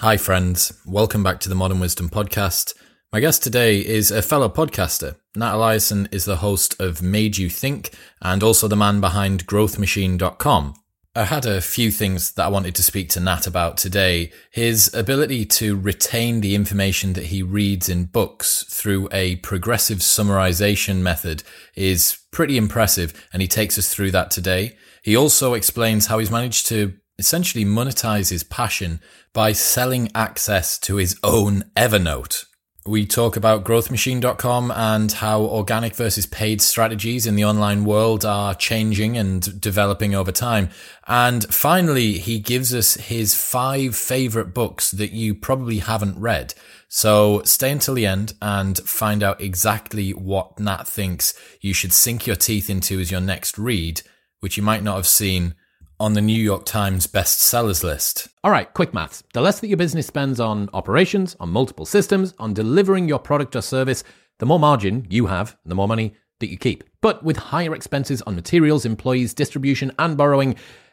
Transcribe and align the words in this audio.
Hi, 0.00 0.16
friends. 0.16 0.72
Welcome 0.86 1.22
back 1.22 1.40
to 1.40 1.50
the 1.50 1.54
Modern 1.54 1.78
Wisdom 1.78 2.08
Podcast. 2.08 2.72
My 3.12 3.20
guest 3.20 3.42
today 3.42 3.80
is 3.80 4.10
a 4.10 4.22
fellow 4.22 4.48
podcaster. 4.48 5.16
Nat 5.36 5.52
Eliason 5.52 6.08
is 6.10 6.24
the 6.24 6.38
host 6.38 6.74
of 6.80 7.02
Made 7.02 7.36
You 7.36 7.50
Think 7.50 7.90
and 8.22 8.42
also 8.42 8.66
the 8.66 8.76
man 8.76 9.02
behind 9.02 9.46
growthmachine.com. 9.46 10.74
I 11.14 11.24
had 11.24 11.44
a 11.44 11.60
few 11.60 11.90
things 11.90 12.32
that 12.32 12.46
I 12.46 12.48
wanted 12.48 12.74
to 12.76 12.82
speak 12.82 13.10
to 13.10 13.20
Nat 13.20 13.46
about 13.46 13.76
today. 13.76 14.32
His 14.50 14.90
ability 14.94 15.44
to 15.44 15.78
retain 15.78 16.40
the 16.40 16.54
information 16.54 17.12
that 17.12 17.26
he 17.26 17.42
reads 17.42 17.90
in 17.90 18.06
books 18.06 18.64
through 18.70 19.10
a 19.12 19.36
progressive 19.36 19.98
summarization 19.98 21.02
method 21.02 21.42
is 21.74 22.20
pretty 22.30 22.56
impressive, 22.56 23.12
and 23.34 23.42
he 23.42 23.48
takes 23.48 23.76
us 23.76 23.92
through 23.92 24.12
that 24.12 24.30
today. 24.30 24.78
He 25.02 25.14
also 25.14 25.52
explains 25.52 26.06
how 26.06 26.18
he's 26.18 26.30
managed 26.30 26.68
to 26.68 26.94
essentially 27.20 27.64
monetize 27.64 28.30
his 28.30 28.42
passion 28.42 29.00
by 29.32 29.52
selling 29.52 30.10
access 30.14 30.78
to 30.80 30.96
his 30.96 31.16
own 31.22 31.62
Evernote. 31.76 32.46
We 32.86 33.04
talk 33.04 33.36
about 33.36 33.62
growthmachine.com 33.62 34.70
and 34.70 35.12
how 35.12 35.42
organic 35.42 35.94
versus 35.94 36.24
paid 36.24 36.62
strategies 36.62 37.26
in 37.26 37.36
the 37.36 37.44
online 37.44 37.84
world 37.84 38.24
are 38.24 38.54
changing 38.54 39.18
and 39.18 39.60
developing 39.60 40.14
over 40.14 40.32
time. 40.32 40.70
And 41.06 41.44
finally, 41.44 42.14
he 42.14 42.38
gives 42.38 42.74
us 42.74 42.94
his 42.94 43.34
five 43.34 43.94
favorite 43.94 44.54
books 44.54 44.92
that 44.92 45.12
you 45.12 45.34
probably 45.34 45.80
haven't 45.80 46.18
read. 46.18 46.54
So 46.88 47.42
stay 47.44 47.70
until 47.70 47.94
the 47.94 48.06
end 48.06 48.32
and 48.40 48.78
find 48.78 49.22
out 49.22 49.42
exactly 49.42 50.12
what 50.12 50.58
Nat 50.58 50.88
thinks 50.88 51.34
you 51.60 51.74
should 51.74 51.92
sink 51.92 52.26
your 52.26 52.34
teeth 52.34 52.70
into 52.70 52.98
as 52.98 53.10
your 53.10 53.20
next 53.20 53.58
read, 53.58 54.00
which 54.40 54.56
you 54.56 54.62
might 54.62 54.82
not 54.82 54.96
have 54.96 55.06
seen 55.06 55.54
on 56.00 56.14
the 56.14 56.22
New 56.22 56.32
York 56.42 56.64
Times 56.64 57.06
bestsellers 57.06 57.84
list. 57.84 58.28
All 58.42 58.50
right, 58.50 58.72
quick 58.72 58.94
maths. 58.94 59.22
The 59.34 59.42
less 59.42 59.60
that 59.60 59.68
your 59.68 59.76
business 59.76 60.06
spends 60.06 60.40
on 60.40 60.70
operations, 60.72 61.36
on 61.38 61.50
multiple 61.50 61.84
systems, 61.84 62.32
on 62.38 62.54
delivering 62.54 63.06
your 63.06 63.18
product 63.18 63.54
or 63.54 63.60
service, 63.60 64.02
the 64.38 64.46
more 64.46 64.58
margin 64.58 65.06
you 65.10 65.26
have, 65.26 65.58
the 65.66 65.74
more 65.74 65.86
money 65.86 66.14
that 66.40 66.50
you 66.50 66.56
keep. 66.56 66.84
But 67.02 67.22
with 67.22 67.36
higher 67.36 67.74
expenses 67.74 68.22
on 68.22 68.34
materials, 68.34 68.86
employees, 68.86 69.34
distribution, 69.34 69.92
and 69.98 70.16
borrowing, 70.16 70.56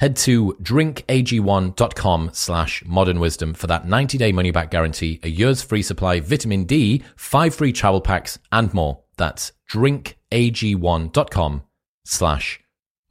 Head 0.00 0.16
to 0.16 0.56
drinkag1.com 0.62 2.30
slash 2.32 2.82
modern 2.86 3.20
wisdom 3.20 3.52
for 3.52 3.66
that 3.66 3.86
90 3.86 4.16
day 4.16 4.32
money 4.32 4.50
back 4.50 4.70
guarantee, 4.70 5.20
a 5.22 5.28
year's 5.28 5.60
free 5.60 5.82
supply, 5.82 6.20
vitamin 6.20 6.64
D, 6.64 7.02
five 7.16 7.54
free 7.54 7.70
travel 7.70 8.00
packs, 8.00 8.38
and 8.50 8.72
more. 8.72 9.00
That's 9.18 9.52
drinkag1.com 9.70 11.62
slash 12.06 12.60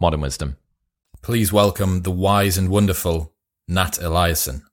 modern 0.01 0.21
wisdom. 0.21 0.57
Please 1.21 1.53
welcome 1.53 2.01
the 2.01 2.09
wise 2.09 2.57
and 2.57 2.69
wonderful 2.69 3.35
Nat 3.67 3.99
Eliason. 4.01 4.63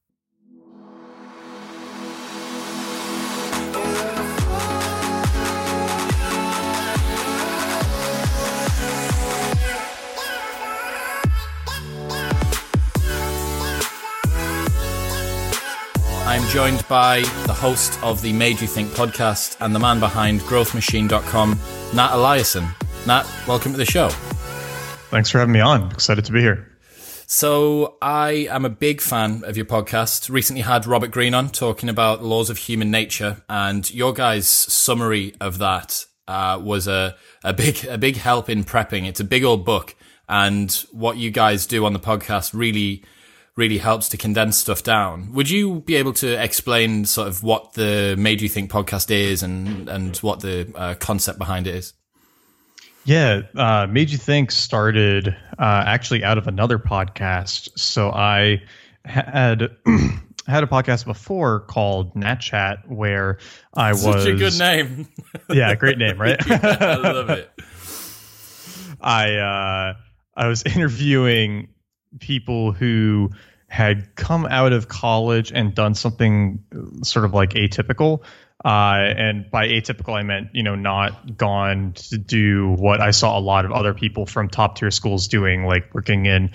I'm 16.46 16.52
joined 16.52 16.86
by 16.86 17.22
the 17.46 17.52
host 17.52 18.00
of 18.04 18.22
the 18.22 18.32
Made 18.32 18.60
You 18.60 18.68
Think 18.68 18.90
podcast 18.90 19.56
and 19.58 19.74
the 19.74 19.80
man 19.80 19.98
behind 19.98 20.42
growthmachine.com, 20.42 21.50
Nat 21.92 22.10
Eliason. 22.10 22.72
Nat, 23.04 23.26
welcome 23.48 23.72
to 23.72 23.78
the 23.78 23.84
show. 23.84 24.10
Thanks 25.10 25.28
for 25.28 25.40
having 25.40 25.54
me 25.54 25.58
on. 25.58 25.90
Excited 25.90 26.24
to 26.24 26.30
be 26.30 26.40
here. 26.40 26.70
So, 27.26 27.96
I 28.00 28.46
am 28.48 28.64
a 28.64 28.70
big 28.70 29.00
fan 29.00 29.42
of 29.44 29.56
your 29.56 29.66
podcast. 29.66 30.30
Recently 30.30 30.62
had 30.62 30.86
Robert 30.86 31.10
Greene 31.10 31.34
on 31.34 31.48
talking 31.48 31.88
about 31.88 32.22
laws 32.22 32.48
of 32.48 32.58
human 32.58 32.92
nature, 32.92 33.42
and 33.48 33.92
your 33.92 34.12
guys' 34.12 34.46
summary 34.46 35.34
of 35.40 35.58
that 35.58 36.06
uh, 36.28 36.60
was 36.62 36.86
a, 36.86 37.16
a 37.42 37.52
big 37.54 37.84
a 37.86 37.98
big 37.98 38.18
help 38.18 38.48
in 38.48 38.62
prepping. 38.62 39.08
It's 39.08 39.18
a 39.18 39.24
big 39.24 39.42
old 39.42 39.64
book, 39.64 39.96
and 40.28 40.70
what 40.92 41.16
you 41.16 41.32
guys 41.32 41.66
do 41.66 41.84
on 41.84 41.92
the 41.92 41.98
podcast 41.98 42.52
really 42.54 43.02
really 43.56 43.78
helps 43.78 44.08
to 44.10 44.16
condense 44.16 44.56
stuff 44.58 44.82
down. 44.82 45.32
Would 45.32 45.48
you 45.48 45.80
be 45.80 45.96
able 45.96 46.12
to 46.14 46.42
explain 46.42 47.06
sort 47.06 47.28
of 47.28 47.42
what 47.42 47.72
the 47.72 48.14
Made 48.18 48.40
You 48.40 48.48
Think 48.48 48.70
podcast 48.70 49.10
is 49.10 49.42
and 49.42 49.88
and 49.88 50.16
what 50.18 50.40
the 50.40 50.70
uh, 50.74 50.94
concept 50.94 51.38
behind 51.38 51.66
it 51.66 51.74
is? 51.74 51.94
Yeah, 53.04 53.42
uh, 53.54 53.86
Made 53.86 54.10
You 54.10 54.18
Think 54.18 54.50
started 54.50 55.28
uh, 55.28 55.84
actually 55.86 56.24
out 56.24 56.38
of 56.38 56.46
another 56.46 56.78
podcast. 56.78 57.78
So 57.78 58.10
I 58.10 58.62
had. 59.04 59.70
had 60.46 60.62
a 60.62 60.66
podcast 60.68 61.04
before 61.04 61.60
called 61.60 62.14
Nat 62.14 62.36
Chat 62.36 62.88
where 62.88 63.38
I 63.74 63.92
Such 63.92 64.06
was 64.06 64.22
Such 64.22 64.32
a 64.32 64.36
good 64.36 64.58
name. 64.58 65.08
yeah, 65.50 65.74
great 65.74 65.98
name, 65.98 66.20
right? 66.20 66.40
yeah, 66.46 66.76
I 66.80 66.94
love 66.96 67.30
it. 67.30 67.50
I 69.00 69.34
uh, 69.34 69.94
I 70.36 70.46
was 70.46 70.62
interviewing 70.62 71.68
people 72.18 72.72
who 72.72 73.30
had 73.68 74.14
come 74.14 74.46
out 74.46 74.72
of 74.72 74.88
college 74.88 75.52
and 75.52 75.74
done 75.74 75.94
something 75.94 76.64
sort 77.02 77.24
of 77.24 77.34
like 77.34 77.50
atypical. 77.50 78.22
Uh, 78.64 79.12
and 79.16 79.50
by 79.50 79.68
atypical, 79.68 80.14
I 80.14 80.22
meant, 80.22 80.48
you 80.54 80.62
know, 80.62 80.74
not 80.74 81.36
gone 81.36 81.92
to 82.10 82.18
do 82.18 82.72
what 82.72 83.00
I 83.00 83.10
saw 83.10 83.38
a 83.38 83.40
lot 83.40 83.64
of 83.64 83.72
other 83.72 83.92
people 83.92 84.26
from 84.26 84.48
top 84.48 84.78
tier 84.78 84.90
schools 84.90 85.28
doing, 85.28 85.64
like 85.64 85.94
working 85.94 86.26
in 86.26 86.50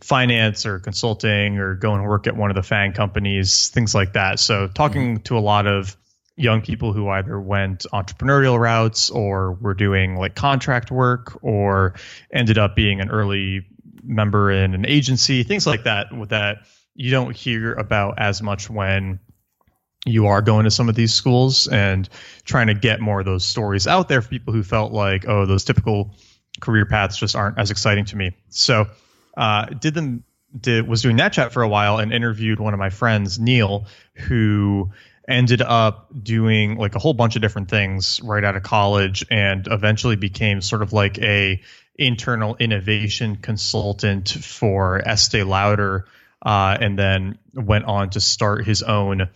finance 0.00 0.66
or 0.66 0.78
consulting 0.78 1.58
or 1.58 1.74
going 1.74 2.02
to 2.02 2.08
work 2.08 2.26
at 2.26 2.36
one 2.36 2.50
of 2.50 2.56
the 2.56 2.62
FANG 2.62 2.92
companies, 2.92 3.68
things 3.68 3.94
like 3.94 4.14
that. 4.14 4.40
So, 4.40 4.68
talking 4.68 5.14
mm-hmm. 5.14 5.22
to 5.24 5.38
a 5.38 5.40
lot 5.40 5.66
of 5.66 5.96
young 6.36 6.60
people 6.60 6.92
who 6.92 7.08
either 7.08 7.40
went 7.40 7.86
entrepreneurial 7.92 8.58
routes 8.58 9.08
or 9.08 9.54
were 9.54 9.74
doing 9.74 10.16
like 10.16 10.34
contract 10.34 10.90
work 10.90 11.38
or 11.42 11.94
ended 12.30 12.58
up 12.58 12.76
being 12.76 13.00
an 13.00 13.10
early 13.10 13.66
member 14.06 14.50
in 14.50 14.74
an 14.74 14.86
agency, 14.86 15.42
things 15.42 15.66
like 15.66 15.84
that, 15.84 16.16
with 16.16 16.30
that 16.30 16.58
you 16.94 17.10
don't 17.10 17.36
hear 17.36 17.74
about 17.74 18.18
as 18.18 18.42
much 18.42 18.70
when 18.70 19.20
you 20.06 20.26
are 20.26 20.40
going 20.40 20.64
to 20.64 20.70
some 20.70 20.88
of 20.88 20.94
these 20.94 21.12
schools 21.12 21.68
and 21.68 22.08
trying 22.44 22.68
to 22.68 22.74
get 22.74 23.00
more 23.00 23.20
of 23.20 23.26
those 23.26 23.44
stories 23.44 23.86
out 23.86 24.08
there 24.08 24.22
for 24.22 24.28
people 24.28 24.54
who 24.54 24.62
felt 24.62 24.92
like, 24.92 25.26
oh, 25.28 25.46
those 25.46 25.64
typical 25.64 26.14
career 26.60 26.86
paths 26.86 27.18
just 27.18 27.36
aren't 27.36 27.58
as 27.58 27.70
exciting 27.70 28.04
to 28.06 28.16
me. 28.16 28.32
So, 28.48 28.86
uh, 29.36 29.66
did 29.66 29.94
them 29.94 30.24
did 30.58 30.88
was 30.88 31.02
doing 31.02 31.16
that 31.16 31.32
chat 31.32 31.52
for 31.52 31.62
a 31.62 31.68
while 31.68 31.98
and 31.98 32.12
interviewed 32.12 32.60
one 32.60 32.72
of 32.72 32.78
my 32.78 32.88
friends, 32.88 33.38
Neil, 33.38 33.86
who 34.14 34.90
ended 35.28 35.60
up 35.60 36.08
doing 36.22 36.76
like 36.76 36.94
a 36.94 36.98
whole 36.98 37.12
bunch 37.12 37.36
of 37.36 37.42
different 37.42 37.68
things 37.68 38.20
right 38.22 38.44
out 38.44 38.56
of 38.56 38.62
college 38.62 39.26
and 39.30 39.66
eventually 39.70 40.16
became 40.16 40.60
sort 40.60 40.82
of 40.82 40.92
like 40.92 41.18
a 41.18 41.60
internal 41.98 42.56
innovation 42.56 43.36
consultant 43.36 44.28
for 44.28 44.98
Estee 45.06 45.42
Lauder 45.42 46.06
uh, 46.44 46.76
and 46.80 46.98
then 46.98 47.38
went 47.54 47.84
on 47.86 48.10
to 48.10 48.20
start 48.20 48.64
his 48.64 48.82
own 48.82 49.28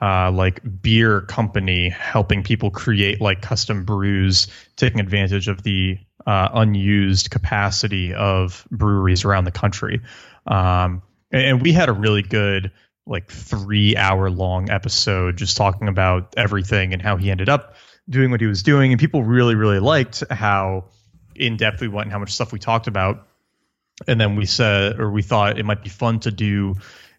uh, 0.00 0.30
like 0.30 0.60
beer 0.82 1.20
company, 1.22 1.88
helping 1.88 2.42
people 2.42 2.70
create 2.70 3.20
like 3.20 3.40
custom 3.40 3.84
brews, 3.84 4.48
taking 4.76 5.00
advantage 5.00 5.48
of 5.48 5.62
the 5.62 5.98
uh, 6.26 6.48
unused 6.54 7.30
capacity 7.30 8.12
of 8.14 8.66
breweries 8.70 9.24
around 9.24 9.44
the 9.44 9.50
country. 9.50 10.00
Um, 10.46 11.02
and, 11.30 11.42
and 11.42 11.62
we 11.62 11.72
had 11.72 11.88
a 11.88 11.92
really 11.92 12.22
good 12.22 12.72
like 13.06 13.30
three 13.30 13.96
hour 13.96 14.30
long 14.30 14.70
episode 14.70 15.36
just 15.36 15.56
talking 15.56 15.88
about 15.88 16.34
everything 16.36 16.92
and 16.92 17.02
how 17.02 17.16
he 17.16 17.30
ended 17.30 17.48
up 17.48 17.74
doing 18.08 18.30
what 18.30 18.40
he 18.40 18.46
was 18.46 18.62
doing. 18.62 18.92
And 18.92 19.00
people 19.00 19.22
really, 19.22 19.54
really 19.54 19.78
liked 19.78 20.22
how 20.30 20.86
in 21.36 21.56
depth 21.56 21.80
we 21.80 21.88
went 21.88 22.06
and 22.06 22.12
how 22.12 22.18
much 22.18 22.32
stuff 22.32 22.52
we 22.52 22.58
talked 22.58 22.86
about. 22.86 23.26
And 24.06 24.20
then 24.20 24.36
we 24.36 24.46
said, 24.46 24.98
or 24.98 25.10
we 25.10 25.22
thought 25.22 25.58
it 25.58 25.64
might 25.64 25.82
be 25.82 25.88
fun 25.88 26.20
to 26.20 26.32
do 26.32 26.74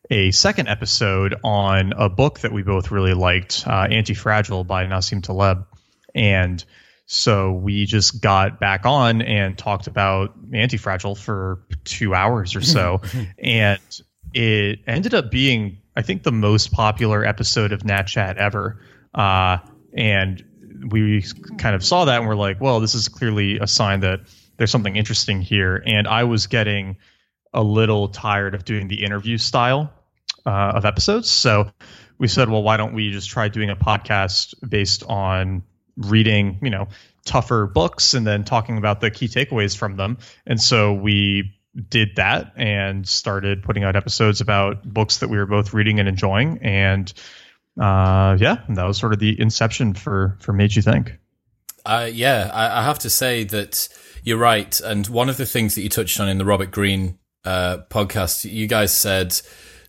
a 0.10 0.32
second 0.32 0.68
episode 0.68 1.36
on 1.44 1.94
a 1.94 2.10
book 2.10 2.40
that 2.40 2.52
we 2.52 2.64
both 2.64 2.92
really 2.92 3.14
liked, 3.14 3.64
uh, 3.66 3.88
Anti 3.90 4.14
Fragile 4.14 4.64
by 4.64 4.86
Nassim 4.86 5.24
Taleb. 5.24 5.66
And 6.14 6.64
so 7.08 7.54
we 7.54 7.86
just 7.86 8.22
got 8.22 8.60
back 8.60 8.86
on 8.86 9.22
and 9.22 9.58
talked 9.58 9.88
about 9.88 10.34
Anti 10.54 10.78
Fragile 10.78 11.16
for 11.16 11.62
two 11.84 12.14
hours 12.14 12.56
or 12.56 12.62
so. 12.62 13.02
and 13.40 13.80
it 14.34 14.80
ended 14.88 15.14
up 15.14 15.32
being, 15.32 15.78
I 15.96 16.02
think, 16.02 16.24
the 16.24 16.32
most 16.32 16.72
popular 16.72 17.24
episode 17.26 17.72
of 17.72 17.86
Nat 17.86 18.04
Chat 18.04 18.38
ever. 18.38 18.80
Uh, 19.14 19.58
and 19.94 20.44
we 20.92 21.24
kind 21.58 21.76
of 21.76 21.84
saw 21.84 22.06
that 22.06 22.20
and 22.20 22.28
we're 22.28 22.36
like, 22.36 22.62
well, 22.62 22.80
this 22.80 22.96
is 22.96 23.08
clearly 23.08 23.60
a 23.60 23.68
sign 23.68 24.02
that 24.02 24.22
there's 24.58 24.72
something 24.72 24.96
interesting 24.96 25.42
here. 25.42 25.82
And 25.86 26.08
I 26.08 26.24
was 26.24 26.48
getting 26.48 26.98
a 27.54 27.64
little 27.64 28.10
tired 28.10 28.56
of 28.56 28.66
doing 28.66 28.88
the 28.88 29.04
interview 29.04 29.38
style 29.38 29.92
uh, 30.46 30.74
of 30.76 30.86
episodes. 30.86 31.30
So 31.30 31.72
we 32.18 32.28
said, 32.28 32.50
well, 32.50 32.64
why 32.64 32.78
don't 32.78 32.94
we 32.94 33.12
just 33.12 33.30
try 33.30 33.48
doing 33.48 33.70
a 33.70 33.76
podcast 33.76 34.54
based 34.68 35.04
on 35.04 35.64
reading, 35.98 36.60
you 36.62 36.70
know, 36.70 36.88
tougher 37.26 37.66
books 37.66 38.14
and 38.14 38.26
then 38.26 38.44
talking 38.44 38.78
about 38.78 39.02
the 39.02 39.10
key 39.10 39.28
takeaways 39.28 39.76
from 39.76 39.98
them. 39.98 40.18
And 40.46 40.62
so 40.62 40.94
we 40.94 41.58
did 41.90 42.16
that 42.16 42.54
and 42.56 43.08
started 43.08 43.64
putting 43.64 43.84
out 43.84 43.96
episodes 43.96 44.42
about 44.42 44.84
books 44.84 45.18
that 45.18 45.30
we 45.30 45.38
were 45.38 45.46
both 45.46 45.74
reading 45.74 46.00
and 46.00 46.08
enjoying. 46.08 46.60
And 46.62 47.12
uh, 47.80 48.38
yeah, 48.40 48.64
that 48.70 48.86
was 48.86 48.98
sort 48.98 49.14
of 49.14 49.20
the 49.20 49.40
inception 49.40 49.94
for 49.94 50.38
for 50.40 50.54
Made 50.54 50.76
You 50.76 50.82
Think. 50.82 51.20
Uh, 51.86 52.10
yeah, 52.12 52.50
I, 52.54 52.80
I, 52.80 52.84
have 52.84 52.98
to 53.00 53.12
say 53.12 53.44
that 53.44 53.88
you're 54.24 54.40
right. 54.40 54.80
And 54.80 55.06
one 55.08 55.30
of 55.30 55.38
the 55.38 55.46
things 55.46 55.76
that 55.76 55.82
you 55.82 55.90
touched 55.90 56.20
on 56.20 56.28
in 56.28 56.40
the 56.40 56.46
Robert 56.46 56.72
Greene 56.72 57.20
uh, 57.44 57.80
podcast, 57.90 58.50
you 58.52 58.66
guys 58.66 58.92
said 58.92 59.40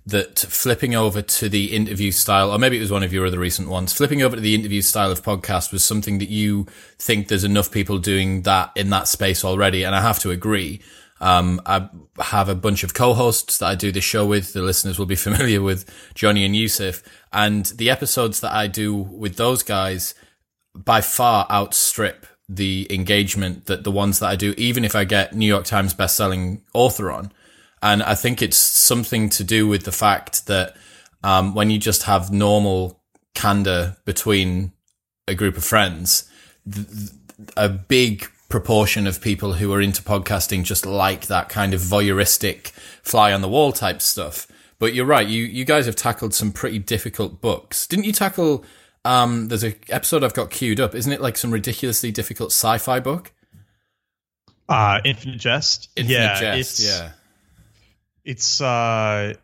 that 0.04 0.38
flipping 0.38 0.94
over 0.94 1.22
to 1.22 1.48
the 1.48 1.74
interview 1.74 2.12
style, 2.12 2.50
or 2.50 2.58
maybe 2.58 2.76
it 2.76 2.80
was 2.80 2.92
one 2.92 3.02
of 3.02 3.12
your 3.12 3.26
other 3.26 3.38
recent 3.38 3.68
ones, 3.68 3.92
flipping 3.92 4.22
over 4.22 4.36
to 4.36 4.42
the 4.42 4.54
interview 4.54 4.82
style 4.82 5.10
of 5.10 5.22
podcast 5.22 5.72
was 5.72 5.82
something 5.82 6.18
that 6.18 6.28
you 6.28 6.66
think 6.98 7.28
there's 7.28 7.44
enough 7.44 7.72
people 7.72 7.98
doing 7.98 8.42
that 8.42 8.70
in 8.76 8.90
that 8.90 9.08
space 9.08 9.44
already. 9.44 9.82
And 9.82 9.96
I 9.96 10.02
have 10.02 10.18
to 10.20 10.30
agree. 10.30 10.80
Um, 11.20 11.60
I 11.64 11.88
have 12.20 12.48
a 12.48 12.54
bunch 12.54 12.84
of 12.84 12.94
co-hosts 12.94 13.58
that 13.58 13.66
I 13.66 13.74
do 13.74 13.90
the 13.90 14.00
show 14.00 14.26
with. 14.26 14.52
The 14.52 14.62
listeners 14.62 14.98
will 14.98 15.06
be 15.06 15.16
familiar 15.28 15.62
with 15.62 15.90
Johnny 16.14 16.44
and 16.44 16.54
Yusuf. 16.54 17.02
And 17.32 17.66
the 17.66 17.90
episodes 17.90 18.40
that 18.40 18.52
I 18.52 18.66
do 18.66 18.94
with 18.94 19.36
those 19.36 19.62
guys 19.62 20.14
by 20.74 21.00
far 21.00 21.46
outstrip 21.50 22.26
the 22.48 22.86
engagement 22.90 23.66
that 23.66 23.84
the 23.84 23.90
ones 23.90 24.20
that 24.20 24.28
I 24.28 24.36
do, 24.36 24.54
even 24.56 24.84
if 24.84 24.94
I 24.94 25.04
get 25.04 25.34
New 25.34 25.46
York 25.46 25.64
Times 25.64 25.94
best-selling 25.94 26.62
author 26.74 27.10
on. 27.10 27.32
And 27.82 28.02
I 28.02 28.14
think 28.14 28.40
it's 28.40 28.56
something 28.56 29.28
to 29.30 29.44
do 29.44 29.66
with 29.66 29.84
the 29.84 29.92
fact 29.92 30.46
that 30.46 30.76
um, 31.24 31.54
when 31.54 31.70
you 31.70 31.78
just 31.78 32.04
have 32.04 32.30
normal 32.30 33.02
candor 33.34 33.96
between 34.04 34.72
a 35.26 35.34
group 35.34 35.56
of 35.56 35.64
friends, 35.64 36.30
th- 36.72 36.86
a 37.56 37.68
big 37.68 38.30
proportion 38.48 39.06
of 39.06 39.20
people 39.20 39.54
who 39.54 39.72
are 39.72 39.80
into 39.80 40.02
podcasting 40.02 40.62
just 40.62 40.86
like 40.86 41.26
that 41.26 41.48
kind 41.48 41.74
of 41.74 41.80
voyeuristic 41.80 42.68
fly 43.02 43.32
on 43.32 43.40
the 43.40 43.48
wall 43.48 43.72
type 43.72 44.00
stuff. 44.00 44.46
But 44.78 44.94
you're 44.94 45.06
right. 45.06 45.26
You 45.26 45.44
you 45.44 45.64
guys 45.64 45.86
have 45.86 45.96
tackled 45.96 46.34
some 46.34 46.52
pretty 46.52 46.78
difficult 46.78 47.40
books. 47.40 47.86
Didn't 47.86 48.04
you 48.04 48.12
tackle? 48.12 48.64
Um, 49.04 49.48
there's 49.48 49.64
a 49.64 49.74
episode 49.88 50.22
I've 50.22 50.34
got 50.34 50.50
queued 50.50 50.80
up. 50.80 50.94
Isn't 50.94 51.12
it 51.12 51.20
like 51.20 51.36
some 51.36 51.50
ridiculously 51.50 52.10
difficult 52.12 52.50
sci-fi 52.50 53.00
book? 53.00 53.32
Uh, 54.68 55.00
Infinite 55.04 55.38
Jest. 55.38 55.88
Infinite 55.96 56.18
yeah, 56.18 56.40
Jest. 56.40 56.80
It's, 56.80 56.86
yeah. 56.86 57.10
It's 58.24 58.60
uh, 58.60 59.34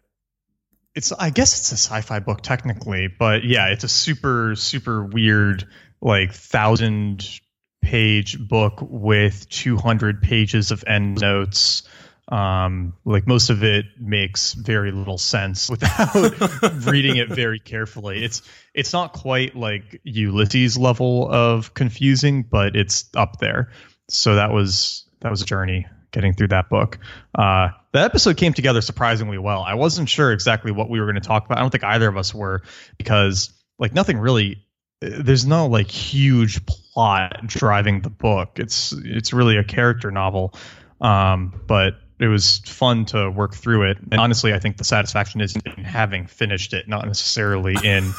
it's 0.94 1.12
I 1.12 1.31
guess 1.31 1.58
it's 1.58 1.72
a 1.72 1.76
sci-fi 1.76 2.19
book 2.19 2.43
technically, 2.43 3.06
but 3.06 3.44
yeah, 3.44 3.69
it's 3.69 3.84
a 3.84 3.88
super 3.88 4.55
super 4.56 5.05
weird 5.05 5.66
like 6.00 6.34
thousand 6.34 7.40
page 7.82 8.38
book 8.38 8.79
with 8.81 9.49
200 9.50 10.23
pages 10.23 10.70
of 10.70 10.84
endnotes. 10.87 11.82
Um, 12.29 12.94
like 13.05 13.26
most 13.26 13.50
of 13.50 13.62
it 13.62 13.84
makes 13.99 14.55
very 14.55 14.93
little 14.93 15.19
sense 15.19 15.69
without 15.70 16.14
reading 16.87 17.17
it 17.17 17.29
very 17.29 17.58
carefully. 17.58 18.25
It's 18.25 18.40
it's 18.73 18.93
not 18.93 19.12
quite 19.12 19.55
like 19.55 20.00
Ulysses 20.05 20.79
level 20.79 21.31
of 21.31 21.75
confusing, 21.75 22.44
but 22.44 22.76
it's 22.76 23.11
up 23.14 23.38
there. 23.38 23.70
So 24.08 24.37
that 24.37 24.52
was 24.52 25.05
that 25.20 25.31
was 25.31 25.43
a 25.43 25.46
journey 25.46 25.87
getting 26.12 26.32
through 26.34 26.49
that 26.49 26.69
book. 26.69 26.99
Uh, 27.34 27.69
the 27.93 28.00
episode 28.00 28.37
came 28.37 28.52
together 28.52 28.81
surprisingly 28.81 29.38
well. 29.38 29.62
I 29.62 29.75
wasn't 29.75 30.08
sure 30.08 30.32
exactly 30.32 30.70
what 30.70 30.88
we 30.88 31.00
were 31.00 31.06
going 31.06 31.20
to 31.20 31.26
talk 31.26 31.44
about. 31.44 31.58
I 31.58 31.61
don't 31.62 31.70
think 31.70 31.84
either 31.84 32.08
of 32.08 32.17
us 32.17 32.34
were 32.34 32.62
because 32.96 33.52
like 33.79 33.93
nothing 33.93 34.19
really 34.19 34.62
there's 35.02 35.44
no 35.44 35.66
like 35.66 35.90
huge 35.90 36.64
plot 36.66 37.46
driving 37.46 38.00
the 38.02 38.10
book. 38.10 38.58
It's 38.58 38.93
it's 38.93 39.32
really 39.32 39.56
a 39.56 39.64
character 39.64 40.10
novel, 40.10 40.54
um, 41.00 41.60
but 41.67 41.94
it 42.20 42.29
was 42.29 42.58
fun 42.60 43.05
to 43.06 43.31
work 43.31 43.55
through 43.55 43.91
it. 43.91 43.98
And 44.10 44.20
honestly, 44.20 44.55
I 44.55 44.60
think 44.60 44.76
the 44.76 44.84
satisfaction 44.84 45.41
is 45.41 45.56
in 45.56 45.84
having 45.84 46.26
finished 46.26 46.72
it, 46.72 46.88
not 46.88 47.05
necessarily 47.05 47.74
in 47.82 48.12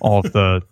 all 0.00 0.18
of 0.24 0.32
the 0.32 0.62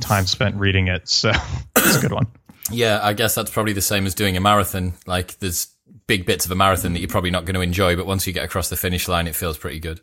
time 0.00 0.26
spent 0.26 0.54
reading 0.56 0.86
it. 0.86 1.08
So 1.08 1.32
it's 1.76 1.96
a 1.96 2.00
good 2.00 2.12
one. 2.12 2.28
Yeah, 2.70 3.00
I 3.02 3.12
guess 3.14 3.34
that's 3.34 3.50
probably 3.50 3.72
the 3.72 3.80
same 3.80 4.06
as 4.06 4.14
doing 4.14 4.36
a 4.36 4.40
marathon. 4.40 4.94
Like 5.06 5.38
there's 5.38 5.66
big 6.06 6.26
bits 6.26 6.44
of 6.44 6.52
a 6.52 6.54
marathon 6.54 6.92
that 6.92 7.00
you're 7.00 7.08
probably 7.08 7.30
not 7.30 7.44
going 7.44 7.54
to 7.54 7.60
enjoy, 7.60 7.96
but 7.96 8.06
once 8.06 8.26
you 8.26 8.32
get 8.32 8.44
across 8.44 8.68
the 8.68 8.76
finish 8.76 9.08
line, 9.08 9.26
it 9.26 9.34
feels 9.34 9.58
pretty 9.58 9.80
good. 9.80 10.00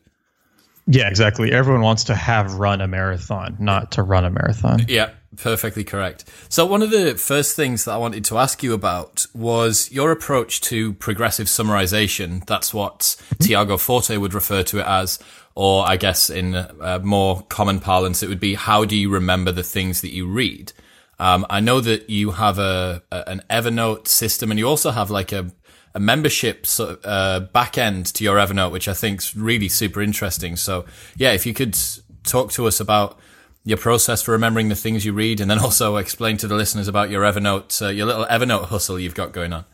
Yeah, 0.87 1.07
exactly. 1.09 1.51
Everyone 1.51 1.81
wants 1.81 2.05
to 2.05 2.15
have 2.15 2.55
run 2.55 2.79
a 2.79 2.87
marathon, 2.87 3.57
not 3.59 3.93
to 3.93 4.03
run 4.03 4.23
a 4.23 4.29
marathon. 4.29 4.85
Yeah, 4.87 5.11
perfectly 5.35 5.83
correct. 5.83 6.25
So, 6.49 6.65
one 6.65 6.83
of 6.83 6.91
the 6.91 7.15
first 7.15 7.55
things 7.55 7.85
that 7.85 7.93
I 7.93 7.97
wanted 7.97 8.23
to 8.25 8.37
ask 8.37 8.61
you 8.61 8.73
about 8.73 9.25
was 9.33 9.91
your 9.91 10.11
approach 10.11 10.61
to 10.61 10.93
progressive 10.93 11.47
summarization. 11.47 12.45
That's 12.45 12.73
what 12.73 13.15
Tiago 13.41 13.77
Forte 13.77 14.15
would 14.15 14.35
refer 14.35 14.61
to 14.63 14.79
it 14.79 14.85
as, 14.85 15.17
or 15.55 15.87
I 15.87 15.97
guess 15.97 16.29
in 16.29 16.53
a 16.53 16.99
more 16.99 17.41
common 17.43 17.79
parlance, 17.79 18.21
it 18.21 18.29
would 18.29 18.39
be 18.39 18.53
how 18.53 18.85
do 18.85 18.95
you 18.95 19.09
remember 19.09 19.51
the 19.51 19.63
things 19.63 20.01
that 20.01 20.13
you 20.13 20.27
read? 20.27 20.71
Um, 21.17 21.45
I 21.49 21.61
know 21.61 21.79
that 21.79 22.09
you 22.09 22.31
have 22.31 22.59
a, 22.59 23.01
a, 23.11 23.23
an 23.27 23.41
Evernote 23.49 24.07
system, 24.07 24.51
and 24.51 24.59
you 24.59 24.67
also 24.67 24.91
have 24.91 25.09
like 25.09 25.31
a 25.31 25.51
a 25.95 25.99
membership 25.99 26.65
sort 26.65 26.89
of, 26.91 26.99
uh, 27.05 27.39
back 27.47 27.77
end 27.77 28.05
to 28.07 28.23
your 28.23 28.37
Evernote, 28.37 28.71
which 28.71 28.87
I 28.87 28.93
think 28.93 29.21
is 29.21 29.35
really 29.35 29.69
super 29.69 30.01
interesting. 30.01 30.57
So 30.57 30.85
yeah, 31.15 31.31
if 31.31 31.45
you 31.45 31.53
could 31.53 31.77
talk 32.23 32.51
to 32.51 32.67
us 32.67 32.81
about 32.81 33.17
your 33.63 33.77
process 33.77 34.21
for 34.21 34.33
remembering 34.33 34.67
the 34.69 34.75
things 34.75 35.05
you 35.05 35.13
read, 35.13 35.39
and 35.39 35.49
then 35.49 35.57
also 35.63 35.95
explain 35.95 36.37
to 36.37 36.47
the 36.47 36.55
listeners 36.55 36.89
about 36.89 37.09
your 37.09 37.23
Evernote, 37.23 37.81
uh, 37.81 37.87
your 37.87 38.05
little 38.05 38.25
Evernote 38.25 38.65
hustle 38.65 38.99
you've 38.99 39.15
got 39.15 39.31
going 39.31 39.53
on. 39.53 39.65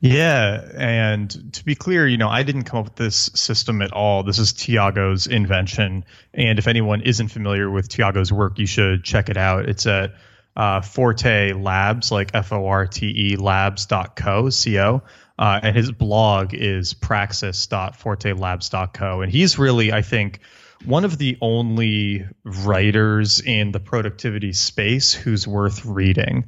Yeah, 0.00 0.64
and 0.76 1.52
to 1.54 1.64
be 1.64 1.74
clear, 1.74 2.06
you 2.06 2.18
know, 2.18 2.28
I 2.28 2.44
didn't 2.44 2.64
come 2.64 2.80
up 2.80 2.84
with 2.84 2.96
this 2.96 3.30
system 3.34 3.82
at 3.82 3.92
all. 3.92 4.22
This 4.22 4.38
is 4.38 4.52
Tiago's 4.52 5.26
invention, 5.26 6.04
and 6.34 6.58
if 6.58 6.68
anyone 6.68 7.00
isn't 7.02 7.28
familiar 7.28 7.70
with 7.70 7.88
Tiago's 7.88 8.32
work, 8.32 8.58
you 8.58 8.66
should 8.66 9.02
check 9.02 9.28
it 9.28 9.36
out. 9.36 9.68
It's 9.68 9.86
at 9.86 10.12
uh, 10.58 10.82
Forte 10.82 11.52
Labs, 11.52 12.10
like 12.10 12.32
F 12.34 12.52
O 12.52 12.66
R 12.66 12.84
T 12.86 13.06
E 13.06 13.36
labs.co, 13.36 14.50
C-O. 14.50 15.02
Uh, 15.38 15.60
and 15.62 15.76
his 15.76 15.92
blog 15.92 16.52
is 16.52 16.94
praxis.fortelabs.co. 16.94 19.20
And 19.20 19.30
he's 19.30 19.56
really, 19.56 19.92
I 19.92 20.02
think, 20.02 20.40
one 20.84 21.04
of 21.04 21.16
the 21.16 21.38
only 21.40 22.26
writers 22.44 23.40
in 23.40 23.70
the 23.70 23.78
productivity 23.78 24.52
space 24.52 25.14
who's 25.14 25.46
worth 25.46 25.86
reading. 25.86 26.46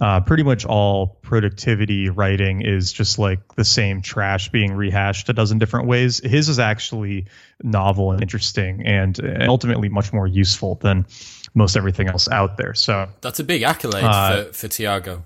Uh, 0.00 0.20
pretty 0.20 0.44
much 0.44 0.64
all 0.64 1.18
productivity 1.22 2.08
writing 2.08 2.62
is 2.62 2.92
just 2.92 3.18
like 3.18 3.56
the 3.56 3.64
same 3.64 4.00
trash 4.00 4.50
being 4.50 4.72
rehashed 4.72 5.28
a 5.28 5.32
dozen 5.32 5.58
different 5.58 5.88
ways. 5.88 6.24
His 6.24 6.48
is 6.48 6.60
actually 6.60 7.26
novel 7.64 8.12
and 8.12 8.22
interesting 8.22 8.86
and, 8.86 9.18
and 9.18 9.48
ultimately 9.48 9.88
much 9.88 10.12
more 10.12 10.28
useful 10.28 10.76
than 10.76 11.06
most 11.54 11.76
everything 11.76 12.08
else 12.08 12.28
out 12.28 12.56
there. 12.56 12.74
So 12.74 13.08
that's 13.20 13.40
a 13.40 13.44
big 13.44 13.62
accolade 13.62 14.04
uh, 14.04 14.44
for, 14.44 14.52
for 14.52 14.68
Tiago. 14.68 15.24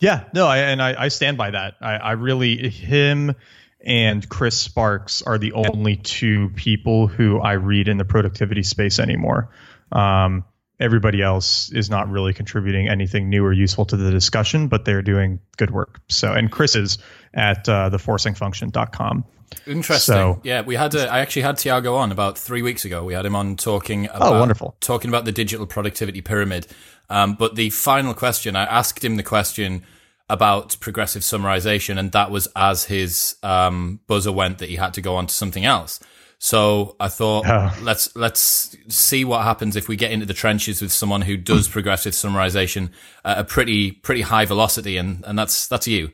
Yeah, 0.00 0.24
no, 0.32 0.46
I, 0.46 0.58
and 0.58 0.80
I, 0.80 1.04
I 1.04 1.08
stand 1.08 1.36
by 1.36 1.50
that. 1.50 1.74
I, 1.80 1.94
I 1.94 2.12
really 2.12 2.68
him 2.68 3.34
and 3.80 4.28
Chris 4.28 4.58
Sparks 4.58 5.22
are 5.22 5.38
the 5.38 5.52
only 5.52 5.96
two 5.96 6.50
people 6.50 7.06
who 7.06 7.40
I 7.40 7.52
read 7.52 7.88
in 7.88 7.96
the 7.96 8.04
productivity 8.04 8.62
space 8.62 8.98
anymore. 8.98 9.50
Um, 9.92 10.44
everybody 10.80 11.22
else 11.22 11.70
is 11.72 11.90
not 11.90 12.08
really 12.08 12.32
contributing 12.32 12.88
anything 12.88 13.28
new 13.28 13.44
or 13.44 13.52
useful 13.52 13.84
to 13.86 13.96
the 13.96 14.10
discussion, 14.10 14.68
but 14.68 14.84
they're 14.84 15.02
doing 15.02 15.40
good 15.56 15.70
work. 15.70 16.00
So, 16.08 16.32
and 16.32 16.50
Chris 16.50 16.76
is 16.76 16.98
at 17.34 17.68
uh, 17.68 17.90
theforcingfunction.com. 17.92 19.24
Interesting. 19.66 20.14
So, 20.14 20.40
yeah, 20.44 20.62
we 20.62 20.76
had 20.76 20.94
a, 20.94 21.08
I 21.08 21.20
actually 21.20 21.42
had 21.42 21.58
Tiago 21.58 21.94
on 21.94 22.12
about 22.12 22.38
three 22.38 22.62
weeks 22.62 22.84
ago. 22.84 23.04
We 23.04 23.14
had 23.14 23.26
him 23.26 23.34
on 23.34 23.56
talking 23.56 24.08
oh, 24.08 24.16
about, 24.16 24.32
oh, 24.32 24.38
wonderful. 24.40 24.76
talking 24.80 25.08
about 25.10 25.24
the 25.24 25.32
digital 25.32 25.66
productivity 25.66 26.20
pyramid. 26.20 26.66
Um, 27.10 27.34
but 27.34 27.54
the 27.54 27.70
final 27.70 28.14
question, 28.14 28.56
I 28.56 28.64
asked 28.64 29.04
him 29.04 29.16
the 29.16 29.22
question 29.22 29.84
about 30.30 30.76
progressive 30.80 31.22
summarization, 31.22 31.98
and 31.98 32.12
that 32.12 32.30
was 32.30 32.48
as 32.54 32.84
his 32.84 33.36
um, 33.42 34.00
buzzer 34.06 34.32
went 34.32 34.58
that 34.58 34.68
he 34.68 34.76
had 34.76 34.94
to 34.94 35.00
go 35.00 35.16
on 35.16 35.26
to 35.26 35.34
something 35.34 35.64
else. 35.64 36.00
So 36.38 36.94
I 37.00 37.08
thought 37.08 37.46
oh. 37.48 37.76
let's 37.82 38.14
let's 38.14 38.76
see 38.88 39.24
what 39.24 39.42
happens 39.42 39.74
if 39.74 39.88
we 39.88 39.96
get 39.96 40.12
into 40.12 40.24
the 40.24 40.34
trenches 40.34 40.80
with 40.80 40.92
someone 40.92 41.22
who 41.22 41.36
does 41.36 41.66
progressive 41.68 42.12
summarization 42.12 42.90
at 43.24 43.38
a 43.38 43.44
pretty 43.44 43.90
pretty 43.90 44.22
high 44.22 44.44
velocity, 44.44 44.96
and 44.96 45.24
and 45.26 45.38
that's 45.38 45.66
that's 45.66 45.88
you. 45.88 46.12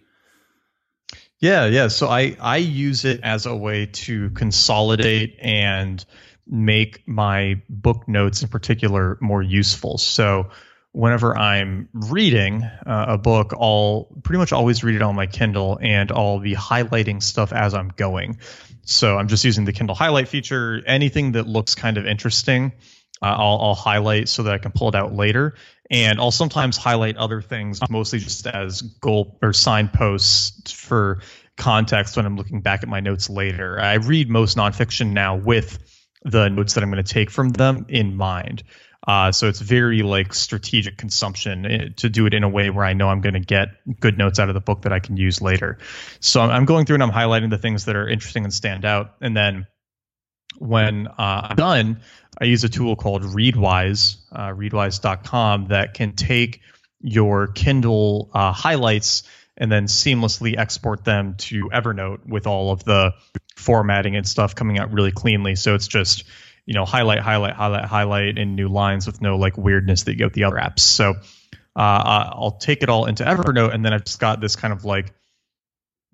Yeah, 1.45 1.67
yeah. 1.67 1.89
So 1.89 2.09
I 2.09 2.39
I 2.41 2.57
use 2.57 3.05
it 3.05 3.21
as 3.23 3.45
a 3.45 3.55
way 3.55 3.85
to 3.85 4.31
consolidate 4.31 5.37
and 5.43 6.03
make 6.47 7.07
my 7.07 7.61
book 7.69 8.09
notes 8.09 8.41
in 8.41 8.49
particular 8.49 9.19
more 9.21 9.43
useful. 9.43 9.99
So 9.99 10.49
whenever 10.93 11.37
I'm 11.37 11.91
reading 11.93 12.63
uh, 12.63 13.05
a 13.09 13.19
book, 13.19 13.53
I'll 13.53 14.09
pretty 14.23 14.39
much 14.39 14.55
always 14.55 14.83
read 14.83 14.97
it 14.97 15.03
on 15.03 15.17
my 15.17 15.27
Kindle 15.27 15.79
and 15.83 16.11
I'll 16.11 16.41
be 16.41 16.55
highlighting 16.55 17.23
stuff 17.23 17.53
as 17.53 17.75
I'm 17.75 17.89
going. 17.95 18.39
So 18.81 19.19
I'm 19.19 19.29
just 19.29 19.45
using 19.45 19.67
the 19.67 19.73
Kindle 19.75 19.95
highlight 19.95 20.29
feature. 20.29 20.83
Anything 20.87 21.33
that 21.33 21.47
looks 21.47 21.75
kind 21.75 21.99
of 21.99 22.07
interesting, 22.07 22.73
uh, 23.21 23.27
I'll, 23.27 23.59
I'll 23.61 23.75
highlight 23.75 24.31
so 24.31 24.45
that 24.45 24.55
I 24.55 24.59
can 24.59 24.73
pull 24.73 24.89
it 24.89 24.95
out 24.95 25.13
later. 25.13 25.57
And 25.91 26.19
I'll 26.19 26.31
sometimes 26.31 26.77
highlight 26.77 27.17
other 27.17 27.43
things, 27.43 27.81
mostly 27.91 28.19
just 28.19 28.47
as 28.47 28.81
goal 28.81 29.39
or 29.43 29.53
signposts 29.53 30.73
for 30.73 31.21
context 31.57 32.17
when 32.17 32.27
I'm 32.27 32.37
looking 32.37 32.61
back 32.61 32.83
at 32.83 32.89
my 32.89 33.01
notes 33.01 33.29
later. 33.29 33.79
I 33.79 33.95
read 33.95 34.31
most 34.31 34.57
nonfiction 34.57 35.13
now 35.13 35.37
with 35.37 35.79
the 36.25 36.49
notes 36.49 36.75
that 36.75 36.83
I'm 36.83 36.91
going 36.91 37.05
to 37.05 37.13
take 37.13 37.31
from 37.31 37.51
them 37.51 37.87
in 37.89 38.17
mind. 38.17 38.65
Uh, 39.07 39.31
so 39.31 39.49
it's 39.49 39.61
very 39.61 40.03
like 40.03 40.33
strategic 40.33 40.97
consumption 40.97 41.67
eh, 41.67 41.89
to 41.97 42.09
do 42.09 42.27
it 42.27 42.33
in 42.33 42.43
a 42.43 42.49
way 42.49 42.71
where 42.71 42.87
I 42.87 42.95
know 42.95 43.09
I'm 43.09 43.21
going 43.21 43.35
to 43.35 43.41
get 43.41 43.69
good 44.01 44.17
notes 44.17 44.39
out 44.39 44.49
of 44.49 44.55
the 44.55 44.61
book 44.61 44.83
that 44.83 44.93
I 44.93 44.99
can 44.99 45.19
use 45.19 45.43
later. 45.43 45.79
So 46.21 46.41
I'm 46.41 46.65
going 46.65 46.87
through 46.87 46.95
and 46.95 47.03
I'm 47.03 47.11
highlighting 47.11 47.51
the 47.51 47.59
things 47.59 47.85
that 47.85 47.97
are 47.97 48.09
interesting 48.09 48.45
and 48.45 48.55
stand 48.55 48.87
out. 48.87 49.15
And 49.21 49.37
then 49.37 49.67
when 50.59 51.09
uh, 51.09 51.49
I'm 51.51 51.57
done, 51.57 52.01
I 52.41 52.45
use 52.45 52.65
a 52.65 52.69
tool 52.69 52.97
called 52.97 53.23
Readwise, 53.23 54.17
uh, 54.33 54.49
readwise.com, 54.49 55.69
that 55.69 55.95
can 55.95 56.15
take 56.15 56.61
your 57.01 57.49
Kindle 57.49 58.31
uh, 58.33 58.53
highlights 58.53 59.23
and 59.57 59.71
then 59.71 59.85
seamlessly 59.85 60.59
export 60.59 61.05
them 61.05 61.35
to 61.37 61.69
Evernote 61.73 62.27
with 62.27 62.47
all 62.47 62.73
of 62.73 62.83
the 62.85 63.13
formatting 63.57 64.17
and 64.17 64.27
stuff 64.27 64.55
coming 64.55 64.79
out 64.79 64.93
really 64.93 65.13
cleanly. 65.13 65.55
So 65.55 65.75
it's 65.75 65.87
just 65.87 66.25
you 66.67 66.75
know 66.75 66.85
highlight 66.85 67.21
highlight 67.21 67.55
highlight 67.55 67.85
highlight 67.85 68.39
in 68.39 68.55
new 68.55 68.69
lines 68.69 69.07
with 69.07 69.21
no 69.21 69.37
like 69.37 69.57
weirdness 69.57 70.05
that 70.05 70.13
you 70.13 70.19
get 70.19 70.25
with 70.25 70.33
the 70.33 70.45
other 70.45 70.57
apps 70.57 70.81
so 70.81 71.15
uh, 71.77 72.31
i'll 72.33 72.59
take 72.61 72.83
it 72.83 72.89
all 72.89 73.07
into 73.07 73.25
evernote 73.25 73.75
and 73.75 73.85
then 73.85 73.93
i've 73.93 74.05
just 74.05 74.21
got 74.21 74.41
this 74.41 74.57
kind 74.57 74.73
of 74.73 74.85
like 74.85 75.13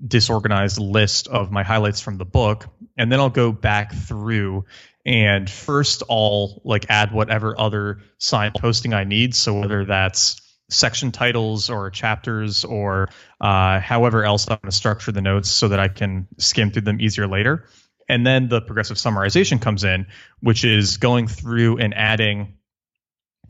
disorganized 0.04 0.78
list 0.78 1.28
of 1.28 1.50
my 1.50 1.62
highlights 1.62 2.00
from 2.00 2.16
the 2.16 2.24
book 2.24 2.66
and 2.96 3.12
then 3.12 3.20
i'll 3.20 3.30
go 3.30 3.52
back 3.52 3.92
through 3.92 4.64
and 5.04 5.48
first 5.48 6.02
i'll 6.10 6.60
like 6.64 6.86
add 6.88 7.12
whatever 7.12 7.58
other 7.58 8.00
signposting 8.18 8.94
i 8.94 9.04
need 9.04 9.34
so 9.34 9.60
whether 9.60 9.84
that's 9.84 10.40
section 10.68 11.10
titles 11.10 11.68
or 11.68 11.90
chapters 11.90 12.64
or 12.64 13.08
uh, 13.40 13.80
however 13.80 14.24
else 14.24 14.48
i'm 14.48 14.58
going 14.62 14.70
to 14.70 14.76
structure 14.76 15.10
the 15.12 15.22
notes 15.22 15.48
so 15.50 15.68
that 15.68 15.80
i 15.80 15.88
can 15.88 16.28
skim 16.38 16.70
through 16.70 16.82
them 16.82 17.00
easier 17.00 17.26
later 17.26 17.66
and 18.10 18.26
then 18.26 18.48
the 18.48 18.60
progressive 18.60 18.96
summarization 18.96 19.62
comes 19.62 19.84
in, 19.84 20.08
which 20.40 20.64
is 20.64 20.96
going 20.96 21.28
through 21.28 21.78
and 21.78 21.94
adding 21.94 22.54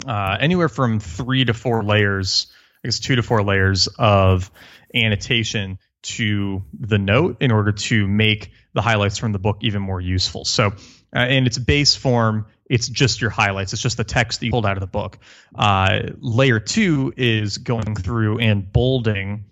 uh, 0.06 0.36
anywhere 0.38 0.68
from 0.68 1.00
three 1.00 1.46
to 1.46 1.54
four 1.54 1.82
layers, 1.82 2.52
I 2.84 2.88
guess 2.88 3.00
two 3.00 3.16
to 3.16 3.22
four 3.22 3.42
layers 3.42 3.88
of 3.98 4.50
annotation 4.94 5.78
to 6.02 6.62
the 6.78 6.98
note 6.98 7.38
in 7.40 7.52
order 7.52 7.72
to 7.72 8.06
make 8.06 8.50
the 8.74 8.82
highlights 8.82 9.16
from 9.16 9.32
the 9.32 9.38
book 9.38 9.58
even 9.62 9.80
more 9.80 10.00
useful. 10.00 10.44
So, 10.44 10.72
uh, 11.14 11.20
in 11.20 11.46
its 11.46 11.58
base 11.58 11.94
form, 11.94 12.46
it's 12.68 12.88
just 12.88 13.20
your 13.20 13.30
highlights. 13.30 13.72
It's 13.72 13.82
just 13.82 13.96
the 13.96 14.04
text 14.04 14.40
that 14.40 14.46
you 14.46 14.52
pulled 14.52 14.66
out 14.66 14.76
of 14.76 14.80
the 14.80 14.86
book. 14.86 15.18
Uh, 15.54 16.00
layer 16.20 16.60
two 16.60 17.12
is 17.16 17.58
going 17.58 17.96
through 17.96 18.38
and 18.38 18.72
bolding 18.72 19.44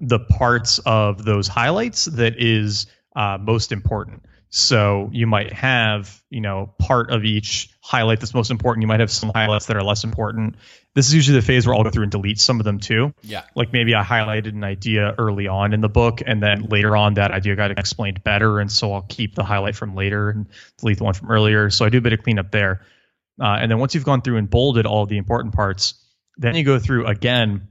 the 0.00 0.18
parts 0.18 0.78
of 0.80 1.24
those 1.24 1.48
highlights 1.48 2.06
that 2.06 2.34
is 2.38 2.86
uh, 3.14 3.38
most 3.40 3.72
important. 3.72 4.24
So 4.54 5.08
you 5.12 5.26
might 5.26 5.52
have, 5.52 6.22
you 6.28 6.40
know, 6.40 6.74
part 6.78 7.10
of 7.10 7.24
each 7.24 7.70
highlight 7.80 8.20
that's 8.20 8.34
most 8.34 8.50
important. 8.50 8.82
You 8.82 8.88
might 8.88 9.00
have 9.00 9.10
some 9.10 9.30
highlights 9.34 9.66
that 9.66 9.76
are 9.76 9.82
less 9.82 10.04
important. 10.04 10.56
This 10.94 11.08
is 11.08 11.14
usually 11.14 11.40
the 11.40 11.46
phase 11.46 11.66
where 11.66 11.74
I'll 11.74 11.84
go 11.84 11.90
through 11.90 12.02
and 12.02 12.12
delete 12.12 12.38
some 12.38 12.60
of 12.60 12.64
them 12.64 12.78
too. 12.78 13.14
Yeah. 13.22 13.44
Like 13.54 13.72
maybe 13.72 13.94
I 13.94 14.02
highlighted 14.02 14.50
an 14.50 14.62
idea 14.62 15.14
early 15.16 15.48
on 15.48 15.72
in 15.72 15.80
the 15.80 15.88
book, 15.88 16.20
and 16.24 16.42
then 16.42 16.64
later 16.64 16.94
on 16.96 17.14
that 17.14 17.30
idea 17.30 17.56
got 17.56 17.70
explained 17.78 18.22
better, 18.22 18.60
and 18.60 18.70
so 18.70 18.92
I'll 18.92 19.06
keep 19.08 19.34
the 19.34 19.44
highlight 19.44 19.74
from 19.74 19.94
later 19.94 20.28
and 20.28 20.46
delete 20.78 20.98
the 20.98 21.04
one 21.04 21.14
from 21.14 21.30
earlier. 21.30 21.70
So 21.70 21.86
I 21.86 21.88
do 21.88 21.98
a 21.98 22.02
bit 22.02 22.12
of 22.12 22.22
cleanup 22.22 22.50
there. 22.50 22.84
Uh, 23.40 23.56
and 23.60 23.70
then 23.70 23.78
once 23.78 23.94
you've 23.94 24.04
gone 24.04 24.20
through 24.20 24.36
and 24.36 24.50
bolded 24.50 24.84
all 24.84 25.06
the 25.06 25.16
important 25.16 25.54
parts, 25.54 25.94
then 26.36 26.54
you 26.54 26.64
go 26.64 26.78
through 26.78 27.06
again 27.06 27.68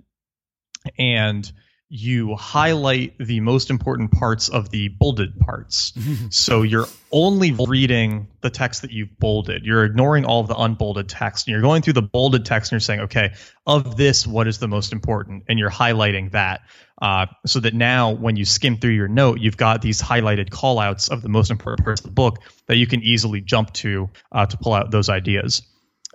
and 0.98 1.52
you 1.94 2.38
highlight 2.38 3.18
the 3.18 3.42
most 3.42 3.70
important 3.70 4.14
parts 4.14 4.48
of 4.48 4.70
the 4.70 4.88
bolded 4.88 5.38
parts. 5.42 5.92
so 6.30 6.62
you're 6.62 6.88
only 7.12 7.52
reading 7.52 8.30
the 8.40 8.50
text 8.50 8.84
that 8.84 8.92
you've 8.92 9.20
bolded. 9.20 9.66
You're 9.66 9.84
ignoring 9.84 10.24
all 10.24 10.40
of 10.40 10.48
the 10.48 10.56
unbolded 10.56 11.10
text 11.10 11.48
and 11.48 11.52
you're 11.52 11.62
going 11.62 11.82
through 11.82 11.94
the 11.94 12.02
bolded 12.02 12.46
text 12.46 12.72
and 12.72 12.78
you're 12.78 12.80
saying, 12.80 13.02
okay, 13.02 13.34
of 13.68 13.98
this, 13.98 14.26
what 14.26 14.48
is 14.48 14.58
the 14.58 14.70
most 14.70 14.94
important? 14.94 15.44
And 15.50 15.60
you're 15.60 15.70
highlighting 15.70 16.32
that. 16.32 16.62
Uh, 17.02 17.26
so 17.46 17.60
that 17.60 17.74
now 17.74 18.12
when 18.12 18.38
you 18.38 18.46
skim 18.46 18.78
through 18.78 18.92
your 18.92 19.10
note, 19.10 19.40
you've 19.42 19.58
got 19.58 19.82
these 19.82 20.02
highlighted 20.02 20.50
callouts 20.50 21.10
of 21.10 21.22
the 21.22 21.30
most 21.30 21.52
important 21.52 21.84
parts 21.84 22.00
of 22.00 22.06
the 22.06 22.14
book 22.14 22.38
that 22.68 22.78
you 22.78 22.88
can 22.88 23.02
easily 23.02 23.42
jump 23.42 23.74
to 23.74 24.10
uh, 24.32 24.46
to 24.46 24.56
pull 24.58 24.74
out 24.74 24.92
those 24.92 25.10
ideas. 25.10 25.62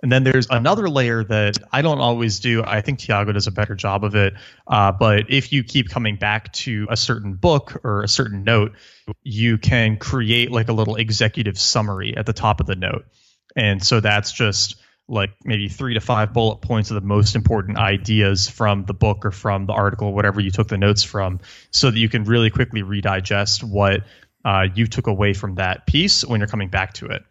And 0.03 0.11
then 0.11 0.23
there's 0.23 0.47
another 0.49 0.89
layer 0.89 1.23
that 1.23 1.57
I 1.71 1.81
don't 1.81 1.99
always 1.99 2.39
do. 2.39 2.63
I 2.63 2.81
think 2.81 2.99
Tiago 2.99 3.31
does 3.31 3.47
a 3.47 3.51
better 3.51 3.73
job 3.73 4.03
of 4.03 4.15
it. 4.15 4.35
Uh, 4.67 4.91
but 4.91 5.29
if 5.29 5.51
you 5.51 5.63
keep 5.63 5.89
coming 5.89 6.17
back 6.17 6.53
to 6.53 6.87
a 6.89 6.95
certain 6.95 7.33
book 7.33 7.81
or 7.83 8.03
a 8.03 8.07
certain 8.07 8.43
note, 8.43 8.73
you 9.23 9.57
can 9.57 9.97
create 9.97 10.51
like 10.51 10.69
a 10.69 10.73
little 10.73 10.97
executive 10.97 11.57
summary 11.57 12.15
at 12.15 12.27
the 12.27 12.33
top 12.33 12.59
of 12.59 12.67
the 12.67 12.75
note. 12.75 13.05
And 13.55 13.83
so 13.83 13.99
that's 13.99 14.31
just 14.31 14.75
like 15.07 15.31
maybe 15.43 15.67
three 15.67 15.93
to 15.95 15.99
five 15.99 16.33
bullet 16.33 16.57
points 16.57 16.91
of 16.91 16.95
the 16.95 17.07
most 17.07 17.35
important 17.35 17.77
ideas 17.77 18.47
from 18.47 18.85
the 18.85 18.93
book 18.93 19.25
or 19.25 19.31
from 19.31 19.65
the 19.65 19.73
article, 19.73 20.13
whatever 20.13 20.41
you 20.41 20.51
took 20.51 20.67
the 20.67 20.77
notes 20.77 21.01
from, 21.01 21.39
so 21.71 21.89
that 21.89 21.97
you 21.97 22.09
can 22.09 22.25
really 22.25 22.49
quickly 22.49 22.83
redigest 22.83 23.63
what 23.63 24.03
uh, 24.45 24.67
you 24.75 24.85
took 24.85 25.07
away 25.07 25.33
from 25.33 25.55
that 25.55 25.87
piece 25.87 26.23
when 26.25 26.39
you're 26.39 26.47
coming 26.47 26.69
back 26.69 26.93
to 26.93 27.07
it. 27.07 27.23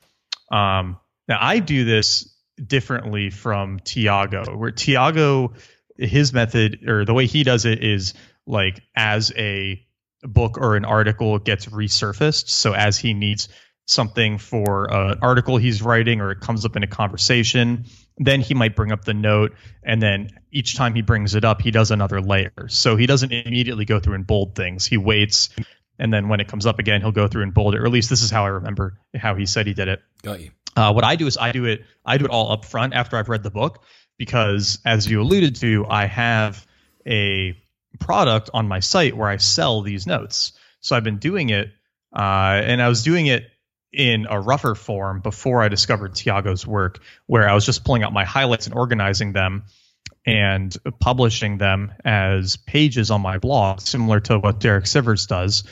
Um, 0.50 0.98
now, 1.28 1.38
I 1.40 1.58
do 1.58 1.84
this 1.84 2.35
differently 2.64 3.30
from 3.30 3.80
Tiago, 3.80 4.56
where 4.56 4.70
Tiago, 4.70 5.52
his 5.96 6.32
method 6.32 6.88
or 6.88 7.04
the 7.04 7.14
way 7.14 7.26
he 7.26 7.42
does 7.42 7.64
it 7.64 7.82
is 7.82 8.14
like 8.46 8.80
as 8.94 9.32
a 9.36 9.82
book 10.22 10.58
or 10.58 10.76
an 10.76 10.84
article 10.84 11.38
gets 11.38 11.66
resurfaced. 11.66 12.48
So 12.48 12.72
as 12.72 12.98
he 12.98 13.14
needs 13.14 13.48
something 13.86 14.38
for 14.38 14.92
an 14.92 15.18
article 15.22 15.58
he's 15.58 15.80
writing 15.80 16.20
or 16.20 16.32
it 16.32 16.40
comes 16.40 16.64
up 16.64 16.76
in 16.76 16.82
a 16.82 16.88
conversation, 16.88 17.84
then 18.18 18.40
he 18.40 18.54
might 18.54 18.74
bring 18.74 18.90
up 18.90 19.04
the 19.04 19.14
note 19.14 19.54
and 19.82 20.02
then 20.02 20.30
each 20.50 20.76
time 20.76 20.94
he 20.94 21.02
brings 21.02 21.34
it 21.34 21.44
up 21.44 21.60
he 21.60 21.70
does 21.70 21.90
another 21.90 22.20
layer 22.20 22.66
so 22.68 22.96
he 22.96 23.06
doesn't 23.06 23.30
immediately 23.30 23.84
go 23.84 24.00
through 24.00 24.14
and 24.14 24.26
bold 24.26 24.56
things 24.56 24.86
he 24.86 24.96
waits 24.96 25.50
and 25.98 26.12
then 26.12 26.28
when 26.28 26.40
it 26.40 26.48
comes 26.48 26.66
up 26.66 26.78
again, 26.78 27.00
he'll 27.00 27.12
go 27.12 27.28
through 27.28 27.42
and 27.42 27.54
bold 27.54 27.74
it. 27.74 27.80
Or 27.80 27.86
at 27.86 27.92
least 27.92 28.10
this 28.10 28.22
is 28.22 28.30
how 28.30 28.44
I 28.44 28.48
remember 28.48 28.98
how 29.14 29.34
he 29.34 29.46
said 29.46 29.66
he 29.66 29.74
did 29.74 29.88
it. 29.88 30.02
Got 30.22 30.40
you. 30.40 30.50
Uh, 30.76 30.92
what 30.92 31.04
I 31.04 31.16
do 31.16 31.26
is 31.26 31.38
I 31.38 31.52
do 31.52 31.64
it 31.64 31.84
I 32.04 32.18
do 32.18 32.26
it 32.26 32.30
all 32.30 32.52
up 32.52 32.64
front 32.64 32.92
after 32.92 33.16
I've 33.16 33.28
read 33.28 33.42
the 33.42 33.50
book 33.50 33.82
because 34.18 34.78
as 34.84 35.10
you 35.10 35.20
alluded 35.20 35.56
to, 35.56 35.86
I 35.88 36.06
have 36.06 36.66
a 37.06 37.56
product 37.98 38.50
on 38.52 38.68
my 38.68 38.80
site 38.80 39.16
where 39.16 39.28
I 39.28 39.38
sell 39.38 39.82
these 39.82 40.06
notes. 40.06 40.52
So 40.80 40.96
I've 40.96 41.04
been 41.04 41.18
doing 41.18 41.50
it, 41.50 41.72
uh, 42.14 42.60
and 42.64 42.80
I 42.80 42.88
was 42.88 43.02
doing 43.02 43.26
it 43.26 43.44
in 43.92 44.26
a 44.28 44.38
rougher 44.38 44.74
form 44.74 45.20
before 45.20 45.62
I 45.62 45.68
discovered 45.68 46.14
Tiago's 46.14 46.66
work, 46.66 47.02
where 47.26 47.48
I 47.48 47.54
was 47.54 47.64
just 47.64 47.84
pulling 47.84 48.02
out 48.02 48.12
my 48.12 48.24
highlights 48.24 48.66
and 48.66 48.74
organizing 48.74 49.32
them 49.32 49.64
and 50.26 50.76
publishing 51.00 51.58
them 51.58 51.92
as 52.04 52.56
pages 52.56 53.10
on 53.10 53.20
my 53.20 53.38
blog, 53.38 53.80
similar 53.80 54.20
to 54.20 54.38
what 54.38 54.60
Derek 54.60 54.84
Sivers 54.84 55.26
does. 55.26 55.64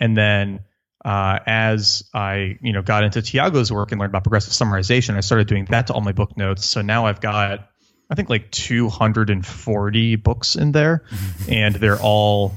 And 0.00 0.16
then 0.16 0.60
uh, 1.04 1.38
as 1.46 2.08
I 2.12 2.58
you 2.60 2.72
know 2.72 2.82
got 2.82 3.04
into 3.04 3.22
Tiago's 3.22 3.72
work 3.72 3.92
and 3.92 4.00
learned 4.00 4.10
about 4.10 4.24
progressive 4.24 4.52
summarization, 4.52 5.16
I 5.16 5.20
started 5.20 5.46
doing 5.46 5.64
that 5.66 5.86
to 5.86 5.94
all 5.94 6.00
my 6.00 6.12
book 6.12 6.36
notes. 6.36 6.66
So 6.66 6.82
now 6.82 7.06
I've 7.06 7.20
got 7.20 7.68
I 8.10 8.14
think 8.14 8.28
like 8.28 8.50
240 8.50 10.16
books 10.16 10.56
in 10.56 10.72
there, 10.72 11.04
and 11.48 11.74
they're 11.74 12.00
all 12.00 12.54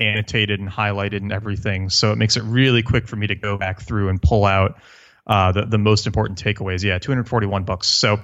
annotated 0.00 0.58
and 0.58 0.68
highlighted 0.68 1.18
and 1.18 1.32
everything. 1.32 1.90
So 1.90 2.12
it 2.12 2.16
makes 2.16 2.36
it 2.36 2.42
really 2.44 2.82
quick 2.82 3.08
for 3.08 3.16
me 3.16 3.26
to 3.26 3.34
go 3.34 3.58
back 3.58 3.82
through 3.82 4.08
and 4.08 4.22
pull 4.22 4.44
out 4.44 4.78
uh, 5.26 5.52
the 5.52 5.66
the 5.66 5.78
most 5.78 6.06
important 6.06 6.42
takeaways. 6.42 6.82
Yeah, 6.82 6.98
241 6.98 7.64
books. 7.64 7.88
So. 7.88 8.20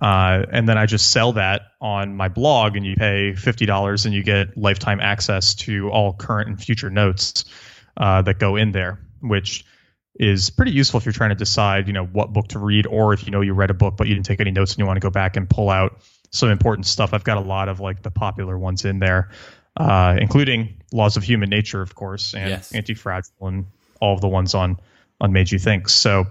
Uh, 0.00 0.46
and 0.52 0.68
then 0.68 0.78
I 0.78 0.86
just 0.86 1.10
sell 1.10 1.32
that 1.32 1.72
on 1.80 2.14
my 2.14 2.28
blog, 2.28 2.76
and 2.76 2.86
you 2.86 2.94
pay 2.94 3.34
fifty 3.34 3.66
dollars, 3.66 4.06
and 4.06 4.14
you 4.14 4.22
get 4.22 4.56
lifetime 4.56 5.00
access 5.00 5.56
to 5.56 5.90
all 5.90 6.12
current 6.12 6.48
and 6.48 6.62
future 6.62 6.88
notes 6.88 7.44
uh, 7.98 8.22
that 8.22 8.38
go 8.38 8.56
in 8.56 8.72
there, 8.72 8.98
which 9.20 9.66
is 10.14 10.50
pretty 10.50 10.72
useful 10.72 10.98
if 10.98 11.04
you're 11.04 11.12
trying 11.12 11.30
to 11.30 11.36
decide, 11.36 11.86
you 11.86 11.92
know, 11.92 12.04
what 12.04 12.32
book 12.32 12.48
to 12.48 12.58
read, 12.58 12.86
or 12.86 13.12
if 13.12 13.26
you 13.26 13.30
know 13.30 13.40
you 13.40 13.52
read 13.52 13.70
a 13.70 13.74
book 13.74 13.96
but 13.96 14.06
you 14.06 14.14
didn't 14.14 14.26
take 14.26 14.40
any 14.40 14.50
notes 14.50 14.72
and 14.72 14.78
you 14.78 14.86
want 14.86 14.96
to 14.96 15.00
go 15.00 15.10
back 15.10 15.36
and 15.36 15.50
pull 15.50 15.68
out 15.68 16.00
some 16.30 16.48
important 16.48 16.86
stuff. 16.86 17.12
I've 17.12 17.24
got 17.24 17.36
a 17.36 17.42
lot 17.42 17.68
of 17.68 17.80
like 17.80 18.02
the 18.02 18.10
popular 18.10 18.58
ones 18.58 18.84
in 18.84 18.98
there, 18.98 19.30
uh, 19.76 20.16
including 20.20 20.80
Laws 20.92 21.16
of 21.16 21.22
Human 21.22 21.50
Nature, 21.50 21.82
of 21.82 21.94
course, 21.94 22.34
and 22.34 22.50
Yes. 22.50 22.72
Anti-Fragile, 22.72 23.48
and 23.48 23.66
all 24.00 24.14
of 24.14 24.20
the 24.20 24.28
ones 24.28 24.54
on 24.54 24.78
on 25.20 25.32
Made 25.32 25.50
You 25.50 25.58
Think. 25.58 25.88
So, 25.88 26.26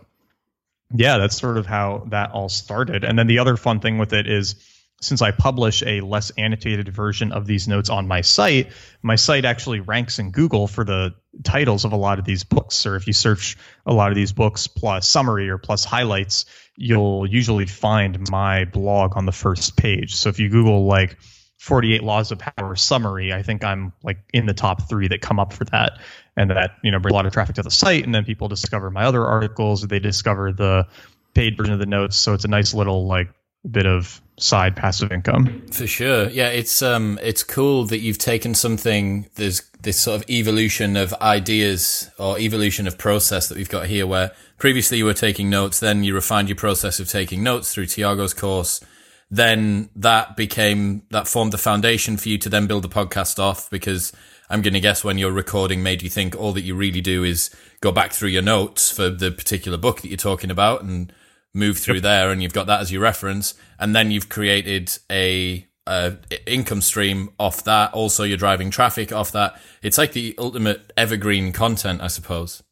yeah, 0.94 1.18
that's 1.18 1.38
sort 1.38 1.58
of 1.58 1.66
how 1.66 2.08
that 2.10 2.32
all 2.32 2.50
started. 2.50 3.04
And 3.04 3.20
then 3.20 3.28
the 3.28 3.40
other 3.40 3.58
fun 3.58 3.80
thing 3.80 3.98
with 3.98 4.14
it 4.14 4.28
is 4.28 4.56
since 5.00 5.22
I 5.22 5.32
publish 5.32 5.84
a 5.84 6.02
less 6.02 6.32
annotated 6.32 6.90
version 6.90 7.32
of 7.32 7.46
these 7.46 7.68
notes 7.68 7.90
on 7.90 8.08
my 8.08 8.22
site, 8.22 8.72
my 9.04 9.16
site 9.16 9.46
actually 9.46 9.80
ranks 9.80 10.18
in 10.18 10.32
Google 10.32 10.68
for 10.68 10.84
the 10.84 11.14
titles 11.44 11.86
of 11.86 11.92
a 11.92 11.98
lot 11.98 12.18
of 12.18 12.26
these 12.26 12.44
books. 12.44 12.86
Or 12.86 12.96
if 12.96 13.06
you 13.06 13.14
search 13.14 13.58
a 13.86 13.94
lot 13.94 14.10
of 14.10 14.16
these 14.16 14.34
books 14.34 14.66
plus 14.66 15.08
summary 15.08 15.50
or 15.50 15.60
plus 15.60 15.86
highlights, 15.86 16.46
you'll 16.76 17.28
usually 17.28 17.68
find 17.68 18.30
my 18.32 18.66
blog 18.66 19.16
on 19.16 19.26
the 19.26 19.32
first 19.32 19.78
page. 19.78 20.16
So 20.16 20.30
if 20.30 20.40
you 20.40 20.50
Google 20.50 20.86
like 20.86 21.18
48 21.60 22.02
Laws 22.02 22.32
of 22.32 22.40
Power 22.40 22.76
summary, 22.76 23.34
I 23.34 23.44
think 23.44 23.64
I'm 23.64 23.94
like 24.04 24.18
in 24.34 24.48
the 24.48 24.54
top 24.56 24.90
three 24.90 25.08
that 25.10 25.22
come 25.22 25.40
up 25.40 25.54
for 25.54 25.66
that. 25.66 26.00
And 26.36 26.52
that, 26.52 26.72
you 26.84 26.92
know, 26.92 27.00
brings 27.00 27.14
a 27.14 27.16
lot 27.16 27.26
of 27.26 27.34
traffic 27.34 27.56
to 27.56 27.64
the 27.64 27.72
site. 27.72 28.04
And 28.04 28.14
then 28.14 28.26
people 28.26 28.48
discover 28.48 28.92
my 28.92 29.06
other 29.06 29.26
articles, 29.26 29.84
or 29.84 29.88
they 29.88 30.00
discover 30.00 30.54
the 30.54 30.88
paid 31.34 31.58
version 31.58 31.74
of 31.74 31.80
the 31.80 31.88
notes. 31.88 32.16
So 32.16 32.34
it's 32.34 32.46
a 32.46 32.48
nice 32.48 32.76
little 32.76 33.08
like 33.08 33.30
bit 33.70 33.88
of 33.88 34.22
side 34.38 34.76
passive 34.76 35.12
income. 35.12 35.64
For 35.72 35.88
sure. 35.88 36.30
Yeah, 36.30 36.50
it's 36.50 36.82
um 36.82 37.20
it's 37.22 37.44
cool 37.44 37.86
that 37.86 38.00
you've 38.00 38.18
taken 38.18 38.54
something 38.54 39.28
there's 39.36 39.62
this 39.82 39.98
sort 39.98 40.22
of 40.22 40.30
evolution 40.30 40.96
of 40.96 41.14
ideas 41.16 42.10
or 42.20 42.38
evolution 42.40 42.88
of 42.88 42.98
process 42.98 43.48
that 43.50 43.58
we've 43.58 43.70
got 43.70 43.88
here 43.88 44.06
where 44.06 44.32
previously 44.58 44.98
you 45.00 45.06
were 45.06 45.14
taking 45.14 45.50
notes, 45.50 45.80
then 45.80 46.04
you 46.04 46.14
refined 46.14 46.50
your 46.50 46.56
process 46.56 47.00
of 47.00 47.10
taking 47.10 47.44
notes 47.44 47.74
through 47.74 47.86
Tiago's 47.86 48.34
course. 48.34 48.82
Then 49.30 49.90
that 49.96 50.38
became 50.38 51.04
that 51.10 51.28
formed 51.28 51.52
the 51.52 51.58
foundation 51.58 52.18
for 52.18 52.30
you 52.30 52.38
to 52.38 52.50
then 52.50 52.68
build 52.68 52.84
the 52.84 52.90
podcast 52.90 53.40
off 53.40 53.70
because 53.70 54.14
I'm 54.50 54.62
going 54.62 54.74
to 54.74 54.80
guess 54.80 55.04
when 55.04 55.18
you're 55.18 55.32
recording 55.32 55.84
made 55.84 56.02
you 56.02 56.10
think 56.10 56.36
all 56.36 56.54
that 56.54 56.62
you 56.62 56.76
really 56.76 57.02
do 57.02 57.24
is 57.24 57.50
go 57.82 57.92
back 57.92 58.14
through 58.14 58.30
your 58.30 58.42
notes 58.42 58.90
for 58.90 59.10
the 59.10 59.32
particular 59.32 59.78
book 59.78 60.02
that 60.02 60.08
you're 60.08 60.18
talking 60.18 60.52
about 60.52 60.84
and 60.84 61.12
move 61.54 61.78
through 61.78 62.02
there 62.02 62.32
and 62.32 62.44
you've 62.44 62.54
got 62.54 62.68
that 62.68 62.82
as 62.82 62.92
your 62.92 63.02
reference 63.02 63.54
and 63.80 63.96
then 63.96 64.12
you've 64.12 64.30
created 64.30 64.98
a, 65.12 65.66
a 65.88 66.18
income 66.46 66.82
stream 66.82 67.30
off 67.40 67.64
that. 67.64 67.94
Also 67.94 68.24
you're 68.24 68.38
driving 68.38 68.70
traffic 68.70 69.12
off 69.12 69.32
that. 69.32 69.60
It's 69.82 69.98
like 69.98 70.14
the 70.14 70.36
ultimate 70.38 70.92
evergreen 70.96 71.52
content 71.52 72.02
i 72.02 72.08
suppose. 72.08 72.64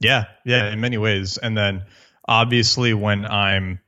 Yeah, 0.00 0.24
yeah, 0.46 0.72
in 0.72 0.80
many 0.80 0.96
ways. 0.96 1.36
And 1.36 1.56
then 1.56 1.84
obviously 2.26 2.94
when 2.94 3.26
I'm 3.26 3.80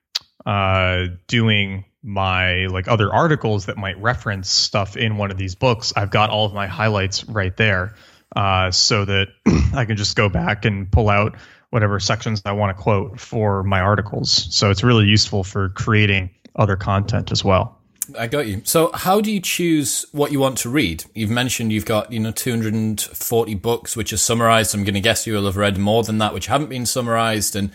uh, 0.44 1.06
doing 1.26 1.84
my 2.02 2.66
like 2.66 2.88
other 2.88 3.12
articles 3.12 3.66
that 3.66 3.78
might 3.78 4.00
reference 4.00 4.50
stuff 4.50 4.96
in 4.96 5.16
one 5.16 5.30
of 5.30 5.38
these 5.38 5.54
books, 5.54 5.92
I've 5.96 6.10
got 6.10 6.30
all 6.30 6.44
of 6.44 6.52
my 6.52 6.66
highlights 6.66 7.24
right 7.24 7.56
there, 7.56 7.94
uh, 8.36 8.70
so 8.70 9.04
that 9.04 9.28
I 9.74 9.84
can 9.84 9.96
just 9.96 10.16
go 10.16 10.28
back 10.28 10.64
and 10.64 10.90
pull 10.90 11.08
out 11.08 11.36
whatever 11.72 11.98
sections 11.98 12.42
I 12.44 12.52
want 12.52 12.76
to 12.76 12.80
quote 12.80 13.18
for 13.18 13.62
my 13.62 13.80
articles. 13.80 14.46
So 14.54 14.70
it's 14.70 14.82
really 14.82 15.06
useful 15.06 15.42
for 15.42 15.70
creating 15.70 16.28
other 16.54 16.76
content 16.76 17.32
as 17.32 17.42
well. 17.42 17.78
I 18.18 18.26
got 18.26 18.46
you. 18.46 18.60
So, 18.64 18.90
how 18.92 19.22
do 19.22 19.30
you 19.32 19.40
choose 19.40 20.04
what 20.12 20.32
you 20.32 20.40
want 20.40 20.58
to 20.58 20.68
read? 20.68 21.04
You've 21.14 21.30
mentioned 21.30 21.72
you've 21.72 21.86
got, 21.86 22.12
you 22.12 22.20
know, 22.20 22.32
240 22.32 23.54
books 23.54 23.96
which 23.96 24.12
are 24.12 24.18
summarized. 24.18 24.74
I'm 24.74 24.84
going 24.84 24.94
to 24.94 25.00
guess 25.00 25.26
you'll 25.26 25.46
have 25.46 25.56
read 25.56 25.78
more 25.78 26.02
than 26.02 26.18
that 26.18 26.34
which 26.34 26.48
haven't 26.48 26.68
been 26.68 26.84
summarized, 26.84 27.56
and 27.56 27.70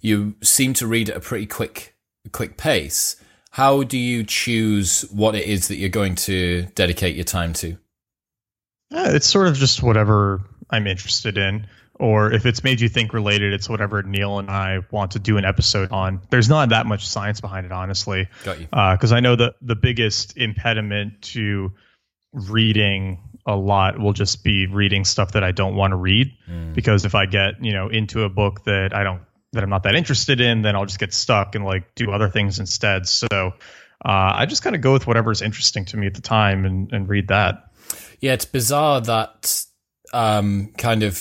you 0.00 0.34
seem 0.42 0.72
to 0.74 0.86
read 0.86 1.10
at 1.10 1.16
a 1.16 1.20
pretty 1.20 1.46
quick, 1.46 1.94
quick 2.32 2.56
pace. 2.56 3.16
How 3.50 3.82
do 3.82 3.98
you 3.98 4.24
choose 4.24 5.02
what 5.12 5.34
it 5.34 5.46
is 5.46 5.68
that 5.68 5.76
you're 5.76 5.88
going 5.88 6.14
to 6.16 6.62
dedicate 6.74 7.14
your 7.14 7.24
time 7.24 7.52
to? 7.54 7.76
Uh, 8.92 9.10
it's 9.14 9.26
sort 9.26 9.46
of 9.46 9.56
just 9.56 9.82
whatever 9.82 10.40
I'm 10.70 10.86
interested 10.86 11.38
in. 11.38 11.66
Or 11.98 12.30
if 12.30 12.44
it's 12.44 12.62
made 12.62 12.80
you 12.80 12.88
think 12.88 13.14
related, 13.14 13.54
it's 13.54 13.68
whatever 13.68 14.02
Neil 14.02 14.38
and 14.38 14.50
I 14.50 14.80
want 14.90 15.12
to 15.12 15.18
do 15.18 15.38
an 15.38 15.44
episode 15.44 15.90
on. 15.92 16.20
There's 16.30 16.48
not 16.48 16.68
that 16.68 16.86
much 16.86 17.06
science 17.08 17.40
behind 17.40 17.64
it, 17.64 17.72
honestly. 17.72 18.28
Got 18.44 18.60
you. 18.60 18.66
Because 18.66 19.12
I 19.12 19.20
know 19.20 19.34
that 19.36 19.54
the 19.62 19.76
biggest 19.76 20.36
impediment 20.36 21.22
to 21.22 21.72
reading 22.32 23.22
a 23.46 23.56
lot 23.56 23.98
will 23.98 24.12
just 24.12 24.44
be 24.44 24.66
reading 24.66 25.04
stuff 25.04 25.32
that 25.32 25.44
I 25.44 25.52
don't 25.52 25.74
want 25.74 25.92
to 25.92 25.96
read. 25.96 26.32
Because 26.74 27.04
if 27.04 27.14
I 27.14 27.26
get 27.26 27.64
you 27.64 27.72
know 27.72 27.88
into 27.88 28.24
a 28.24 28.28
book 28.28 28.64
that 28.64 28.94
I 28.94 29.02
don't 29.02 29.22
that 29.52 29.62
I'm 29.62 29.70
not 29.70 29.84
that 29.84 29.94
interested 29.94 30.40
in, 30.40 30.62
then 30.62 30.76
I'll 30.76 30.84
just 30.84 30.98
get 30.98 31.14
stuck 31.14 31.54
and 31.54 31.64
like 31.64 31.94
do 31.94 32.12
other 32.12 32.28
things 32.28 32.58
instead. 32.58 33.06
So 33.08 33.26
uh, 33.30 33.52
I 34.04 34.46
just 34.46 34.62
kind 34.62 34.76
of 34.76 34.82
go 34.82 34.92
with 34.92 35.06
whatever's 35.06 35.40
interesting 35.40 35.86
to 35.86 35.96
me 35.96 36.06
at 36.06 36.14
the 36.14 36.20
time 36.20 36.66
and, 36.66 36.92
and 36.92 37.08
read 37.08 37.28
that. 37.28 37.70
Yeah, 38.20 38.34
it's 38.34 38.44
bizarre 38.44 39.00
that 39.00 39.64
um, 40.12 40.72
kind 40.76 41.02
of 41.02 41.16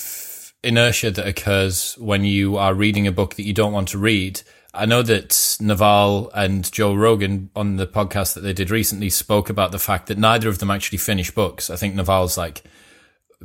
inertia 0.66 1.12
that 1.12 1.28
occurs 1.28 1.94
when 1.94 2.24
you 2.24 2.58
are 2.58 2.74
reading 2.74 3.08
a 3.08 3.12
book 3.12 3.36
that 3.36 3.46
you 3.46 3.54
don't 3.54 3.74
want 3.74 3.90
to 3.90 3.98
read. 3.98 4.42
I 4.74 4.86
know 4.86 5.02
that 5.04 5.58
Naval 5.62 6.30
and 6.34 6.70
Joe 6.72 6.94
Rogan 6.94 7.50
on 7.56 7.78
the 7.78 7.88
podcast 7.88 8.34
that 8.34 8.42
they 8.42 8.52
did 8.52 8.70
recently 8.70 9.10
spoke 9.10 9.50
about 9.50 9.72
the 9.72 9.80
fact 9.80 10.08
that 10.08 10.18
neither 10.18 10.50
of 10.50 10.60
them 10.60 10.72
actually 10.72 10.98
finish 10.98 11.32
books. 11.32 11.70
I 11.70 11.76
think 11.76 11.96
Naval's 11.96 12.38
like 12.38 12.64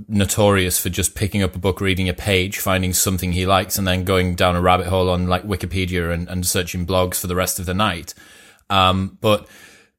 notorious 0.08 0.78
for 0.78 0.88
just 0.88 1.14
picking 1.14 1.42
up 1.42 1.54
a 1.54 1.58
book, 1.58 1.80
reading 1.80 2.08
a 2.08 2.14
page, 2.14 2.58
finding 2.58 2.92
something 2.92 3.32
he 3.32 3.46
likes, 3.46 3.78
and 3.78 3.86
then 3.86 4.04
going 4.04 4.34
down 4.34 4.56
a 4.56 4.60
rabbit 4.60 4.86
hole 4.86 5.10
on 5.10 5.28
like 5.28 5.44
Wikipedia 5.44 6.12
and, 6.12 6.28
and 6.28 6.46
searching 6.46 6.86
blogs 6.86 7.20
for 7.20 7.26
the 7.26 7.36
rest 7.36 7.58
of 7.60 7.66
the 7.66 7.74
night. 7.74 8.14
Um, 8.68 9.18
but 9.20 9.46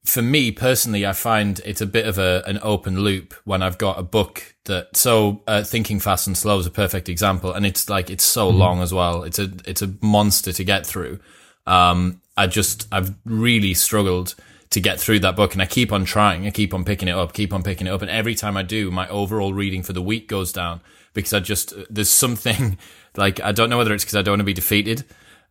for 0.04 0.22
me 0.22 0.52
personally, 0.52 1.06
I 1.06 1.14
find 1.14 1.62
it's 1.64 1.82
a 1.82 1.86
bit 1.86 2.08
of 2.08 2.18
a, 2.18 2.44
an 2.48 2.60
open 2.64 3.00
loop 3.00 3.34
when 3.44 3.62
I've 3.62 3.78
got 3.78 4.00
a 4.00 4.04
book 4.04 4.56
that, 4.66 4.98
so, 4.98 5.44
uh, 5.48 5.64
Thinking 5.64 6.00
Fast 6.00 6.28
and 6.28 6.36
Slow 6.36 6.58
is 6.60 6.66
a 6.66 6.72
perfect 6.72 7.08
example. 7.08 7.54
And 7.54 7.66
it's 7.66 7.90
like, 7.90 8.10
it's 8.10 8.24
so 8.24 8.50
long 8.50 8.82
as 8.82 8.94
well. 8.94 9.24
It's 9.24 9.38
a, 9.38 9.52
it's 9.66 9.82
a 9.82 9.94
monster 10.02 10.52
to 10.54 10.64
get 10.64 10.86
through. 10.86 11.20
Um, 11.68 12.22
I 12.36 12.48
just, 12.48 12.88
I've 12.92 13.14
really 13.26 13.76
struggled 13.76 14.36
to 14.72 14.80
get 14.80 15.00
through 15.00 15.20
that 15.20 15.36
book 15.36 15.54
and 15.54 15.62
I 15.62 15.66
keep 15.66 15.92
on 15.92 16.06
trying. 16.06 16.48
I 16.48 16.52
keep 16.52 16.74
on 16.74 16.84
picking 16.84 17.08
it 17.08 17.16
up, 17.16 17.34
keep 17.34 17.54
on 17.54 17.62
picking 17.62 17.88
it 17.88 17.92
up. 17.92 18.02
And 18.02 18.10
every 18.10 18.36
time 18.36 18.58
I 18.58 18.64
do, 18.64 18.90
my 18.90 19.08
overall 19.10 19.54
reading 19.54 19.84
for 19.84 19.94
the 19.94 20.02
week 20.02 20.28
goes 20.28 20.52
down 20.52 20.82
because 21.14 21.34
I 21.34 21.42
just, 21.42 21.74
there's 21.90 22.10
something 22.10 22.78
like, 23.16 23.40
I 23.42 23.52
don't 23.52 23.70
know 23.70 23.78
whether 23.78 23.94
it's 23.94 24.04
because 24.04 24.16
I 24.16 24.24
don't 24.24 24.34
want 24.34 24.40
to 24.40 24.46
be 24.46 24.54
defeated 24.54 25.04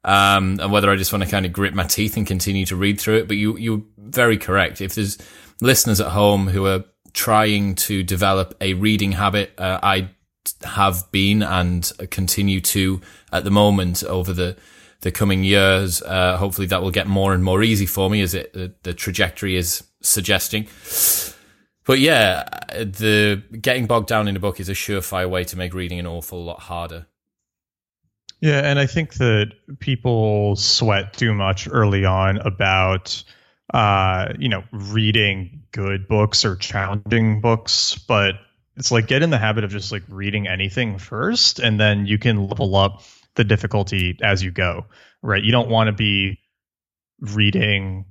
um, 0.04 0.58
and 0.60 0.72
whether 0.72 0.90
I 0.90 0.96
just 0.96 1.12
want 1.12 1.24
to 1.24 1.30
kind 1.30 1.46
of 1.46 1.52
grit 1.52 1.74
my 1.74 1.84
teeth 1.84 2.16
and 2.16 2.26
continue 2.26 2.66
to 2.66 2.76
read 2.76 3.00
through 3.00 3.18
it. 3.18 3.28
But 3.28 3.36
you, 3.36 3.56
you're 3.56 3.82
very 3.98 4.38
correct. 4.38 4.80
If 4.80 4.94
there's 4.94 5.18
listeners 5.60 6.00
at 6.00 6.08
home 6.08 6.48
who 6.48 6.66
are 6.66 6.84
trying 7.12 7.74
to 7.74 8.02
develop 8.02 8.54
a 8.60 8.74
reading 8.74 9.12
habit, 9.12 9.52
uh, 9.58 9.80
I 9.82 10.10
have 10.64 11.10
been 11.12 11.42
and 11.42 11.90
continue 12.10 12.60
to 12.60 13.00
at 13.32 13.44
the 13.44 13.50
moment 13.50 14.02
over 14.04 14.32
the 14.32 14.56
the 15.02 15.10
coming 15.10 15.44
years. 15.44 16.02
Uh, 16.02 16.36
hopefully, 16.36 16.66
that 16.68 16.82
will 16.82 16.90
get 16.90 17.06
more 17.06 17.32
and 17.32 17.42
more 17.42 17.62
easy 17.62 17.86
for 17.86 18.10
me 18.10 18.20
as 18.22 18.34
it 18.34 18.52
the, 18.52 18.72
the 18.82 18.94
trajectory 18.94 19.56
is 19.56 19.82
suggesting. 20.02 20.66
But 21.86 21.98
yeah, 21.98 22.48
the 22.74 23.42
getting 23.60 23.86
bogged 23.86 24.08
down 24.08 24.28
in 24.28 24.36
a 24.36 24.40
book 24.40 24.60
is 24.60 24.68
a 24.68 24.74
surefire 24.74 25.28
way 25.28 25.44
to 25.44 25.56
make 25.56 25.74
reading 25.74 25.98
an 25.98 26.06
awful 26.06 26.44
lot 26.44 26.60
harder. 26.60 27.06
Yeah, 28.40 28.60
and 28.60 28.78
I 28.78 28.86
think 28.86 29.14
that 29.14 29.52
people 29.80 30.56
sweat 30.56 31.12
too 31.14 31.34
much 31.34 31.68
early 31.70 32.06
on 32.06 32.38
about 32.38 33.22
uh, 33.72 34.32
you 34.38 34.48
know, 34.48 34.64
reading 34.72 35.62
good 35.72 36.08
books 36.08 36.44
or 36.44 36.56
challenging 36.56 37.40
books, 37.40 37.96
but 38.08 38.34
it's 38.76 38.90
like 38.90 39.06
get 39.06 39.22
in 39.22 39.30
the 39.30 39.38
habit 39.38 39.64
of 39.64 39.70
just 39.70 39.92
like 39.92 40.02
reading 40.08 40.48
anything 40.48 40.98
first 40.98 41.58
and 41.58 41.78
then 41.78 42.06
you 42.06 42.18
can 42.18 42.48
level 42.48 42.74
up 42.74 43.02
the 43.36 43.44
difficulty 43.44 44.18
as 44.22 44.42
you 44.42 44.50
go. 44.50 44.86
Right? 45.22 45.42
You 45.42 45.52
don't 45.52 45.68
want 45.68 45.88
to 45.88 45.92
be 45.92 46.40
reading 47.20 48.06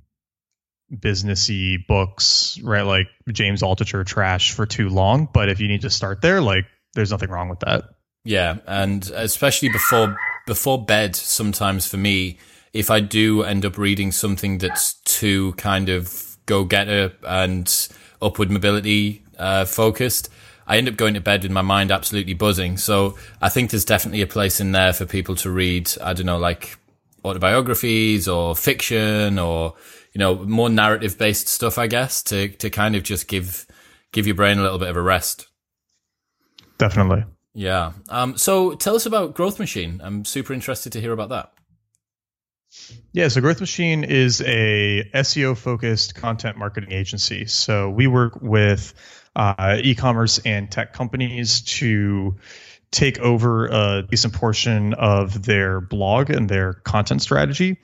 businessy 0.94 1.86
books, 1.86 2.58
right? 2.63 2.84
Like 2.84 3.08
James 3.32 3.62
Altucher 3.62 4.06
trash 4.06 4.54
for 4.54 4.65
too 4.65 4.89
long, 4.89 5.28
but 5.32 5.50
if 5.50 5.60
you 5.60 5.68
need 5.68 5.82
to 5.82 5.89
start 5.89 6.22
there, 6.22 6.39
like 6.39 6.65
there's 6.94 7.12
nothing 7.12 7.30
wrong 7.30 7.50
with 7.50 7.60
that. 7.62 7.84
Yeah, 8.23 8.58
and 8.67 9.10
especially 9.13 9.69
before 9.69 10.17
before 10.45 10.84
bed, 10.84 11.15
sometimes 11.15 11.88
for 11.88 11.97
me, 11.97 12.38
if 12.73 12.91
I 12.91 12.99
do 12.99 13.43
end 13.43 13.65
up 13.65 13.77
reading 13.77 14.12
something 14.12 14.58
that's 14.58 14.95
too 15.05 15.53
kind 15.53 15.89
of 15.89 16.38
go 16.45 16.63
getter 16.63 17.13
and 17.23 17.88
upward 18.21 18.51
mobility 18.51 19.23
uh, 19.38 19.65
focused, 19.65 20.29
I 20.67 20.77
end 20.77 20.88
up 20.89 20.97
going 20.97 21.13
to 21.13 21.21
bed 21.21 21.43
with 21.43 21.51
my 21.51 21.62
mind 21.62 21.91
absolutely 21.91 22.34
buzzing. 22.34 22.77
So 22.77 23.17
I 23.41 23.49
think 23.49 23.71
there's 23.71 23.86
definitely 23.86 24.21
a 24.21 24.27
place 24.27 24.60
in 24.60 24.71
there 24.71 24.93
for 24.93 25.05
people 25.05 25.36
to 25.38 25.49
read. 25.49 25.91
I 26.03 26.13
don't 26.13 26.25
know, 26.25 26.38
like 26.38 26.77
autobiographies 27.23 28.27
or 28.27 28.55
fiction 28.55 29.39
or 29.39 29.73
you 30.13 30.19
know 30.19 30.36
more 30.45 30.69
narrative 30.69 31.17
based 31.17 31.47
stuff. 31.47 31.77
I 31.77 31.88
guess 31.88 32.21
to 32.23 32.49
to 32.49 32.69
kind 32.69 32.95
of 32.95 33.03
just 33.03 33.27
give 33.27 33.65
give 34.12 34.27
your 34.27 34.36
brain 34.36 34.60
a 34.60 34.62
little 34.62 34.79
bit 34.79 34.89
of 34.89 34.97
a 34.97 35.01
rest. 35.01 35.47
Definitely. 36.77 37.25
Yeah. 37.60 37.91
Um, 38.08 38.38
so 38.38 38.74
tell 38.76 38.95
us 38.95 39.06
about 39.06 39.34
Growth 39.34 39.60
Machine. 39.60 40.00
I'm 40.02 40.24
super 40.24 40.54
interested 40.54 40.93
to 40.93 41.02
hear 41.02 41.12
about 41.12 41.28
that. 41.28 41.52
Yeah, 43.12 43.28
so 43.28 43.41
Growth 43.41 43.60
Machine 43.60 44.06
is 44.06 44.39
a 44.39 45.04
SEO 45.13 45.58
focused 45.58 46.15
content 46.15 46.56
marketing 46.58 46.93
agency. 46.93 47.48
So 47.48 47.89
we 47.89 48.08
work 48.08 48.41
with 48.41 48.93
uh, 49.36 49.76
e-commerce 49.84 50.39
and 50.45 50.72
tech 50.72 50.93
companies 50.93 51.60
to 51.80 52.38
take 52.91 53.19
over 53.19 53.65
a 53.65 54.04
decent 54.10 54.36
portion 54.36 54.93
of 54.93 55.43
their 55.43 55.82
blog 55.82 56.30
and 56.30 56.50
their 56.50 56.76
content 56.76 57.22
strategy 57.22 57.76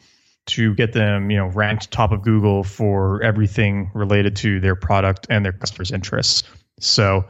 to 0.45 0.73
get 0.75 0.93
them, 0.93 1.29
you 1.29 1.35
know, 1.35 1.47
ranked 1.47 1.91
top 1.91 2.13
of 2.13 2.21
Google 2.21 2.63
for 2.63 3.21
everything 3.21 3.91
related 3.93 4.37
to 4.37 4.61
their 4.61 4.75
product 4.77 5.27
and 5.29 5.43
their 5.43 5.51
customers' 5.51 5.91
interests. 5.91 6.43
So 6.79 7.25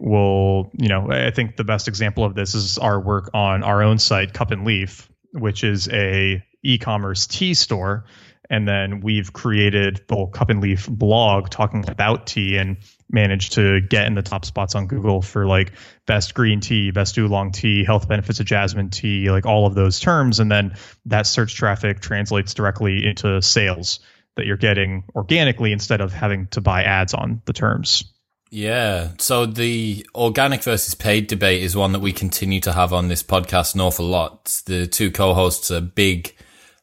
we'll, 0.00 0.70
you 0.72 0.88
know, 0.88 1.10
I 1.10 1.30
think 1.30 1.56
the 1.56 1.64
best 1.64 1.86
example 1.86 2.24
of 2.24 2.34
this 2.34 2.54
is 2.54 2.78
our 2.78 2.98
work 2.98 3.30
on 3.34 3.62
our 3.62 3.82
own 3.82 3.98
site, 3.98 4.32
Cup 4.32 4.50
and 4.50 4.64
Leaf, 4.64 5.10
which 5.32 5.62
is 5.62 5.88
a 5.88 6.42
e-commerce 6.62 7.26
tea 7.26 7.54
store. 7.54 8.04
And 8.48 8.66
then 8.66 9.00
we've 9.00 9.32
created 9.32 10.02
the 10.08 10.16
whole 10.16 10.26
cup 10.26 10.50
and 10.50 10.60
leaf 10.60 10.88
blog 10.88 11.50
talking 11.50 11.88
about 11.88 12.26
tea 12.26 12.56
and 12.56 12.78
managed 13.08 13.52
to 13.52 13.80
get 13.80 14.08
in 14.08 14.14
the 14.14 14.22
top 14.22 14.44
spots 14.44 14.74
on 14.74 14.88
google 14.88 15.22
for 15.22 15.46
like 15.46 15.72
best 16.04 16.34
green 16.34 16.60
tea 16.60 16.90
best 16.90 17.16
oolong 17.16 17.52
tea 17.52 17.84
health 17.84 18.08
benefits 18.08 18.40
of 18.40 18.46
jasmine 18.46 18.90
tea 18.90 19.30
like 19.30 19.46
all 19.46 19.66
of 19.66 19.74
those 19.76 20.00
terms. 20.00 20.40
And 20.40 20.50
then 20.50 20.74
that 21.06 21.28
search 21.28 21.54
traffic 21.54 22.00
translates 22.00 22.54
directly 22.54 23.06
into 23.06 23.40
sales 23.40 24.00
that 24.34 24.46
you're 24.46 24.56
getting 24.56 25.04
organically 25.14 25.70
instead 25.70 26.00
of 26.00 26.12
having 26.12 26.48
to 26.48 26.60
buy 26.60 26.82
ads 26.82 27.14
on 27.14 27.42
the 27.44 27.52
terms 27.52 28.12
yeah. 28.50 29.10
So 29.18 29.46
the 29.46 30.06
organic 30.14 30.62
versus 30.62 30.94
paid 30.94 31.28
debate 31.28 31.62
is 31.62 31.76
one 31.76 31.92
that 31.92 32.00
we 32.00 32.12
continue 32.12 32.60
to 32.60 32.72
have 32.72 32.92
on 32.92 33.08
this 33.08 33.22
podcast 33.22 33.74
an 33.74 33.80
awful 33.80 34.06
lot. 34.06 34.62
The 34.66 34.86
two 34.86 35.10
co-hosts 35.10 35.70
are 35.70 35.80
big 35.80 36.34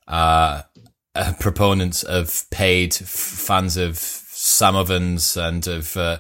uh, 0.07 0.63
uh, 1.13 1.33
proponents 1.39 2.03
of 2.03 2.45
paid, 2.51 2.93
f- 2.93 3.07
fans 3.07 3.77
of 3.77 3.97
Sam 3.97 4.75
Ovens 4.75 5.35
and 5.35 5.67
of 5.67 5.97
uh, 5.97 6.19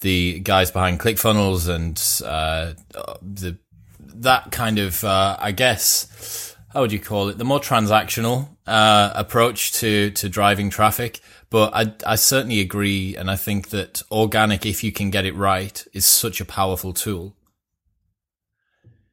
the 0.00 0.40
guys 0.40 0.70
behind 0.70 1.00
ClickFunnels 1.00 1.68
and 1.68 1.96
uh, 2.24 2.74
the 3.22 3.58
that 3.98 4.50
kind 4.50 4.78
of, 4.78 5.04
uh, 5.04 5.36
I 5.38 5.52
guess, 5.52 6.56
how 6.72 6.80
would 6.80 6.92
you 6.92 7.00
call 7.00 7.28
it? 7.28 7.38
The 7.38 7.44
more 7.44 7.60
transactional 7.60 8.48
uh, 8.66 9.12
approach 9.14 9.72
to 9.74 10.10
to 10.10 10.28
driving 10.28 10.70
traffic. 10.70 11.20
But 11.48 11.74
I, 11.74 12.12
I 12.12 12.16
certainly 12.16 12.60
agree, 12.60 13.16
and 13.16 13.30
I 13.30 13.36
think 13.36 13.70
that 13.70 14.02
organic, 14.10 14.66
if 14.66 14.82
you 14.82 14.90
can 14.90 15.10
get 15.10 15.24
it 15.24 15.34
right, 15.34 15.84
is 15.92 16.04
such 16.04 16.40
a 16.40 16.44
powerful 16.44 16.92
tool. 16.92 17.36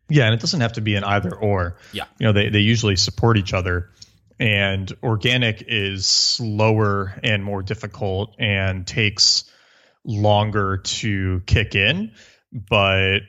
Yeah, 0.10 0.26
and 0.26 0.34
it 0.34 0.42
doesn't 0.42 0.62
have 0.62 0.74
to 0.74 0.82
be 0.82 0.96
an 0.96 1.04
either 1.04 1.34
or. 1.34 1.78
Yeah, 1.92 2.06
you 2.20 2.26
know, 2.26 2.34
they 2.34 2.50
they 2.50 2.60
usually 2.60 2.96
support 2.96 3.38
each 3.38 3.54
other 3.54 3.90
and 4.40 4.92
organic 5.04 5.64
is 5.68 6.08
slower 6.08 7.18
and 7.24 7.44
more 7.44 7.64
difficult 7.64 8.36
and 8.40 8.86
takes 8.86 9.46
longer 10.04 10.78
to 10.78 11.42
kick 11.46 11.76
in 11.76 12.12
but 12.52 13.20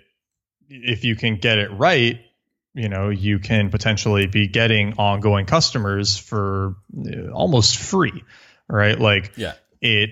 if 0.69 1.05
you 1.05 1.15
can 1.15 1.37
get 1.37 1.59
it 1.59 1.71
right 1.71 2.21
you 2.75 2.89
know 2.89 3.11
you 3.11 3.39
can 3.39 3.71
potentially 3.71 4.27
be 4.27 4.49
getting 4.49 4.95
ongoing 4.95 5.47
customers 5.47 6.19
for 6.19 6.75
uh, 6.99 7.31
almost 7.31 7.77
free 7.77 8.25
right 8.69 8.99
like 9.01 9.33
yeah 9.37 9.55
it 9.81 10.11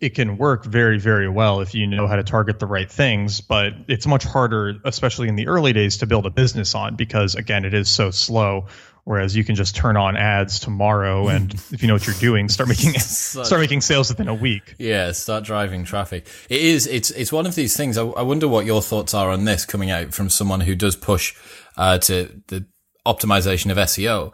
it 0.00 0.14
can 0.14 0.36
work 0.36 0.64
very 0.64 0.98
very 0.98 1.28
well 1.28 1.60
if 1.60 1.74
you 1.74 1.86
know 1.86 2.06
how 2.06 2.16
to 2.16 2.22
target 2.22 2.58
the 2.58 2.66
right 2.66 2.90
things 2.90 3.40
but 3.40 3.72
it's 3.88 4.06
much 4.06 4.24
harder 4.24 4.76
especially 4.84 5.28
in 5.28 5.36
the 5.36 5.46
early 5.46 5.72
days 5.72 5.98
to 5.98 6.06
build 6.06 6.26
a 6.26 6.30
business 6.30 6.74
on 6.74 6.96
because 6.96 7.34
again 7.34 7.64
it 7.64 7.74
is 7.74 7.88
so 7.88 8.10
slow 8.10 8.66
Whereas 9.04 9.34
you 9.34 9.42
can 9.42 9.56
just 9.56 9.74
turn 9.74 9.96
on 9.96 10.16
ads 10.16 10.60
tomorrow, 10.60 11.26
and 11.26 11.52
if 11.72 11.82
you 11.82 11.88
know 11.88 11.94
what 11.94 12.06
you're 12.06 12.14
doing, 12.16 12.48
start 12.48 12.68
making 12.68 12.92
start 13.00 13.60
making 13.60 13.80
sales 13.80 14.08
within 14.08 14.28
a 14.28 14.34
week. 14.34 14.76
Yeah, 14.78 15.10
start 15.10 15.42
driving 15.42 15.84
traffic. 15.84 16.28
It 16.48 16.60
is. 16.60 16.86
It's 16.86 17.10
it's 17.10 17.32
one 17.32 17.46
of 17.46 17.56
these 17.56 17.76
things. 17.76 17.98
I, 17.98 18.04
I 18.04 18.22
wonder 18.22 18.46
what 18.46 18.64
your 18.64 18.80
thoughts 18.80 19.12
are 19.12 19.30
on 19.30 19.44
this 19.44 19.66
coming 19.66 19.90
out 19.90 20.14
from 20.14 20.30
someone 20.30 20.60
who 20.60 20.76
does 20.76 20.94
push 20.94 21.34
uh, 21.76 21.98
to 21.98 22.42
the 22.46 22.64
optimization 23.04 23.72
of 23.72 23.76
SEO. 23.76 24.32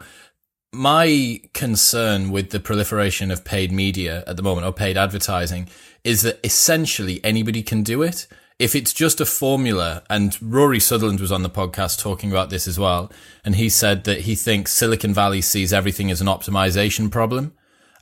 My 0.71 1.41
concern 1.53 2.29
with 2.29 2.51
the 2.51 2.59
proliferation 2.59 3.31
of 3.31 3.43
paid 3.43 3.71
media 3.71 4.23
at 4.27 4.37
the 4.37 4.43
moment, 4.43 4.67
or 4.67 4.73
paid 4.73 4.97
advertising, 4.97 5.67
is 6.03 6.21
that 6.21 6.39
essentially 6.43 7.19
anybody 7.23 7.63
can 7.63 7.81
do 7.83 8.03
it 8.03 8.27
if 8.59 8.75
it's 8.75 8.91
just 8.91 9.21
a 9.21 9.25
formula, 9.25 10.03
and 10.09 10.37
Rory 10.41 10.81
Sutherland 10.81 11.21
was 11.21 11.31
on 11.31 11.43
the 11.43 11.49
podcast 11.49 11.97
talking 11.97 12.29
about 12.29 12.49
this 12.49 12.67
as 12.67 12.77
well, 12.77 13.09
and 13.45 13.55
he 13.55 13.69
said 13.69 14.03
that 14.03 14.21
he 14.21 14.35
thinks 14.35 14.73
Silicon 14.73 15.13
Valley 15.13 15.41
sees 15.41 15.71
everything 15.71 16.11
as 16.11 16.19
an 16.19 16.27
optimization 16.27 17.09
problem, 17.09 17.53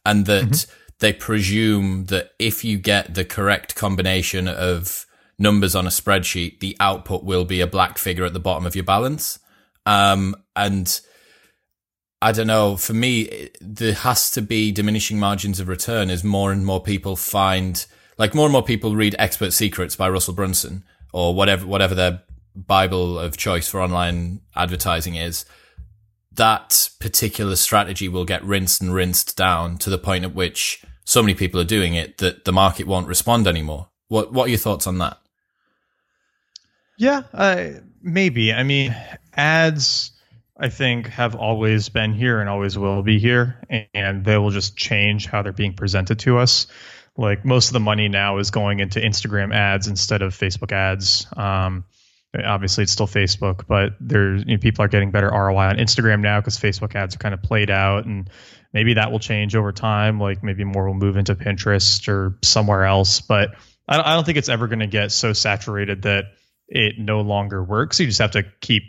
and 0.03 0.25
that 0.25 0.45
mm-hmm. 0.45 0.71
they 0.97 1.13
presume 1.13 2.05
that 2.05 2.31
if 2.39 2.63
you 2.65 2.79
get 2.79 3.13
the 3.13 3.23
correct 3.23 3.75
combination 3.75 4.47
of 4.47 5.05
numbers 5.37 5.75
on 5.75 5.85
a 5.85 5.91
spreadsheet, 5.91 6.59
the 6.59 6.75
output 6.79 7.23
will 7.23 7.45
be 7.45 7.61
a 7.61 7.67
black 7.67 7.99
figure 7.99 8.25
at 8.25 8.33
the 8.33 8.39
bottom 8.39 8.65
of 8.65 8.75
your 8.75 8.83
balance. 8.83 9.37
Um, 9.85 10.35
and 10.55 10.99
I 12.21 12.31
don't 12.31 12.47
know. 12.47 12.77
For 12.77 12.93
me, 12.93 13.49
there 13.61 13.93
has 13.93 14.31
to 14.31 14.41
be 14.41 14.71
diminishing 14.71 15.19
margins 15.19 15.59
of 15.59 15.67
return 15.67 16.09
as 16.09 16.23
more 16.23 16.51
and 16.51 16.65
more 16.65 16.81
people 16.81 17.15
find 17.15 17.85
like 18.17 18.33
more 18.33 18.45
and 18.45 18.53
more 18.53 18.63
people 18.63 18.95
read 18.95 19.15
Expert 19.19 19.53
Secrets 19.53 19.95
by 19.95 20.09
Russell 20.09 20.33
Brunson 20.33 20.83
or 21.13 21.35
whatever 21.35 21.67
whatever 21.67 21.93
their 21.93 22.23
bible 22.55 23.19
of 23.19 23.37
choice 23.37 23.67
for 23.69 23.81
online 23.81 24.41
advertising 24.55 25.15
is. 25.15 25.45
That 26.31 26.89
particular 26.99 27.55
strategy 27.55 28.07
will 28.09 28.25
get 28.25 28.43
rinsed 28.43 28.81
and 28.81 28.93
rinsed 28.93 29.37
down 29.37 29.77
to 29.79 29.89
the 29.89 29.97
point 29.97 30.25
at 30.25 30.35
which 30.35 30.83
so 31.03 31.21
many 31.21 31.33
people 31.33 31.59
are 31.59 31.65
doing 31.65 31.93
it 31.93 32.17
that 32.17 32.45
the 32.45 32.51
market 32.51 32.87
won't 32.87 33.07
respond 33.07 33.47
anymore. 33.47 33.89
What 34.07 34.33
what 34.33 34.47
are 34.47 34.49
your 34.49 34.57
thoughts 34.57 34.87
on 34.87 34.97
that? 34.97 35.19
Yeah, 36.97 37.23
uh, 37.31 37.67
maybe. 38.01 38.51
I 38.51 38.63
mean, 38.63 38.95
ads 39.35 40.11
I 40.59 40.69
think 40.69 41.07
have 41.07 41.35
always 41.35 41.89
been 41.89 42.13
here 42.13 42.39
and 42.39 42.49
always 42.49 42.77
will 42.77 43.03
be 43.03 43.19
here, 43.19 43.61
and 43.93 44.25
they 44.25 44.37
will 44.37 44.49
just 44.49 44.75
change 44.75 45.27
how 45.27 45.43
they're 45.43 45.53
being 45.53 45.73
presented 45.73 46.19
to 46.19 46.39
us. 46.39 46.67
Like 47.15 47.45
most 47.45 47.67
of 47.67 47.73
the 47.73 47.79
money 47.79 48.09
now 48.09 48.37
is 48.37 48.49
going 48.51 48.79
into 48.79 48.99
Instagram 48.99 49.53
ads 49.53 49.87
instead 49.87 50.21
of 50.21 50.35
Facebook 50.35 50.71
ads. 50.71 51.27
Um, 51.35 51.85
obviously, 52.43 52.83
it's 52.83 52.91
still 52.91 53.07
Facebook, 53.07 53.65
but 53.67 53.93
there's 53.99 54.43
you 54.47 54.55
know, 54.55 54.59
people 54.59 54.83
are 54.83 54.87
getting 54.87 55.11
better 55.11 55.29
ROI 55.29 55.57
on 55.57 55.77
Instagram 55.77 56.21
now 56.21 56.39
because 56.39 56.57
Facebook 56.57 56.95
ads 56.95 57.15
are 57.15 57.19
kind 57.19 57.33
of 57.35 57.43
played 57.43 57.69
out, 57.69 58.05
and 58.05 58.29
maybe 58.73 58.95
that 58.95 59.11
will 59.11 59.19
change 59.19 59.55
over 59.55 59.71
time. 59.71 60.19
Like 60.19 60.43
maybe 60.43 60.63
more 60.63 60.87
will 60.87 60.95
move 60.95 61.17
into 61.17 61.35
Pinterest 61.35 62.07
or 62.07 62.37
somewhere 62.43 62.85
else, 62.85 63.21
but 63.21 63.51
I 63.87 63.97
don't, 63.97 64.05
I 64.07 64.15
don't 64.15 64.25
think 64.25 64.39
it's 64.39 64.49
ever 64.49 64.67
going 64.67 64.79
to 64.79 64.87
get 64.87 65.11
so 65.11 65.33
saturated 65.33 66.03
that 66.03 66.25
it 66.67 66.95
no 66.97 67.21
longer 67.21 67.63
works. 67.63 67.99
You 67.99 68.07
just 68.07 68.19
have 68.19 68.31
to 68.31 68.43
keep 68.59 68.83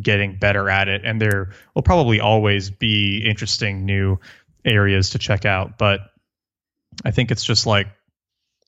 getting 0.00 0.38
better 0.38 0.70
at 0.70 0.88
it, 0.88 1.02
and 1.04 1.20
there 1.20 1.50
will 1.74 1.82
probably 1.82 2.20
always 2.20 2.70
be 2.70 3.18
interesting 3.28 3.84
new 3.84 4.18
areas 4.64 5.10
to 5.10 5.18
check 5.18 5.44
out, 5.44 5.76
but 5.78 6.00
I 7.04 7.10
think 7.10 7.30
it's 7.30 7.44
just 7.44 7.66
like 7.66 7.88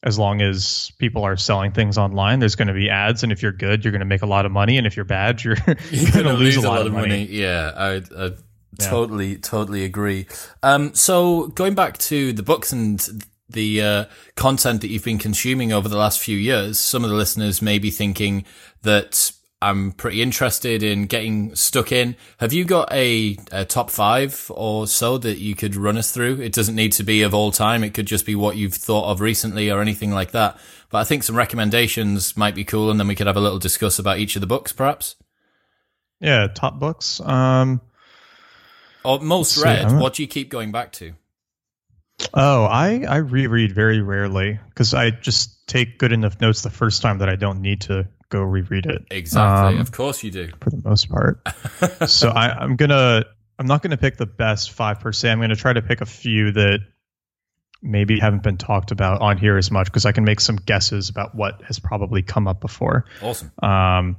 as 0.03 0.19
long 0.19 0.43
as 0.43 0.93
people 0.99 1.25
are 1.25 1.37
selling 1.37 1.73
things 1.73 1.97
online, 1.97 2.39
there's 2.39 2.57
going 2.57 2.69
to 2.69 2.75
be 2.75 2.91
ads, 2.91 3.23
and 3.23 3.33
if 3.33 3.43
you're 3.43 3.53
good, 3.53 3.85
you're 3.85 3.93
going 3.93 4.01
to 4.01 4.05
make 4.07 4.23
a 4.23 4.27
lot 4.27 4.45
of 4.45 4.53
money, 4.53 4.77
and 4.77 4.87
if 4.87 4.97
you're 4.97 5.05
bad, 5.07 5.43
you're, 5.43 5.57
You're 5.67 5.75
going 5.77 6.07
to 6.07 6.23
gonna 6.25 6.33
lose 6.35 6.57
a 6.57 6.61
lot, 6.63 6.87
of 6.87 6.93
money. 6.93 7.25
Yeah, 7.25 7.73
I, 7.75 7.91
I 8.17 8.25
Yeah. 8.27 8.91
totally, 8.91 9.37
totally 9.37 9.85
agree. 9.85 10.27
Um, 10.63 10.93
so 10.95 11.47
going 11.49 11.75
back 11.75 11.97
to 11.99 12.33
the 12.35 12.43
books 12.43 12.71
and 12.73 13.25
the 13.49 13.81
uh, 13.81 14.05
content 14.37 14.81
that 14.83 14.89
you've 14.89 15.05
been 15.05 15.19
consuming 15.19 15.73
over 15.73 15.89
the 15.89 15.97
last 15.97 16.19
few 16.19 16.37
years, 16.37 16.79
some 16.79 17.05
of 17.05 17.09
the 17.11 17.17
listeners 17.17 17.63
may 17.63 17.79
be 17.79 17.91
thinking 17.91 18.45
that 18.83 19.33
I'm 19.65 19.93
pretty 19.93 20.21
interested 20.23 20.83
in 20.83 21.07
getting 21.07 21.55
stuck 21.57 21.91
in. 21.93 22.17
Have 22.39 22.53
you 22.53 22.65
got 22.65 22.93
a, 22.93 23.37
a 23.51 23.65
top 23.65 23.91
five 23.91 24.51
or 24.55 24.87
so 24.87 25.17
that 25.19 25.39
you 25.39 25.55
could 25.55 25.75
run 25.77 25.97
us 25.97 26.13
through? 26.13 26.41
It 26.41 26.53
doesn't 26.53 26.75
need 26.75 26.93
to 26.93 27.03
be 27.03 27.23
of 27.23 27.33
all 27.35 27.51
time. 27.51 27.83
It 27.83 27.95
could 27.95 28.07
just 28.07 28.27
be 28.27 28.35
what 28.35 28.57
you've 28.57 28.75
thought 28.75 29.11
of 29.11 29.21
recently 29.21 29.71
or 29.71 29.81
anything 29.81 30.11
like 30.11 30.33
that. 30.33 30.59
But 30.91 30.99
I 30.99 31.05
think 31.05 31.23
some 31.23 31.37
recommendations 31.37 32.37
might 32.37 32.55
be 32.55 32.65
cool, 32.65 32.91
and 32.91 33.01
then 33.01 33.09
we 33.09 33.15
could 33.15 33.27
have 33.27 33.37
a 33.37 33.41
little 33.41 33.59
discuss 33.59 33.99
about 33.99 34.19
each 34.19 34.37
of 34.37 34.41
the 34.41 34.47
books, 34.47 34.73
perhaps. 34.73 35.17
Yeah, 36.21 36.47
top 36.47 36.79
books. 36.79 37.21
Um, 37.21 37.81
Or 39.05 39.21
most 39.21 39.57
read. 39.63 39.85
I'm- 39.87 39.99
What 39.99 40.15
do 40.15 40.23
you 40.23 40.29
keep 40.29 40.51
going 40.51 40.73
back 40.73 40.93
to? 40.93 41.15
oh, 42.33 42.65
I 42.65 43.05
I 43.09 43.17
reread 43.17 43.73
very 43.75 44.01
rarely 44.01 44.61
because 44.69 44.95
I 44.95 45.11
just 45.11 45.67
take 45.67 45.99
good 45.99 46.13
enough 46.13 46.41
notes 46.41 46.63
the 46.63 46.71
first 46.71 47.03
time 47.03 47.19
that 47.19 47.29
I 47.29 47.37
don't 47.37 47.61
need 47.61 47.81
to 47.83 48.07
go 48.35 48.43
reread 48.43 48.87
it. 48.87 49.05
Exactly. 49.11 49.75
Um, 49.75 49.81
of 49.81 49.93
course 49.93 50.23
you 50.23 50.31
do. 50.31 50.51
for 50.61 50.71
the 50.71 50.83
most 50.85 51.09
part. 51.09 51.41
so 52.07 52.31
I, 52.31 52.49
I'm 52.49 52.77
gonna 52.77 53.25
I'm 53.59 53.67
not 53.67 53.83
gonna 53.83 53.97
pick 53.97 54.17
the 54.17 54.27
best 54.27 54.73
five 54.73 55.01
per 55.01 55.13
se. 55.13 55.31
I'm 55.31 55.41
gonna 55.41 55.57
try 55.57 55.73
to 55.73 55.83
pick 55.83 56.01
a 56.01 56.07
few 56.07 56.53
that 56.53 56.81
maybe 57.81 58.19
haven't 58.19 58.43
been 58.43 58.57
talked 58.57 58.91
about 58.91 59.21
on 59.21 59.39
here 59.39 59.57
as 59.57 59.71
much 59.71 59.87
because 59.87 60.07
I 60.07 60.13
can 60.13 60.25
make 60.25 60.41
some 60.41 60.57
guesses 60.57 61.11
about 61.11 61.35
what 61.35 61.63
has 61.63 61.79
probably 61.79 62.23
come 62.23 62.49
up 62.49 62.61
before. 62.61 63.05
Awesome. 63.23 63.53
Um, 63.63 64.17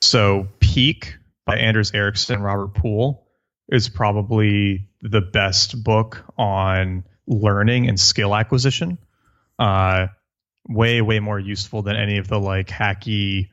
so 0.00 0.48
Peak 0.60 1.16
by 1.46 1.56
Anders 1.56 1.92
Ericsson 1.94 2.36
and 2.36 2.44
Robert 2.44 2.74
Pool 2.74 3.26
is 3.68 3.88
probably 3.88 4.88
the 5.00 5.20
best 5.20 5.82
book 5.82 6.24
on 6.36 7.04
learning 7.26 7.88
and 7.88 7.98
skill 7.98 8.34
acquisition. 8.34 8.98
Uh, 9.58 10.08
way, 10.68 11.00
way 11.00 11.20
more 11.20 11.38
useful 11.38 11.82
than 11.82 11.96
any 11.96 12.18
of 12.18 12.28
the 12.28 12.38
like 12.38 12.68
hacky 12.68 13.48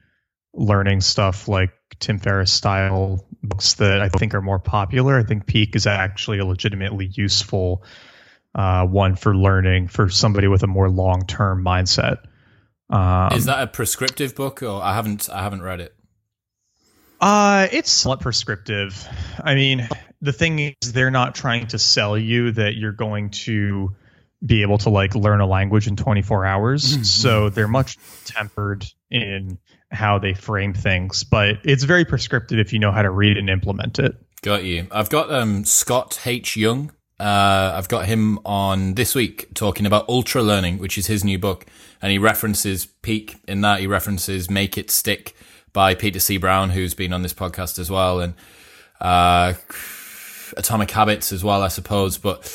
learning 0.54 1.02
stuff 1.02 1.48
like 1.48 1.72
Tim 2.00 2.20
Ferriss 2.20 2.52
style 2.52 3.26
books 3.42 3.76
that 3.76 4.02
I 4.02 4.10
think 4.10 4.34
are 4.34 4.42
more 4.42 4.60
popular. 4.60 5.18
I 5.18 5.24
think 5.24 5.46
Peak 5.46 5.76
is 5.76 5.88
actually 5.88 6.40
a 6.40 6.46
legitimately 6.46 7.08
useful 7.14 7.84
uh, 8.56 8.86
one 8.86 9.16
for 9.16 9.36
learning 9.36 9.88
for 9.88 10.10
somebody 10.10 10.48
with 10.48 10.64
a 10.64 10.68
more 10.68 10.90
long 10.90 11.26
term 11.26 11.64
mindset. 11.64 12.20
Um, 12.90 13.34
Is 13.34 13.46
that 13.46 13.64
a 13.64 13.68
prescriptive 13.68 14.36
book, 14.36 14.62
or 14.62 14.82
I 14.82 14.94
haven't 14.94 15.30
I 15.32 15.42
haven't 15.42 15.62
read 15.62 15.80
it? 15.80 15.96
Uh, 17.20 17.68
it's 17.72 17.90
somewhat 17.90 18.20
prescriptive. 18.20 19.08
I 19.42 19.56
mean, 19.56 19.88
the 20.22 20.34
thing 20.34 20.60
is, 20.60 20.92
they're 20.92 21.10
not 21.10 21.36
trying 21.36 21.68
to 21.68 21.80
sell 21.80 22.18
you 22.18 22.52
that 22.52 22.76
you're 22.76 22.92
going 22.92 23.30
to 23.30 23.96
be 24.46 24.62
able 24.62 24.78
to 24.80 24.90
like 24.90 25.16
learn 25.16 25.40
a 25.40 25.46
language 25.46 25.88
in 25.88 25.96
24 25.96 26.46
hours. 26.46 27.10
so 27.10 27.50
they're 27.50 27.68
much 27.68 27.98
tempered 28.26 28.86
in 29.10 29.58
how 29.92 30.20
they 30.20 30.34
frame 30.34 30.74
things, 30.74 31.24
but 31.24 31.58
it's 31.64 31.84
very 31.84 32.04
prescriptive 32.04 32.60
if 32.60 32.74
you 32.74 32.80
know 32.80 32.92
how 32.92 33.02
to 33.02 33.12
read 33.12 33.38
and 33.38 33.50
implement 33.50 34.00
it. 34.00 34.16
Got 34.42 34.64
you. 34.64 34.88
I've 34.92 35.10
got 35.10 35.32
um, 35.32 35.64
Scott 35.64 36.20
H. 36.26 36.58
Young. 36.58 36.92
Uh, 37.20 37.74
I've 37.76 37.88
got 37.88 38.06
him 38.06 38.40
on 38.44 38.96
this 38.96 39.16
week 39.16 39.54
talking 39.54 39.86
about 39.86 40.10
ultra 40.10 40.44
learning, 40.44 40.80
which 40.80 40.98
is 40.98 41.08
his 41.08 41.24
new 41.24 41.40
book, 41.40 41.66
and 42.02 42.12
he 42.12 42.18
references 42.18 42.86
Peak 42.86 43.38
in 43.48 43.62
that. 43.62 43.80
He 43.80 43.88
references 43.88 44.50
Make 44.50 44.78
It 44.78 44.92
Stick 44.92 45.36
by 45.72 45.96
Peter 45.96 46.20
C. 46.20 46.38
Brown, 46.38 46.72
who's 46.72 46.94
been 46.94 47.14
on 47.14 47.22
this 47.22 47.34
podcast 47.34 47.80
as 47.80 47.90
well, 47.90 48.20
and 48.20 48.34
uh, 49.00 49.54
Atomic 50.58 50.92
Habits 50.92 51.32
as 51.32 51.44
well, 51.44 51.62
I 51.62 51.70
suppose. 51.70 52.18
But 52.18 52.46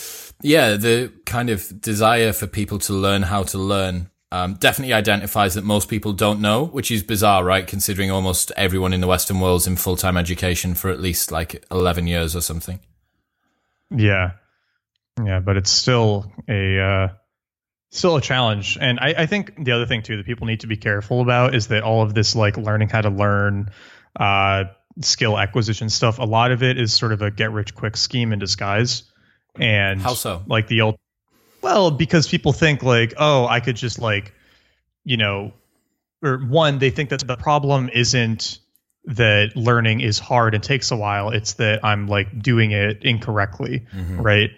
yeah, 0.42 0.76
the 0.76 1.12
kind 1.26 1.50
of 1.50 1.80
desire 1.80 2.32
for 2.32 2.46
people 2.46 2.78
to 2.80 2.92
learn 2.92 3.22
how 3.22 3.42
to 3.44 3.58
learn 3.58 4.10
um, 4.30 4.54
definitely 4.54 4.92
identifies 4.92 5.54
that 5.54 5.64
most 5.64 5.88
people 5.88 6.12
don't 6.12 6.40
know, 6.40 6.64
which 6.64 6.90
is 6.90 7.02
bizarre, 7.02 7.42
right? 7.42 7.66
Considering 7.66 8.10
almost 8.10 8.52
everyone 8.56 8.92
in 8.92 9.00
the 9.00 9.06
Western 9.06 9.40
world's 9.40 9.66
in 9.66 9.76
full 9.76 9.96
time 9.96 10.16
education 10.16 10.74
for 10.74 10.90
at 10.90 11.00
least 11.00 11.32
like 11.32 11.64
11 11.70 12.06
years 12.06 12.36
or 12.36 12.40
something. 12.40 12.78
Yeah. 13.90 14.32
Yeah, 15.24 15.40
but 15.40 15.56
it's 15.56 15.70
still 15.70 16.30
a 16.48 16.78
uh, 16.78 17.08
still 17.90 18.16
a 18.16 18.20
challenge. 18.20 18.78
And 18.80 19.00
I, 19.00 19.14
I 19.18 19.26
think 19.26 19.64
the 19.64 19.72
other 19.72 19.86
thing 19.86 20.02
too 20.02 20.18
that 20.18 20.26
people 20.26 20.46
need 20.46 20.60
to 20.60 20.66
be 20.66 20.76
careful 20.76 21.20
about 21.20 21.54
is 21.54 21.68
that 21.68 21.82
all 21.82 22.02
of 22.02 22.14
this 22.14 22.36
like 22.36 22.56
learning 22.56 22.90
how 22.90 23.00
to 23.00 23.10
learn 23.10 23.70
uh, 24.14 24.64
skill 25.00 25.38
acquisition 25.38 25.88
stuff, 25.88 26.18
a 26.18 26.24
lot 26.24 26.52
of 26.52 26.62
it 26.62 26.78
is 26.78 26.92
sort 26.92 27.12
of 27.12 27.22
a 27.22 27.30
get 27.30 27.50
rich 27.50 27.74
quick 27.74 27.96
scheme 27.96 28.32
in 28.32 28.38
disguise. 28.38 29.04
And 29.60 30.00
How 30.00 30.14
so? 30.14 30.42
like 30.46 30.66
the 30.68 30.82
old 30.82 30.96
well, 31.62 31.90
because 31.90 32.28
people 32.28 32.52
think 32.52 32.82
like, 32.82 33.14
oh, 33.18 33.46
I 33.46 33.60
could 33.60 33.76
just 33.76 33.98
like, 33.98 34.32
you 35.04 35.16
know, 35.16 35.52
or 36.22 36.38
one, 36.38 36.78
they 36.78 36.90
think 36.90 37.10
that 37.10 37.26
the 37.26 37.36
problem 37.36 37.88
isn't 37.92 38.58
that 39.06 39.56
learning 39.56 40.00
is 40.00 40.18
hard 40.18 40.54
and 40.54 40.62
takes 40.62 40.90
a 40.90 40.96
while. 40.96 41.30
It's 41.30 41.54
that 41.54 41.84
I'm 41.84 42.06
like 42.06 42.40
doing 42.40 42.70
it 42.72 43.02
incorrectly, 43.04 43.86
Mhm. 43.94 44.22
right? 44.22 44.50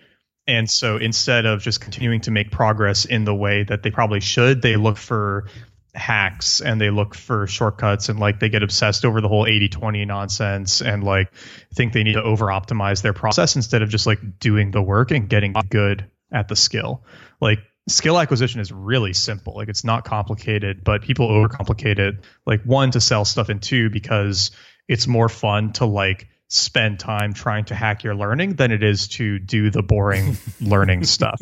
And 0.47 0.69
so 0.69 0.97
instead 0.97 1.47
of 1.47 1.63
just 1.63 1.81
continuing 1.81 2.21
to 2.23 2.31
make 2.31 2.51
progress 2.51 3.05
in 3.05 3.25
the 3.25 3.35
way 3.35 3.63
that 3.63 3.83
they 3.83 3.91
probably 3.91 4.21
should, 4.21 4.61
they 4.63 4.77
look 4.77 4.97
for 4.97 5.47
hacks 5.95 6.61
and 6.61 6.81
they 6.81 6.91
look 6.91 7.15
for 7.15 7.47
shortcuts 7.47 8.09
and 8.09 8.19
like 8.21 8.39
they 8.41 8.49
get 8.49 8.63
obsessed 8.63 9.05
over 9.05 9.21
the 9.21 9.29
whole 9.29 9.45
80-20 9.45 10.07
nonsense 10.07 10.81
and 10.81 11.03
like 11.03 11.33
think 11.75 11.93
they 11.93 12.03
need 12.03 12.15
to 12.15 12.23
over 12.23 12.47
optimize 12.47 13.03
their 13.03 13.13
process 13.13 13.57
instead 13.57 13.83
of 13.83 13.89
just 13.89 14.07
like 14.07 14.39
doing 14.39 14.71
the 14.71 14.83
work 14.83 15.11
and 15.11 15.29
getting 15.29 15.55
good 15.69 16.09
at 16.33 16.49
the 16.49 16.57
skill. 16.57 17.05
Like 17.41 17.59
skill 17.89 18.19
acquisition 18.19 18.61
is 18.61 18.71
really 18.71 19.13
simple. 19.13 19.55
Like 19.57 19.69
it's 19.69 19.85
not 19.85 20.05
complicated, 20.05 20.85
but 20.85 21.03
people 21.03 21.29
overcomplicate 21.29 21.99
it. 21.99 22.17
Like 22.47 22.63
one 22.63 22.93
to 22.93 23.01
sell 23.01 23.25
stuff 23.25 23.49
and 23.49 23.63
two 23.63 23.91
because 23.91 24.53
it's 24.89 25.07
more 25.07 25.29
fun 25.29 25.73
to 25.75 25.87
like 25.87 26.29
spend 26.53 26.99
time 26.99 27.33
trying 27.33 27.65
to 27.65 27.77
hack 27.77 28.03
your 28.03 28.17
learning 28.17 28.55
than 28.55 28.73
it 28.73 28.83
is 28.83 29.07
to 29.07 29.39
do 29.39 29.71
the 29.71 29.83
boring 29.83 30.37
learning 30.61 31.05
stuff, 31.05 31.41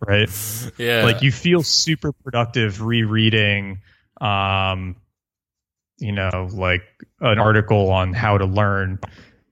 right? 0.00 0.30
Yeah. 0.78 1.04
Like 1.04 1.20
you 1.20 1.30
feel 1.30 1.62
super 1.62 2.12
productive 2.12 2.80
rereading 2.82 3.82
um 4.20 4.96
you 5.98 6.12
know, 6.12 6.48
like 6.52 6.82
an 7.20 7.38
article 7.38 7.90
on 7.90 8.12
how 8.12 8.36
to 8.38 8.46
learn 8.46 8.98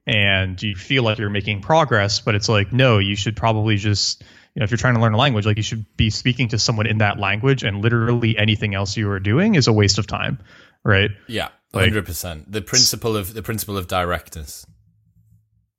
and 0.06 0.62
you 0.62 0.74
feel 0.74 1.02
like 1.02 1.18
you're 1.18 1.30
making 1.30 1.60
progress, 1.60 2.20
but 2.20 2.34
it's 2.34 2.48
like 2.48 2.72
no, 2.72 2.98
you 2.98 3.14
should 3.14 3.36
probably 3.36 3.76
just 3.76 4.22
you 4.54 4.60
know, 4.60 4.64
if 4.64 4.70
you're 4.70 4.78
trying 4.78 4.94
to 4.94 5.00
learn 5.00 5.12
a 5.12 5.18
language, 5.18 5.44
like 5.44 5.58
you 5.58 5.62
should 5.62 5.84
be 5.98 6.08
speaking 6.08 6.48
to 6.48 6.58
someone 6.58 6.86
in 6.86 6.98
that 6.98 7.18
language, 7.18 7.62
and 7.62 7.82
literally 7.82 8.38
anything 8.38 8.74
else 8.74 8.96
you 8.96 9.10
are 9.10 9.20
doing 9.20 9.54
is 9.54 9.66
a 9.66 9.72
waste 9.72 9.98
of 9.98 10.06
time, 10.06 10.38
right? 10.82 11.10
yeah. 11.26 11.48
like- 11.74 11.92
100%. 11.92 12.44
The 12.48 12.62
principle 12.62 13.16
of 13.16 13.34
the 13.34 13.42
principle 13.42 13.76
of 13.76 13.88
directness. 13.88 14.64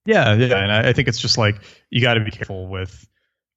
Yeah, 0.05 0.33
yeah, 0.35 0.57
and 0.57 0.71
I, 0.71 0.89
I 0.89 0.93
think 0.93 1.07
it's 1.07 1.19
just 1.19 1.37
like 1.37 1.55
you 1.89 2.01
got 2.01 2.15
to 2.15 2.23
be 2.23 2.31
careful 2.31 2.67
with 2.67 3.07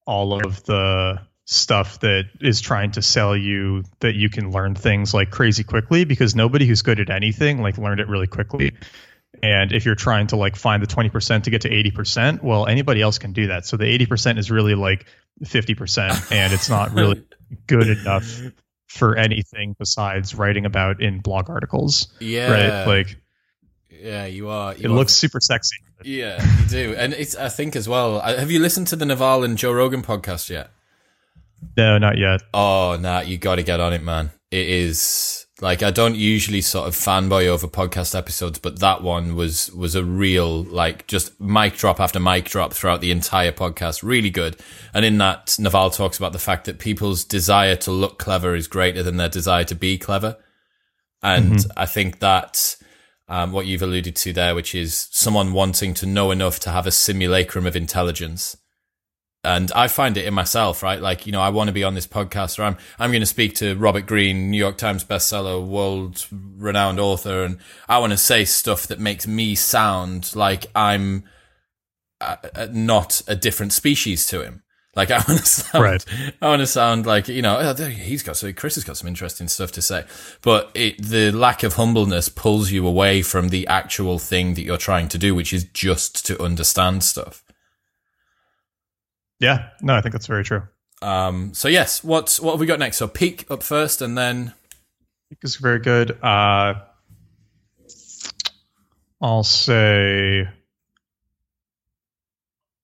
all 0.06 0.34
of 0.34 0.64
the 0.64 1.20
stuff 1.44 2.00
that 2.00 2.24
is 2.40 2.60
trying 2.60 2.90
to 2.92 3.02
sell 3.02 3.36
you 3.36 3.82
that 4.00 4.14
you 4.14 4.28
can 4.28 4.50
learn 4.50 4.74
things 4.74 5.14
like 5.14 5.30
crazy 5.30 5.64
quickly 5.64 6.04
because 6.04 6.34
nobody 6.34 6.66
who's 6.66 6.82
good 6.82 7.00
at 7.00 7.10
anything 7.10 7.62
like 7.62 7.78
learned 7.78 8.00
it 8.00 8.08
really 8.08 8.26
quickly. 8.26 8.72
And 9.42 9.72
if 9.72 9.84
you're 9.84 9.94
trying 9.94 10.26
to 10.28 10.36
like 10.36 10.56
find 10.56 10.82
the 10.82 10.86
20% 10.86 11.44
to 11.44 11.50
get 11.50 11.62
to 11.62 11.70
80%, 11.70 12.42
well, 12.42 12.66
anybody 12.66 13.00
else 13.00 13.18
can 13.18 13.32
do 13.32 13.46
that. 13.48 13.66
So 13.66 13.76
the 13.76 13.84
80% 13.84 14.38
is 14.38 14.50
really 14.50 14.74
like 14.74 15.06
50% 15.44 16.32
and 16.32 16.52
it's 16.52 16.68
not 16.68 16.92
really 16.92 17.22
good 17.66 17.88
enough 17.88 18.40
for 18.86 19.16
anything 19.16 19.76
besides 19.78 20.34
writing 20.34 20.66
about 20.66 21.00
in 21.02 21.20
blog 21.20 21.48
articles, 21.50 22.08
Yeah. 22.20 22.50
right? 22.50 22.86
Like 22.86 23.16
yeah, 24.00 24.26
you 24.26 24.48
are. 24.48 24.74
You 24.74 24.84
it 24.84 24.86
are- 24.86 24.94
looks 24.94 25.14
super 25.14 25.40
sexy. 25.40 25.76
Yeah, 26.04 26.44
you 26.60 26.68
do. 26.68 26.94
And 26.96 27.12
it's, 27.12 27.34
I 27.34 27.48
think 27.48 27.74
as 27.74 27.88
well, 27.88 28.18
uh, 28.18 28.36
have 28.36 28.50
you 28.50 28.60
listened 28.60 28.86
to 28.88 28.96
the 28.96 29.04
Naval 29.04 29.42
and 29.42 29.58
Joe 29.58 29.72
Rogan 29.72 30.02
podcast 30.02 30.48
yet? 30.48 30.70
No, 31.76 31.98
not 31.98 32.18
yet. 32.18 32.42
Oh, 32.54 32.96
nah, 33.00 33.20
you 33.20 33.36
got 33.36 33.56
to 33.56 33.64
get 33.64 33.80
on 33.80 33.92
it, 33.92 34.02
man. 34.02 34.30
It 34.50 34.68
is 34.68 35.46
like 35.60 35.82
I 35.82 35.90
don't 35.90 36.14
usually 36.14 36.60
sort 36.60 36.86
of 36.86 36.94
fanboy 36.94 37.46
over 37.46 37.66
podcast 37.66 38.16
episodes, 38.16 38.58
but 38.58 38.78
that 38.78 39.02
one 39.02 39.34
was 39.34 39.70
was 39.72 39.94
a 39.94 40.04
real 40.04 40.62
like 40.62 41.06
just 41.06 41.38
mic 41.40 41.76
drop 41.76 42.00
after 42.00 42.20
mic 42.20 42.44
drop 42.44 42.72
throughout 42.72 43.00
the 43.00 43.10
entire 43.10 43.52
podcast. 43.52 44.02
Really 44.02 44.30
good. 44.30 44.56
And 44.94 45.04
in 45.04 45.18
that, 45.18 45.56
Naval 45.58 45.90
talks 45.90 46.16
about 46.16 46.32
the 46.32 46.38
fact 46.38 46.64
that 46.66 46.78
people's 46.78 47.24
desire 47.24 47.76
to 47.76 47.90
look 47.90 48.18
clever 48.18 48.54
is 48.54 48.68
greater 48.68 49.02
than 49.02 49.16
their 49.16 49.28
desire 49.28 49.64
to 49.64 49.74
be 49.74 49.98
clever. 49.98 50.36
And 51.22 51.54
mm-hmm. 51.54 51.72
I 51.76 51.86
think 51.86 52.20
that 52.20 52.76
um, 53.28 53.52
what 53.52 53.66
you've 53.66 53.82
alluded 53.82 54.16
to 54.16 54.32
there, 54.32 54.54
which 54.54 54.74
is 54.74 55.08
someone 55.10 55.52
wanting 55.52 55.94
to 55.94 56.06
know 56.06 56.30
enough 56.30 56.58
to 56.60 56.70
have 56.70 56.86
a 56.86 56.90
simulacrum 56.90 57.66
of 57.66 57.76
intelligence 57.76 58.56
And 59.44 59.70
I 59.72 59.86
find 59.88 60.16
it 60.16 60.26
in 60.26 60.34
myself, 60.34 60.82
right? 60.82 61.00
Like, 61.00 61.24
you 61.26 61.32
know, 61.32 61.40
I 61.40 61.50
want 61.50 61.68
to 61.68 61.72
be 61.72 61.84
on 61.84 61.94
this 61.94 62.06
podcast 62.06 62.58
or 62.58 62.64
I'm, 62.64 62.76
I'm 62.98 63.10
going 63.10 63.20
to 63.20 63.26
speak 63.26 63.54
to 63.56 63.76
Robert 63.76 64.06
Greene, 64.06 64.50
New 64.50 64.58
York 64.58 64.76
Times 64.76 65.04
bestseller, 65.04 65.64
world 65.64 66.26
renowned 66.32 66.98
author. 66.98 67.44
And 67.44 67.58
I 67.88 67.98
want 67.98 68.12
to 68.12 68.16
say 68.16 68.44
stuff 68.44 68.86
that 68.88 68.98
makes 68.98 69.26
me 69.26 69.54
sound 69.54 70.34
like 70.34 70.66
I'm 70.74 71.24
uh, 72.20 72.36
uh 72.54 72.68
not 72.72 73.22
a 73.28 73.36
different 73.36 73.72
species 73.72 74.26
to 74.26 74.42
him. 74.42 74.62
Like 74.98 75.10
I 75.12 75.18
want 75.28 75.38
to 75.38 75.46
sound, 75.46 75.84
right. 75.84 76.04
I 76.42 76.48
want 76.48 76.60
to 76.60 76.66
sound 76.66 77.06
like 77.06 77.28
you 77.28 77.40
know 77.40 77.56
oh, 77.60 77.84
he's 77.84 78.24
got 78.24 78.36
so 78.36 78.52
Chris 78.52 78.74
has 78.74 78.82
got 78.82 78.96
some 78.96 79.06
interesting 79.06 79.46
stuff 79.46 79.70
to 79.72 79.80
say, 79.80 80.04
but 80.42 80.72
it, 80.74 81.00
the 81.00 81.30
lack 81.30 81.62
of 81.62 81.74
humbleness 81.74 82.28
pulls 82.28 82.72
you 82.72 82.84
away 82.84 83.22
from 83.22 83.50
the 83.50 83.64
actual 83.68 84.18
thing 84.18 84.54
that 84.54 84.62
you're 84.62 84.76
trying 84.76 85.06
to 85.08 85.16
do, 85.16 85.36
which 85.36 85.52
is 85.52 85.62
just 85.72 86.26
to 86.26 86.42
understand 86.42 87.04
stuff. 87.04 87.44
Yeah, 89.38 89.68
no, 89.80 89.94
I 89.94 90.00
think 90.00 90.14
that's 90.14 90.26
very 90.26 90.42
true. 90.42 90.64
Um, 91.00 91.54
so 91.54 91.68
yes, 91.68 92.02
what 92.02 92.36
what 92.42 92.54
have 92.54 92.60
we 92.60 92.66
got 92.66 92.80
next? 92.80 92.96
So 92.96 93.06
peak 93.06 93.48
up 93.48 93.62
first, 93.62 94.02
and 94.02 94.18
then 94.18 94.52
peak 95.30 95.38
is 95.42 95.54
very 95.58 95.78
good. 95.78 96.20
Uh, 96.20 96.74
I'll 99.22 99.44
say 99.44 100.48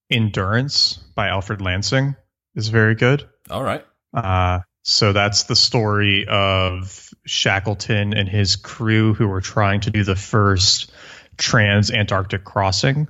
Endurance 0.09 0.97
by 1.15 1.29
Alfred 1.29 1.61
Lansing 1.61 2.15
is 2.55 2.67
very 2.69 2.95
good. 2.95 3.27
All 3.49 3.63
right. 3.63 3.85
Uh, 4.13 4.59
so 4.83 5.13
that's 5.13 5.43
the 5.43 5.55
story 5.55 6.27
of 6.27 7.09
Shackleton 7.25 8.13
and 8.13 8.29
his 8.29 8.55
crew 8.55 9.13
who 9.13 9.27
were 9.27 9.41
trying 9.41 9.81
to 9.81 9.91
do 9.91 10.03
the 10.03 10.15
first 10.15 10.91
trans 11.37 11.91
Antarctic 11.91 12.43
crossing 12.43 13.07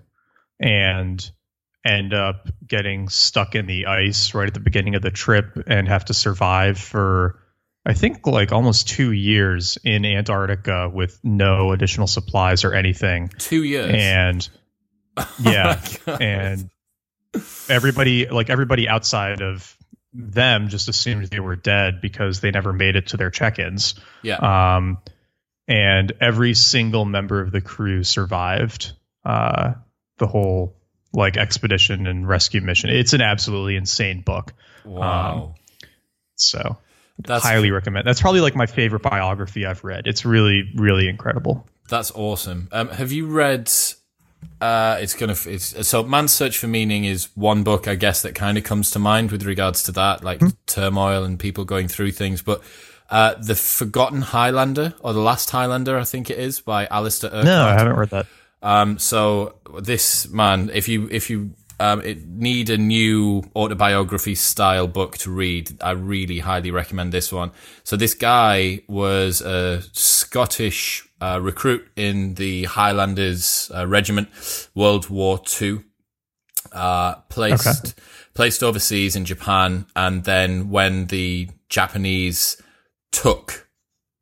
and 0.59 1.29
end 1.85 2.13
up 2.13 2.49
getting 2.65 3.09
stuck 3.09 3.55
in 3.55 3.67
the 3.67 3.85
ice 3.85 4.33
right 4.33 4.47
at 4.47 4.53
the 4.53 4.59
beginning 4.59 4.95
of 4.95 5.01
the 5.01 5.11
trip 5.11 5.61
and 5.67 5.87
have 5.87 6.05
to 6.05 6.13
survive 6.13 6.79
for 6.79 7.39
I 7.85 7.93
think 7.93 8.25
like 8.25 8.51
almost 8.51 8.87
two 8.87 9.11
years 9.11 9.77
in 9.83 10.05
Antarctica 10.05 10.89
with 10.91 11.19
no 11.23 11.71
additional 11.71 12.07
supplies 12.07 12.63
or 12.63 12.73
anything. 12.73 13.29
Two 13.37 13.63
years. 13.63 13.91
And 13.93 14.49
yeah. 15.39 15.79
oh 16.07 16.13
and 16.13 16.69
everybody 17.69 18.27
like 18.27 18.49
everybody 18.49 18.87
outside 18.87 19.41
of 19.41 19.75
them 20.13 20.69
just 20.69 20.87
assumed 20.87 21.27
they 21.27 21.39
were 21.39 21.55
dead 21.55 21.99
because 22.01 22.39
they 22.39 22.51
never 22.51 22.71
made 22.71 22.95
it 22.95 23.07
to 23.07 23.17
their 23.17 23.29
check-ins. 23.29 23.95
Yeah. 24.23 24.37
Um, 24.77 24.99
and 25.67 26.13
every 26.21 26.53
single 26.53 27.05
member 27.05 27.41
of 27.41 27.51
the 27.51 27.61
crew 27.61 28.03
survived 28.03 28.93
uh, 29.25 29.73
the 30.17 30.27
whole 30.27 30.75
like 31.11 31.37
expedition 31.37 32.07
and 32.07 32.27
rescue 32.27 32.61
mission. 32.61 32.89
It's 32.89 33.13
an 33.13 33.21
absolutely 33.21 33.75
insane 33.75 34.21
book. 34.21 34.53
Wow. 34.85 35.33
Um, 35.33 35.53
so 36.35 36.77
that's 37.19 37.43
highly 37.43 37.71
recommend. 37.71 38.05
That's 38.07 38.21
probably 38.21 38.41
like 38.41 38.55
my 38.55 38.65
favorite 38.65 39.01
biography 39.01 39.65
I've 39.65 39.83
read. 39.83 40.07
It's 40.07 40.25
really 40.25 40.71
really 40.75 41.07
incredible. 41.07 41.67
That's 41.89 42.11
awesome. 42.11 42.67
Um, 42.71 42.89
have 42.89 43.11
you 43.11 43.27
read 43.27 43.71
uh, 44.61 44.97
it's 44.99 45.13
gonna. 45.13 45.35
It's 45.45 45.87
so 45.87 46.03
man's 46.03 46.33
search 46.33 46.57
for 46.57 46.67
meaning 46.67 47.05
is 47.05 47.29
one 47.35 47.63
book, 47.63 47.87
I 47.87 47.95
guess, 47.95 48.21
that 48.21 48.35
kind 48.35 48.57
of 48.57 48.63
comes 48.63 48.91
to 48.91 48.99
mind 48.99 49.31
with 49.31 49.43
regards 49.43 49.83
to 49.83 49.91
that, 49.93 50.23
like 50.23 50.39
mm-hmm. 50.39 50.49
turmoil 50.65 51.23
and 51.23 51.39
people 51.39 51.65
going 51.65 51.87
through 51.87 52.11
things. 52.11 52.41
But 52.41 52.61
uh, 53.09 53.35
the 53.35 53.55
Forgotten 53.55 54.21
Highlander 54.21 54.93
or 55.01 55.13
the 55.13 55.19
Last 55.19 55.49
Highlander, 55.49 55.97
I 55.97 56.03
think 56.03 56.29
it 56.29 56.39
is, 56.39 56.59
by 56.59 56.87
Alistair 56.87 57.29
Urquhart. 57.29 57.45
No, 57.45 57.65
I 57.65 57.73
haven't 57.73 57.95
read 57.95 58.09
that. 58.09 58.27
Um, 58.61 58.97
so 58.97 59.55
this 59.81 60.27
man, 60.29 60.71
if 60.73 60.87
you 60.87 61.07
if 61.11 61.29
you 61.29 61.51
um, 61.79 62.01
need 62.27 62.69
a 62.69 62.77
new 62.77 63.43
autobiography 63.55 64.35
style 64.35 64.87
book 64.87 65.17
to 65.19 65.31
read, 65.31 65.77
I 65.81 65.91
really 65.91 66.39
highly 66.39 66.71
recommend 66.71 67.11
this 67.11 67.31
one. 67.31 67.51
So 67.83 67.95
this 67.95 68.13
guy 68.13 68.81
was 68.87 69.41
a 69.41 69.81
Scottish 69.93 71.07
uh, 71.21 71.39
recruit 71.41 71.87
in 71.95 72.35
the 72.35 72.65
Highlanders 72.65 73.71
uh, 73.73 73.87
Regiment, 73.87 74.29
World 74.73 75.09
War 75.09 75.39
Two. 75.39 75.83
Uh, 76.71 77.15
placed 77.29 77.85
okay. 77.85 77.93
placed 78.33 78.63
overseas 78.63 79.15
in 79.15 79.23
Japan, 79.23 79.85
and 79.95 80.23
then 80.23 80.69
when 80.69 81.05
the 81.07 81.49
Japanese 81.69 82.61
took 83.11 83.69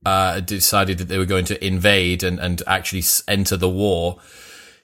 uh, 0.06 0.40
decided 0.40 0.98
that 0.98 1.08
they 1.08 1.18
were 1.18 1.26
going 1.26 1.46
to 1.46 1.66
invade 1.66 2.22
and, 2.22 2.40
and 2.40 2.62
actually 2.68 3.04
enter 3.28 3.58
the 3.58 3.70
war, 3.70 4.20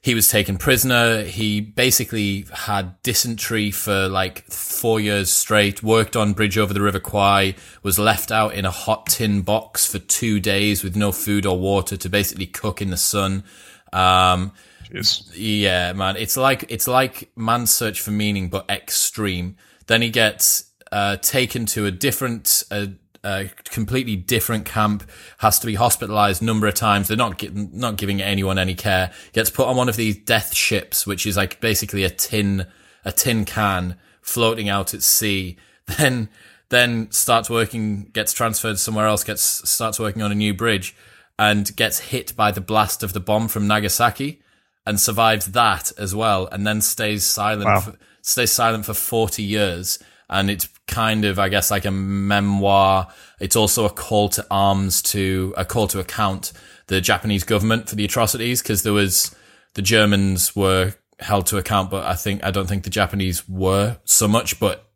he 0.02 0.16
was 0.16 0.30
taken 0.30 0.58
prisoner. 0.58 1.24
He 1.24 1.60
basically 1.60 2.46
had 2.54 3.02
dysentery 3.04 3.70
for 3.70 4.08
like 4.08 4.46
four 4.46 5.00
years 5.00 5.30
straight, 5.30 5.84
worked 5.84 6.16
on 6.16 6.32
bridge 6.34 6.58
over 6.58 6.74
the 6.74 6.82
River 6.82 7.02
Kwai, 7.02 7.56
was 7.84 8.00
left 8.00 8.32
out 8.32 8.54
in 8.54 8.64
a 8.64 8.72
hot 8.72 9.08
tin 9.08 9.42
box 9.42 9.86
for 9.86 10.00
two 10.00 10.40
days 10.40 10.84
with 10.84 10.96
no 10.96 11.12
food 11.12 11.46
or 11.46 11.60
water 11.60 11.98
to 11.98 12.10
basically 12.10 12.48
cook 12.48 12.82
in 12.82 12.92
the 12.92 12.98
sun. 12.98 13.44
Um, 13.92 14.54
Jeez. 14.90 15.30
yeah, 15.36 15.92
man, 15.92 16.16
it's 16.16 16.38
like, 16.38 16.66
it's 16.70 16.88
like 16.88 17.30
man's 17.36 17.72
search 17.72 18.00
for 18.00 18.12
meaning, 18.12 18.48
but 18.48 18.70
extreme. 18.70 19.58
Then 19.88 20.02
he 20.02 20.10
gets, 20.12 20.72
uh, 20.94 21.18
taken 21.18 21.66
to 21.68 21.86
a 21.86 21.92
different, 21.92 22.64
uh, 22.72 22.88
a 23.24 23.50
completely 23.66 24.16
different 24.16 24.66
camp, 24.66 25.10
has 25.40 25.60
to 25.60 25.68
be 25.68 25.76
hospitalized 25.76 26.42
a 26.42 26.46
number 26.46 26.68
of 26.68 26.74
times. 26.74 27.08
They're 27.08 27.18
not 27.18 27.42
not 27.54 27.98
giving 27.98 28.22
anyone 28.22 28.58
any 28.58 28.76
care. 28.76 29.12
Gets 29.34 29.50
put 29.50 29.68
on 29.68 29.76
one 29.76 29.90
of 29.90 29.96
these 29.96 30.18
death 30.18 30.54
ships, 30.54 31.06
which 31.06 31.26
is 31.26 31.38
like 31.38 31.60
basically 31.60 32.04
a 32.04 32.10
tin 32.10 32.68
a 33.04 33.12
tin 33.12 33.46
can 33.46 33.98
floating 34.22 34.70
out 34.70 34.94
at 34.94 35.04
sea. 35.04 35.58
Then 35.98 36.30
then 36.70 37.10
starts 37.10 37.50
working, 37.50 38.12
gets 38.14 38.32
transferred 38.32 38.78
somewhere 38.78 39.08
else, 39.08 39.24
gets 39.24 39.42
starts 39.68 40.00
working 40.00 40.22
on 40.22 40.32
a 40.32 40.36
new 40.36 40.54
bridge, 40.54 40.96
and 41.40 41.76
gets 41.76 42.00
hit 42.00 42.36
by 42.36 42.52
the 42.52 42.62
blast 42.62 43.02
of 43.02 43.14
the 43.14 43.20
bomb 43.20 43.48
from 43.48 43.66
Nagasaki, 43.66 44.40
and 44.86 45.00
survives 45.00 45.48
that 45.48 45.92
as 45.98 46.14
well, 46.14 46.48
and 46.52 46.68
then 46.68 46.80
stays 46.80 47.26
silent. 47.26 47.66
Wow. 47.66 47.80
For, 47.80 47.98
stays 48.22 48.52
silent 48.52 48.86
for 48.86 48.94
forty 48.94 49.42
years 49.42 49.98
and 50.30 50.50
it's 50.50 50.68
kind 50.88 51.26
of, 51.26 51.40
I 51.40 51.50
guess, 51.50 51.72
like 51.72 51.86
a 51.86 51.92
memoir. 51.92 53.08
It's 53.40 53.56
also 53.56 53.86
a 53.86 53.90
call 53.90 54.30
to 54.30 54.46
arms 54.52 55.02
to 55.04 55.54
a 55.58 55.66
call 55.66 55.88
to 55.88 56.00
account 56.00 56.52
the 56.88 57.02
Japanese 57.02 57.44
government 57.44 57.90
for 57.90 57.96
the 57.96 58.06
atrocities 58.06 58.62
because 58.62 58.84
there 58.84 58.94
was 58.94 59.36
the 59.74 59.82
Germans 59.82 60.56
were 60.56 60.94
held 61.20 61.46
to 61.48 61.58
account, 61.58 61.90
but 61.90 62.06
I 62.06 62.16
think 62.16 62.44
I 62.44 62.52
don't 62.52 62.68
think 62.68 62.84
the 62.84 62.90
Japanese 62.90 63.48
were 63.48 63.98
so 64.06 64.28
much. 64.28 64.60
But 64.60 64.90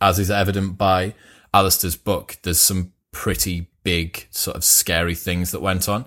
as 0.00 0.18
is 0.18 0.30
evident 0.30 0.78
by 0.78 1.14
Alistair's 1.52 1.96
book, 1.96 2.38
there's 2.42 2.60
some 2.60 2.92
pretty 3.12 3.68
big 3.82 4.26
sort 4.30 4.56
of 4.56 4.64
scary 4.64 5.14
things 5.14 5.52
that 5.52 5.60
went 5.60 5.88
on. 5.88 6.04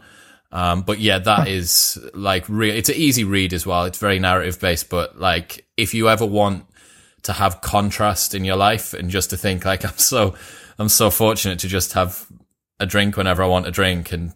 Um, 0.51 0.81
but 0.81 0.99
yeah, 0.99 1.19
that 1.19 1.47
is 1.47 1.99
like 2.13 2.45
real. 2.47 2.75
It's 2.75 2.89
an 2.89 2.95
easy 2.95 3.23
read 3.23 3.53
as 3.53 3.65
well. 3.65 3.85
It's 3.85 3.99
very 3.99 4.19
narrative 4.19 4.59
based, 4.59 4.89
but 4.89 5.19
like 5.19 5.65
if 5.77 5.93
you 5.93 6.09
ever 6.09 6.25
want 6.25 6.65
to 7.23 7.33
have 7.33 7.61
contrast 7.61 8.33
in 8.33 8.43
your 8.43 8.55
life 8.55 8.93
and 8.93 9.09
just 9.09 9.29
to 9.31 9.37
think 9.37 9.65
like 9.65 9.83
I'm 9.89 9.97
so 9.97 10.35
I'm 10.77 10.89
so 10.89 11.09
fortunate 11.09 11.59
to 11.59 11.67
just 11.67 11.93
have 11.93 12.27
a 12.79 12.85
drink 12.85 13.17
whenever 13.17 13.43
I 13.43 13.47
want 13.47 13.67
a 13.67 13.71
drink 13.71 14.11
and 14.11 14.33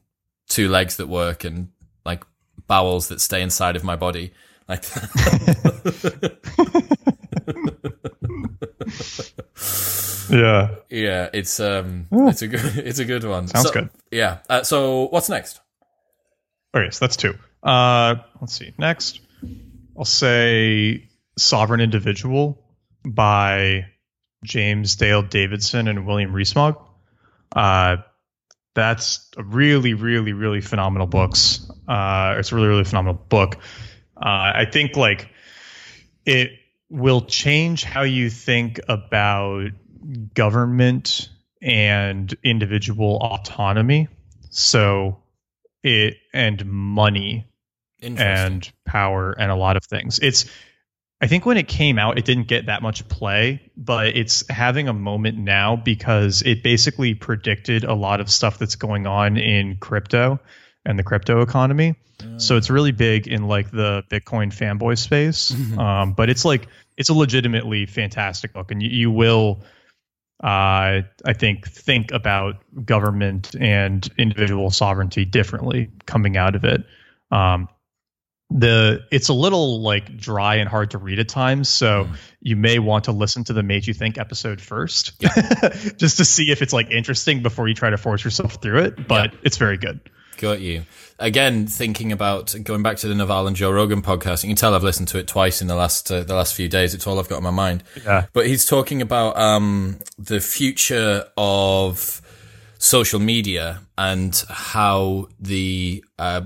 two 0.50 0.70
legs 0.70 0.98
that 0.98 1.08
work 1.08 1.44
and 1.44 1.70
like 2.06 2.24
bowels 2.68 3.08
that 3.08 3.22
stay 3.22 3.42
inside 3.42 3.76
of 3.76 3.84
my 3.84 3.96
body. 3.96 4.34
Like 4.68 4.84
yeah. 10.30 10.76
Yeah 10.90 11.30
it's 11.34 11.60
um 11.60 12.08
Ooh. 12.14 12.28
it's 12.30 12.42
a 12.42 12.48
good 12.48 12.78
it's 12.78 13.00
a 13.00 13.06
good 13.06 13.24
one. 13.24 13.48
Sounds 13.48 13.68
so, 13.68 13.74
good. 13.74 13.90
yeah 14.12 14.40
uh, 14.50 14.64
so 14.64 15.08
what's 15.10 15.30
next? 15.30 15.62
Okay 16.76 16.90
so 16.90 17.06
that's 17.06 17.16
two. 17.16 17.36
Uh 17.62 18.16
let's 18.42 18.54
see. 18.54 18.74
Next 18.78 19.22
i'll 19.98 20.06
say 20.06 21.08
sovereign 21.38 21.82
individual 21.82 22.63
by 23.06 23.86
James 24.44 24.96
Dale 24.96 25.22
Davidson 25.22 25.88
and 25.88 26.06
William 26.06 26.34
Rees-Mogg. 26.34 26.78
Uh, 27.56 27.98
that's 28.76 29.30
a 29.38 29.44
really, 29.44 29.94
really, 29.94 30.34
really 30.34 30.62
phenomenal 30.62 31.08
books. 31.08 31.70
Uh, 31.88 32.36
it's 32.38 32.52
a 32.52 32.56
really, 32.56 32.68
really 32.68 32.84
phenomenal 32.84 33.22
book. 33.30 33.56
Uh, 34.18 34.52
I 34.56 34.66
think 34.72 34.96
like 34.96 35.30
it 36.26 36.52
will 36.90 37.22
change 37.22 37.84
how 37.84 38.04
you 38.04 38.30
think 38.30 38.80
about 38.88 39.72
government 40.34 41.30
and 41.62 42.34
individual 42.44 43.18
autonomy. 43.18 44.08
So 44.50 45.20
it 45.84 46.18
and 46.34 46.66
money 46.66 47.48
and 48.02 48.72
power 48.86 49.32
and 49.32 49.52
a 49.52 49.56
lot 49.56 49.78
of 49.78 49.86
things. 49.86 50.20
It's 50.20 50.46
I 51.24 51.28
think 51.28 51.46
when 51.46 51.56
it 51.56 51.70
came 51.70 51.98
out, 51.98 52.18
it 52.18 52.26
didn't 52.26 52.50
get 52.50 52.66
that 52.66 52.82
much 52.82 53.08
play, 53.08 53.62
but 53.78 54.08
it's 54.08 54.44
having 54.50 54.90
a 54.90 54.94
moment 54.94 55.38
now 55.38 55.78
because 55.78 56.42
it 56.42 56.62
basically 56.64 57.14
predicted 57.14 57.86
a 57.86 57.94
lot 57.94 58.20
of 58.20 58.30
stuff 58.30 58.58
that's 58.60 58.76
going 58.76 59.08
on 59.08 59.38
in 59.38 59.78
crypto 59.78 60.38
and 60.86 61.00
the 61.00 61.04
crypto 61.04 61.40
economy. 61.40 61.96
So 62.40 62.58
it's 62.58 62.70
really 62.70 62.92
big 62.92 63.30
in 63.30 63.48
like 63.48 63.72
the 63.72 64.04
Bitcoin 64.10 64.54
fanboy 64.54 64.98
space. 64.98 65.52
um, 65.80 66.12
but 66.12 66.30
it's 66.30 66.44
like 66.44 66.68
it's 66.98 67.08
a 67.08 67.14
legitimately 67.14 67.86
fantastic 67.86 68.52
book, 68.52 68.72
and 68.72 68.84
you, 68.84 68.90
you 68.90 69.10
will, 69.10 69.62
uh, 70.44 71.08
I 71.24 71.34
think, 71.34 71.70
think 71.70 72.12
about 72.12 72.56
government 72.84 73.56
and 73.58 74.06
individual 74.18 74.72
sovereignty 74.72 75.24
differently 75.24 75.90
coming 76.06 76.36
out 76.36 76.56
of 76.56 76.66
it. 76.66 76.84
Um, 77.32 77.70
the 78.50 79.02
it's 79.12 79.30
a 79.30 79.34
little 79.34 79.82
like 79.82 80.16
dry 80.18 80.56
and 80.56 80.70
hard 80.70 80.92
to 80.92 80.98
read 80.98 81.20
at 81.20 81.28
times 81.28 81.68
so 81.68 82.06
mm. 82.06 82.16
you 82.42 82.56
may 82.56 82.78
want 82.78 83.06
to 83.06 83.12
listen 83.12 83.44
to 83.44 83.54
the 83.54 83.64
made 83.64 83.88
you 83.88 83.94
think 83.94 84.18
episode 84.18 84.62
first 84.62 85.14
yeah. 85.20 85.30
just 85.98 86.18
to 86.18 86.26
see 86.26 86.52
if 86.52 86.62
it's 86.62 86.74
like 86.74 86.92
interesting 86.92 87.42
before 87.42 87.68
you 87.68 87.74
try 87.74 87.90
to 87.90 87.98
force 87.98 88.24
yourself 88.24 88.56
through 88.62 88.80
it 88.80 89.08
but 89.08 89.34
yeah. 89.34 89.40
it's 89.44 89.58
very 89.58 89.78
good 89.78 90.00
got 90.38 90.60
you 90.60 90.84
again 91.20 91.66
thinking 91.66 92.12
about 92.12 92.54
going 92.64 92.84
back 92.84 92.98
to 92.98 93.08
the 93.08 93.16
naval 93.16 93.48
and 93.48 93.56
joe 93.56 93.72
rogan 93.72 94.02
podcast 94.02 94.44
you 94.44 94.50
can 94.50 94.56
tell 94.56 94.76
i've 94.76 94.84
listened 94.84 95.08
to 95.08 95.18
it 95.18 95.28
twice 95.28 95.62
in 95.62 95.68
the 95.68 95.76
last 95.76 96.12
uh, 96.12 96.24
the 96.24 96.36
last 96.36 96.54
few 96.54 96.68
days 96.68 96.94
it's 96.94 97.08
all 97.08 97.20
i've 97.20 97.30
got 97.30 97.38
in 97.38 97.44
my 97.44 97.52
mind 97.52 97.84
yeah 98.06 98.26
but 98.34 98.46
he's 98.46 98.66
talking 98.66 99.02
about 99.02 99.38
um 99.38 99.98
the 100.20 100.40
future 100.40 101.26
of 101.38 102.22
social 102.78 103.20
media 103.20 103.80
and 103.98 104.44
how 104.50 105.30
the 105.40 106.04
uh, 106.20 106.42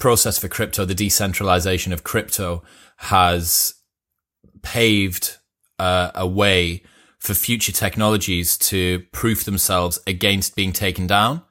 process 0.00 0.38
for 0.38 0.48
crypto, 0.48 0.84
the 0.84 0.94
decentralization 0.94 1.92
of 1.92 2.02
crypto 2.02 2.64
has 2.96 3.74
paved 4.62 5.36
uh, 5.78 6.10
a 6.14 6.26
way 6.26 6.82
for 7.18 7.34
future 7.34 7.72
technologies 7.72 8.58
to 8.58 9.00
proof 9.12 9.44
themselves 9.44 10.00
against 10.06 10.56
being 10.56 10.72
taken 10.72 11.06
down. 11.06 11.42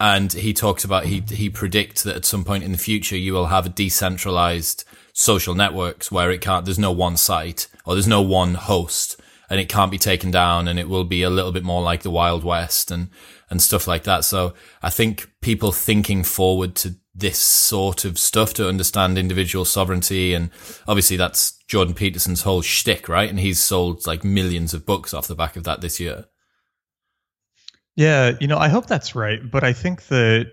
And 0.00 0.32
he 0.32 0.52
talks 0.52 0.84
about 0.84 1.06
he 1.06 1.22
he 1.28 1.48
predicts 1.48 2.02
that 2.02 2.16
at 2.16 2.24
some 2.24 2.44
point 2.44 2.64
in 2.64 2.72
the 2.72 2.78
future 2.78 3.16
you 3.16 3.32
will 3.32 3.46
have 3.46 3.64
a 3.64 3.70
decentralized 3.70 4.84
social 5.12 5.54
networks 5.54 6.10
where 6.10 6.32
it 6.32 6.40
can't 6.40 6.64
there's 6.64 6.78
no 6.78 6.90
one 6.90 7.16
site 7.16 7.68
or 7.86 7.94
there's 7.94 8.08
no 8.08 8.20
one 8.20 8.54
host 8.54 9.20
and 9.48 9.60
it 9.60 9.68
can't 9.68 9.92
be 9.92 9.98
taken 9.98 10.32
down 10.32 10.66
and 10.66 10.80
it 10.80 10.88
will 10.88 11.04
be 11.04 11.22
a 11.22 11.30
little 11.30 11.52
bit 11.52 11.62
more 11.62 11.80
like 11.80 12.02
the 12.02 12.10
Wild 12.10 12.42
West 12.42 12.90
and 12.90 13.08
and 13.48 13.62
stuff 13.62 13.86
like 13.86 14.02
that. 14.02 14.24
So 14.24 14.54
I 14.82 14.90
think 14.90 15.30
people 15.40 15.70
thinking 15.70 16.24
forward 16.24 16.74
to 16.76 16.96
this 17.14 17.38
sort 17.38 18.04
of 18.04 18.18
stuff 18.18 18.54
to 18.54 18.68
understand 18.68 19.16
individual 19.16 19.64
sovereignty. 19.64 20.34
And 20.34 20.50
obviously 20.88 21.16
that's 21.16 21.52
Jordan 21.68 21.94
Peterson's 21.94 22.42
whole 22.42 22.62
shtick, 22.62 23.08
right? 23.08 23.30
And 23.30 23.38
he's 23.38 23.60
sold 23.60 24.06
like 24.06 24.24
millions 24.24 24.74
of 24.74 24.84
books 24.84 25.14
off 25.14 25.28
the 25.28 25.36
back 25.36 25.56
of 25.56 25.64
that 25.64 25.80
this 25.80 26.00
year. 26.00 26.24
Yeah, 27.96 28.32
you 28.40 28.48
know, 28.48 28.58
I 28.58 28.68
hope 28.68 28.86
that's 28.86 29.14
right. 29.14 29.38
But 29.48 29.62
I 29.62 29.72
think 29.72 30.08
that 30.08 30.50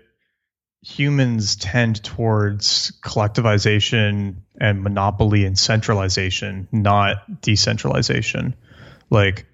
humans 0.82 1.56
tend 1.56 2.04
towards 2.04 2.92
collectivization 3.04 4.36
and 4.60 4.82
monopoly 4.82 5.44
and 5.44 5.58
centralization, 5.58 6.68
not 6.70 7.40
decentralization. 7.40 8.54
Like, 9.10 9.46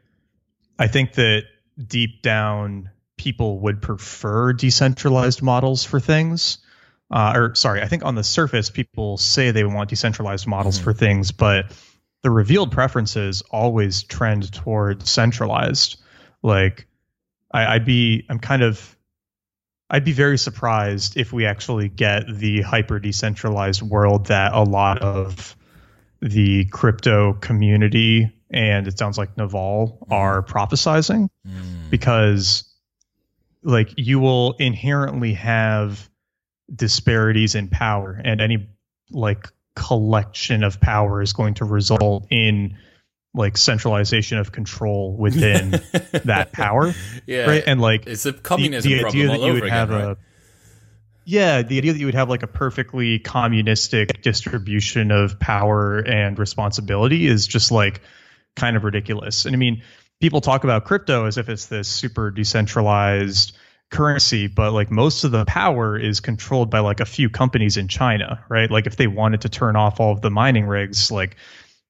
I 0.78 0.88
think 0.88 1.14
that 1.14 1.44
deep 1.86 2.22
down, 2.22 2.90
people 3.16 3.60
would 3.60 3.80
prefer 3.80 4.52
decentralized 4.52 5.42
models 5.42 5.84
for 5.84 6.00
things 6.00 6.58
uh, 7.10 7.32
or 7.34 7.54
sorry, 7.54 7.82
I 7.82 7.86
think 7.86 8.04
on 8.04 8.14
the 8.14 8.24
surface 8.24 8.70
people 8.70 9.16
say 9.16 9.50
they 9.50 9.64
want 9.64 9.90
decentralized 9.90 10.46
models 10.46 10.76
mm-hmm. 10.76 10.84
for 10.84 10.92
things, 10.92 11.32
but 11.32 11.72
the 12.22 12.30
revealed 12.30 12.72
preferences 12.72 13.42
always 13.50 14.02
trend 14.02 14.52
toward 14.52 15.06
centralized. 15.06 16.00
Like 16.42 16.86
I, 17.52 17.74
I'd 17.74 17.84
be, 17.84 18.26
I'm 18.28 18.38
kind 18.38 18.62
of, 18.62 18.96
I'd 19.90 20.04
be 20.04 20.12
very 20.12 20.36
surprised 20.36 21.16
if 21.16 21.32
we 21.32 21.46
actually 21.46 21.88
get 21.88 22.24
the 22.28 22.60
hyper 22.60 22.98
decentralized 22.98 23.80
world 23.80 24.26
that 24.26 24.52
a 24.52 24.62
lot 24.62 24.98
of 24.98 25.56
the 26.20 26.66
crypto 26.66 27.32
community 27.34 28.32
and 28.50 28.88
it 28.88 28.98
sounds 28.98 29.18
like 29.18 29.36
Naval 29.36 30.06
mm. 30.08 30.12
are 30.12 30.42
prophesizing 30.42 31.28
mm. 31.46 31.90
because 31.90 32.64
like 33.62 33.92
you 33.96 34.18
will 34.18 34.54
inherently 34.58 35.34
have 35.34 36.08
disparities 36.74 37.54
in 37.54 37.68
power 37.68 38.20
and 38.22 38.40
any 38.40 38.68
like 39.10 39.48
collection 39.74 40.64
of 40.64 40.80
power 40.80 41.22
is 41.22 41.32
going 41.32 41.54
to 41.54 41.64
result 41.64 42.26
in 42.30 42.76
like 43.34 43.56
centralization 43.56 44.38
of 44.38 44.52
control 44.52 45.16
within 45.16 45.70
that 46.24 46.50
power 46.52 46.94
yeah. 47.26 47.44
right? 47.44 47.64
And 47.66 47.80
like 47.80 48.06
it's 48.06 48.26
a 48.26 48.32
communism 48.32 48.90
the, 48.90 48.98
the 48.98 49.04
idea 49.06 49.28
that 49.28 49.40
you 49.40 49.52
would 49.52 49.62
again, 49.62 49.70
have 49.70 49.90
right? 49.90 50.04
a 50.04 50.16
yeah 51.24 51.62
the 51.62 51.78
idea 51.78 51.92
that 51.92 51.98
you 51.98 52.06
would 52.06 52.14
have 52.14 52.28
like 52.28 52.42
a 52.42 52.46
perfectly 52.46 53.18
communistic 53.18 54.22
distribution 54.22 55.10
of 55.10 55.38
power 55.38 55.98
and 55.98 56.38
responsibility 56.38 57.26
is 57.26 57.46
just 57.46 57.70
like 57.70 58.00
kind 58.56 58.76
of 58.76 58.84
ridiculous. 58.84 59.44
And 59.44 59.54
i 59.54 59.58
mean 59.58 59.82
people 60.20 60.40
talk 60.40 60.64
about 60.64 60.84
crypto 60.84 61.26
as 61.26 61.38
if 61.38 61.48
it's 61.48 61.66
this 61.66 61.88
super 61.88 62.30
decentralized 62.30 63.56
currency, 63.90 64.46
but 64.46 64.72
like 64.72 64.90
most 64.90 65.24
of 65.24 65.30
the 65.30 65.44
power 65.44 65.98
is 65.98 66.20
controlled 66.20 66.70
by 66.70 66.80
like 66.80 67.00
a 67.00 67.06
few 67.06 67.30
companies 67.30 67.76
in 67.76 67.88
China, 67.88 68.44
right? 68.48 68.70
Like 68.70 68.86
if 68.86 68.96
they 68.96 69.06
wanted 69.06 69.42
to 69.42 69.48
turn 69.48 69.76
off 69.76 70.00
all 70.00 70.12
of 70.12 70.20
the 70.20 70.30
mining 70.30 70.66
rigs, 70.66 71.10
like 71.10 71.36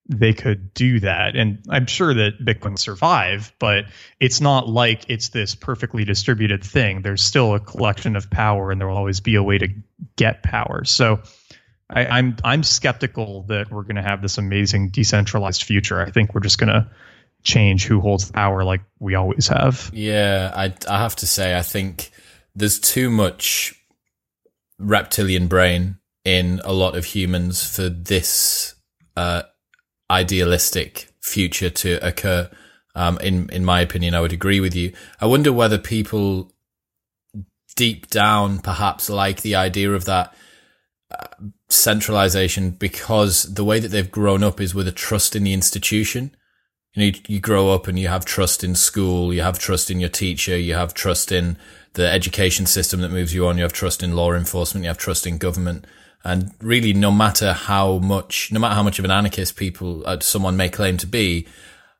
they 0.07 0.33
could 0.33 0.73
do 0.73 0.99
that. 1.01 1.35
And 1.35 1.63
I'm 1.69 1.85
sure 1.85 2.13
that 2.13 2.43
Bitcoin 2.43 2.79
survive, 2.79 3.53
but 3.59 3.85
it's 4.19 4.41
not 4.41 4.67
like 4.67 5.05
it's 5.07 5.29
this 5.29 5.53
perfectly 5.55 6.03
distributed 6.03 6.63
thing. 6.63 7.03
There's 7.03 7.21
still 7.21 7.53
a 7.53 7.59
collection 7.59 8.15
of 8.15 8.29
power 8.29 8.71
and 8.71 8.81
there 8.81 8.87
will 8.87 8.97
always 8.97 9.19
be 9.19 9.35
a 9.35 9.43
way 9.43 9.59
to 9.59 9.67
get 10.15 10.41
power. 10.41 10.83
So 10.85 11.21
I, 11.89 12.05
I'm 12.05 12.37
I'm 12.43 12.63
skeptical 12.63 13.43
that 13.43 13.71
we're 13.71 13.83
gonna 13.83 14.03
have 14.03 14.21
this 14.21 14.37
amazing 14.37 14.89
decentralized 14.89 15.63
future. 15.63 16.01
I 16.01 16.09
think 16.09 16.33
we're 16.33 16.41
just 16.41 16.57
gonna 16.57 16.89
change 17.43 17.85
who 17.85 18.01
holds 18.01 18.27
the 18.27 18.33
power 18.33 18.63
like 18.63 18.81
we 18.99 19.15
always 19.15 19.47
have. 19.47 19.89
Yeah, 19.93 20.51
I 20.55 20.73
I 20.89 20.99
have 20.99 21.15
to 21.17 21.27
say 21.27 21.57
I 21.57 21.61
think 21.61 22.11
there's 22.55 22.79
too 22.79 23.09
much 23.09 23.75
reptilian 24.77 25.47
brain 25.47 25.97
in 26.25 26.61
a 26.63 26.73
lot 26.73 26.95
of 26.95 27.05
humans 27.05 27.63
for 27.63 27.89
this 27.89 28.75
uh, 29.15 29.43
idealistic 30.09 31.09
future 31.21 31.69
to 31.69 32.05
occur. 32.05 32.49
Um, 32.95 33.17
in 33.19 33.49
in 33.49 33.63
my 33.63 33.81
opinion, 33.81 34.15
I 34.15 34.21
would 34.21 34.33
agree 34.33 34.59
with 34.59 34.75
you. 34.75 34.93
I 35.19 35.25
wonder 35.25 35.53
whether 35.53 35.77
people 35.77 36.51
deep 37.75 38.09
down 38.09 38.59
perhaps 38.59 39.09
like 39.09 39.41
the 39.41 39.55
idea 39.55 39.91
of 39.93 40.03
that 40.05 40.33
uh, 41.11 41.27
centralization 41.69 42.71
because 42.71 43.43
the 43.53 43.63
way 43.63 43.79
that 43.79 43.87
they've 43.87 44.11
grown 44.11 44.43
up 44.43 44.59
is 44.59 44.75
with 44.75 44.87
a 44.87 44.91
trust 44.91 45.35
in 45.35 45.43
the 45.43 45.53
institution 45.53 46.35
you 46.93 47.11
know, 47.11 47.17
you, 47.27 47.39
grow 47.39 47.71
up 47.71 47.87
and 47.87 47.99
you 47.99 48.07
have 48.07 48.25
trust 48.25 48.63
in 48.63 48.75
school, 48.75 49.33
you 49.33 49.41
have 49.41 49.59
trust 49.59 49.91
in 49.91 49.99
your 49.99 50.09
teacher, 50.09 50.57
you 50.57 50.73
have 50.73 50.93
trust 50.93 51.31
in 51.31 51.57
the 51.93 52.09
education 52.09 52.65
system 52.65 53.01
that 53.01 53.11
moves 53.11 53.33
you 53.33 53.47
on, 53.47 53.57
you 53.57 53.63
have 53.63 53.73
trust 53.73 54.01
in 54.01 54.15
law 54.15 54.33
enforcement, 54.33 54.83
you 54.83 54.89
have 54.89 54.97
trust 54.97 55.27
in 55.27 55.37
government. 55.37 55.85
And 56.23 56.51
really, 56.59 56.93
no 56.93 57.11
matter 57.11 57.53
how 57.53 57.99
much, 57.99 58.51
no 58.51 58.59
matter 58.59 58.75
how 58.75 58.83
much 58.83 58.99
of 58.99 59.05
an 59.05 59.11
anarchist 59.11 59.55
people, 59.55 60.03
uh, 60.05 60.19
someone 60.19 60.57
may 60.57 60.69
claim 60.69 60.97
to 60.97 61.07
be, 61.07 61.47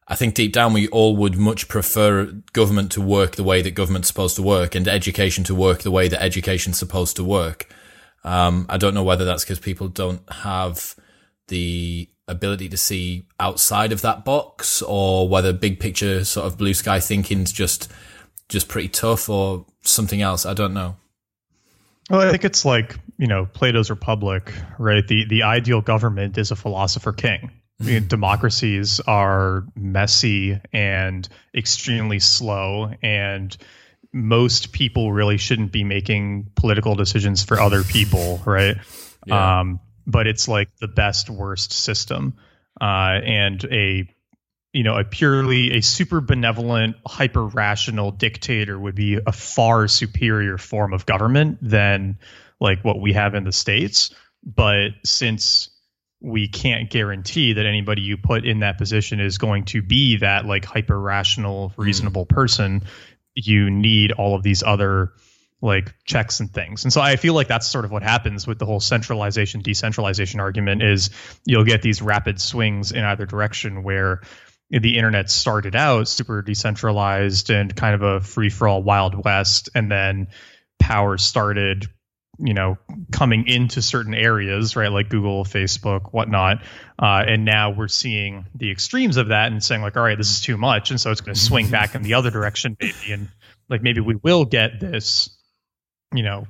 I 0.08 0.16
think 0.16 0.34
deep 0.34 0.54
down 0.54 0.74
we 0.74 0.88
all 0.88 1.16
would 1.18 1.38
much 1.38 1.68
prefer 1.68 2.26
government 2.52 2.92
to 2.94 3.02
work 3.02 3.36
the 3.36 3.44
way 3.44 3.62
that 3.62 3.72
government's 3.72 4.08
supposed 4.08 4.36
to 4.38 4.42
work 4.42 4.74
and 4.74 4.88
education 4.88 5.44
to 5.46 5.56
work 5.56 5.84
the 5.84 5.92
way 5.92 6.08
that 6.08 6.22
education's 6.22 6.80
supposed 6.80 7.16
to 7.18 7.24
work. 7.24 7.72
Um, 8.24 8.66
I 8.70 8.78
don't 8.78 8.96
know 8.96 9.04
whether 9.04 9.24
that's 9.24 9.44
because 9.44 9.60
people 9.60 9.88
don't 9.88 10.28
have 10.32 10.96
the 11.48 12.10
ability 12.30 12.70
to 12.70 12.78
see 12.78 13.26
outside 13.40 13.92
of 13.92 14.02
that 14.02 14.24
box 14.24 14.82
or 14.82 15.28
whether 15.28 15.52
big 15.52 15.80
picture 15.80 16.24
sort 16.24 16.48
of 16.48 16.58
blue 16.58 16.74
sky 16.74 17.00
thinking's 17.00 17.52
just 17.52 17.92
just 18.48 18.68
pretty 18.68 18.88
tough 18.88 19.30
or 19.30 19.66
something 19.82 20.22
else? 20.22 20.46
I 20.46 20.54
don't 20.54 20.74
know. 20.74 20.96
Well 22.10 22.22
i 22.22 22.32
think 22.32 22.44
it's 22.44 22.66
like 22.66 22.98
you 23.20 23.28
know 23.28 23.46
plato's 23.46 23.90
republic 23.90 24.54
right? 24.78 25.08
The 25.08 25.26
the 25.26 25.44
ideal 25.44 25.82
government 25.82 26.38
is 26.38 26.52
a 26.52 26.56
philosopher 26.56 27.14
king. 27.14 27.52
I 27.82 27.86
mean, 27.86 28.08
democracies 28.08 29.00
are 29.00 29.64
messy 29.74 30.60
and 30.74 31.28
extremely 31.56 32.20
slow 32.20 32.92
and 33.02 33.56
most 34.12 34.74
people 34.74 35.14
really 35.14 35.38
shouldn't 35.38 35.72
be 35.72 35.86
making 35.86 36.52
political 36.56 36.96
decisions 36.96 37.44
for 37.44 37.60
other 37.60 37.84
people 37.84 38.42
right? 38.46 38.78
Yeah. 39.26 39.60
um, 39.60 39.80
but 40.06 40.28
it's 40.28 40.48
like 40.48 40.70
the 40.78 40.88
best 40.88 41.30
worst 41.30 41.72
system 41.72 42.36
uh, 42.82 43.20
and 43.24 43.64
a 43.66 44.08
you 44.74 44.84
know 44.84 44.98
a 44.98 45.04
purely 45.04 45.78
a 45.78 45.82
super 45.82 46.22
benevolent 46.22 46.96
hyper 47.06 47.46
rational 47.46 48.12
dictator 48.12 48.78
would 48.78 48.96
be 48.96 49.20
a 49.26 49.32
far 49.32 49.88
superior 49.88 50.58
form 50.58 50.94
of 50.94 51.06
government 51.06 51.58
than 51.62 52.18
like 52.60 52.84
what 52.84 53.02
we 53.02 53.14
have 53.14 53.36
in 53.36 53.44
the 53.44 53.52
states 53.52 54.14
but 54.44 54.90
since 55.04 55.70
we 56.22 56.48
can't 56.48 56.90
guarantee 56.90 57.54
that 57.54 57.66
anybody 57.66 58.02
you 58.02 58.18
put 58.18 58.46
in 58.46 58.60
that 58.60 58.78
position 58.78 59.20
is 59.20 59.38
going 59.38 59.64
to 59.66 59.82
be 59.82 60.18
that 60.18 60.46
like 60.46 60.66
hyper 60.66 61.00
rational 61.00 61.74
reasonable 61.78 62.26
mm. 62.26 62.30
person 62.30 62.84
you 63.36 63.70
need 63.70 64.12
all 64.12 64.36
of 64.36 64.44
these 64.44 64.64
other 64.64 65.14
like 65.62 65.94
checks 66.06 66.40
and 66.40 66.52
things. 66.52 66.84
And 66.84 66.94
so 66.94 67.02
I 67.02 67.18
feel 67.18 67.34
like 67.34 67.48
that's 67.48 67.68
sort 67.68 67.86
of 67.86 67.92
what 67.92 68.04
happens 68.04 68.48
with 68.48 68.60
the 68.60 68.66
whole 68.66 68.80
centralization 68.80 69.62
decentralization 69.62 70.40
argument 70.40 70.82
is 70.82 71.10
you'll 71.46 71.66
get 71.66 71.82
these 71.82 72.02
rapid 72.02 72.40
swings 72.40 72.92
in 72.92 73.04
either 73.04 73.26
direction 73.26 73.84
where 73.84 74.22
the 74.70 74.98
internet 74.98 75.30
started 75.30 75.76
out 75.76 76.08
super 76.08 76.42
decentralized 76.42 77.50
and 77.50 77.76
kind 77.76 77.96
of 77.96 78.02
a 78.04 78.22
free 78.22 78.50
for 78.50 78.68
all 78.68 78.84
wild 78.84 79.26
west 79.26 79.70
and 79.74 79.92
then 79.92 80.28
power 80.80 81.18
started 81.18 81.88
you 82.38 82.54
know 82.54 82.78
coming 83.12 83.48
into 83.48 83.82
certain 83.82 84.14
areas 84.14 84.76
right 84.76 84.92
like 84.92 85.10
google 85.10 85.44
facebook 85.44 86.14
whatnot 86.14 86.62
uh, 87.02 87.24
and 87.28 87.46
now 87.46 87.72
we're 87.72 87.88
seeing 87.88 88.46
the 88.56 88.70
extremes 88.70 89.18
of 89.18 89.30
that 89.30 89.52
and 89.52 89.64
saying 89.64 89.82
like 89.82 89.98
all 89.98 90.04
right 90.04 90.18
this 90.18 90.30
is 90.30 90.42
too 90.42 90.56
much 90.56 90.92
and 90.92 91.02
so 91.02 91.12
it's 91.12 91.22
going 91.22 91.34
to 91.34 91.40
swing 91.40 91.70
back 91.72 91.96
in 91.96 92.04
the 92.04 92.14
other 92.14 92.30
direction 92.30 92.78
maybe 92.80 93.12
and 93.12 93.28
like 93.70 93.82
maybe 93.82 94.02
we 94.02 94.16
will 94.16 94.46
get 94.46 94.80
this 94.80 95.36
you 96.14 96.24
know 96.24 96.48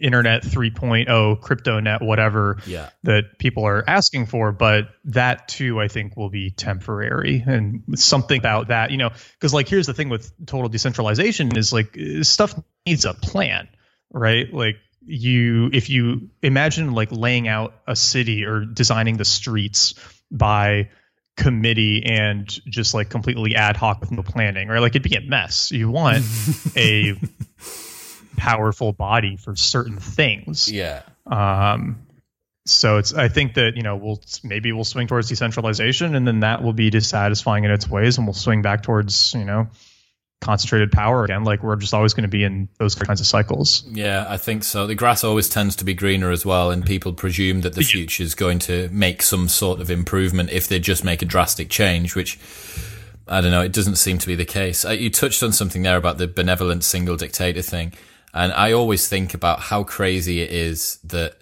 internet 0.00 0.42
3.0 0.42 1.40
crypto 1.40 1.80
net 1.80 2.00
whatever 2.00 2.58
yeah. 2.64 2.90
that 3.02 3.38
people 3.38 3.64
are 3.64 3.82
asking 3.88 4.24
for 4.24 4.52
but 4.52 4.88
that 5.04 5.48
too 5.48 5.80
i 5.80 5.88
think 5.88 6.16
will 6.16 6.30
be 6.30 6.50
temporary 6.50 7.42
and 7.44 7.82
something 7.96 8.38
about 8.38 8.68
that 8.68 8.92
you 8.92 8.98
know 8.98 9.10
because 9.34 9.52
like 9.52 9.68
here's 9.68 9.88
the 9.88 9.94
thing 9.94 10.10
with 10.10 10.32
total 10.46 10.68
decentralization 10.68 11.56
is 11.56 11.72
like 11.72 11.98
stuff 12.22 12.54
needs 12.86 13.04
a 13.04 13.14
plan 13.14 13.68
right? 14.12 14.52
Like 14.52 14.76
you 15.04 15.70
if 15.72 15.88
you 15.88 16.30
imagine 16.42 16.92
like 16.92 17.10
laying 17.10 17.48
out 17.48 17.74
a 17.86 17.96
city 17.96 18.44
or 18.44 18.64
designing 18.64 19.16
the 19.16 19.24
streets 19.24 19.94
by 20.30 20.90
committee 21.36 22.04
and 22.04 22.46
just 22.66 22.92
like 22.92 23.08
completely 23.08 23.54
ad 23.56 23.76
hoc 23.76 24.00
with 24.00 24.10
no 24.10 24.22
planning 24.22 24.68
right? 24.68 24.80
Like 24.80 24.94
it'd 24.94 25.02
be 25.02 25.16
a 25.16 25.20
mess. 25.20 25.70
You 25.70 25.90
want 25.90 26.24
a 26.76 27.14
powerful 28.40 28.92
body 28.92 29.36
for 29.36 29.54
certain 29.54 29.98
things. 29.98 30.70
Yeah. 30.72 31.02
Um, 31.26 32.06
so 32.66 32.98
it's 32.98 33.12
I 33.12 33.28
think 33.28 33.54
that 33.54 33.76
you 33.76 33.82
know 33.82 33.96
we'll 33.96 34.20
maybe 34.42 34.72
we'll 34.72 34.84
swing 34.84 35.06
towards 35.06 35.28
decentralization 35.28 36.14
and 36.14 36.26
then 36.26 36.40
that 36.40 36.62
will 36.62 36.72
be 36.72 36.90
dissatisfying 36.90 37.64
in 37.64 37.70
its 37.70 37.88
ways 37.88 38.18
and 38.18 38.26
we'll 38.26 38.34
swing 38.34 38.62
back 38.62 38.82
towards 38.82 39.34
you 39.34 39.44
know 39.44 39.68
concentrated 40.40 40.90
power 40.90 41.24
again. 41.24 41.44
Like 41.44 41.62
we're 41.62 41.76
just 41.76 41.92
always 41.92 42.14
going 42.14 42.22
to 42.22 42.28
be 42.28 42.44
in 42.44 42.68
those 42.78 42.94
kinds 42.94 43.20
of 43.20 43.26
cycles. 43.26 43.84
Yeah 43.90 44.24
i 44.28 44.36
think 44.36 44.64
so. 44.64 44.86
The 44.86 44.94
grass 44.94 45.24
always 45.24 45.48
tends 45.48 45.76
to 45.76 45.84
be 45.84 45.94
greener 45.94 46.30
as 46.30 46.46
well 46.46 46.70
and 46.70 46.84
people 46.84 47.12
presume 47.12 47.62
that 47.62 47.74
the 47.74 47.82
future 47.82 48.22
is 48.22 48.34
going 48.34 48.58
to 48.60 48.88
make 48.90 49.22
some 49.22 49.48
sort 49.48 49.80
of 49.80 49.90
improvement 49.90 50.50
if 50.50 50.68
they 50.68 50.78
just 50.78 51.04
make 51.04 51.22
a 51.22 51.26
drastic 51.26 51.70
change 51.70 52.14
which 52.14 52.38
i 53.28 53.40
don't 53.40 53.50
know 53.50 53.62
it 53.62 53.72
doesn't 53.72 53.96
seem 53.96 54.18
to 54.18 54.26
be 54.26 54.34
the 54.34 54.46
case. 54.46 54.84
Uh, 54.84 54.90
you 54.90 55.10
touched 55.10 55.42
on 55.42 55.52
something 55.52 55.82
there 55.82 55.96
about 55.96 56.18
the 56.18 56.28
benevolent 56.28 56.84
single 56.84 57.16
dictator 57.16 57.62
thing 57.62 57.92
and 58.32 58.52
I 58.52 58.72
always 58.72 59.08
think 59.08 59.34
about 59.34 59.60
how 59.60 59.84
crazy 59.84 60.40
it 60.40 60.50
is 60.50 60.98
that 61.04 61.36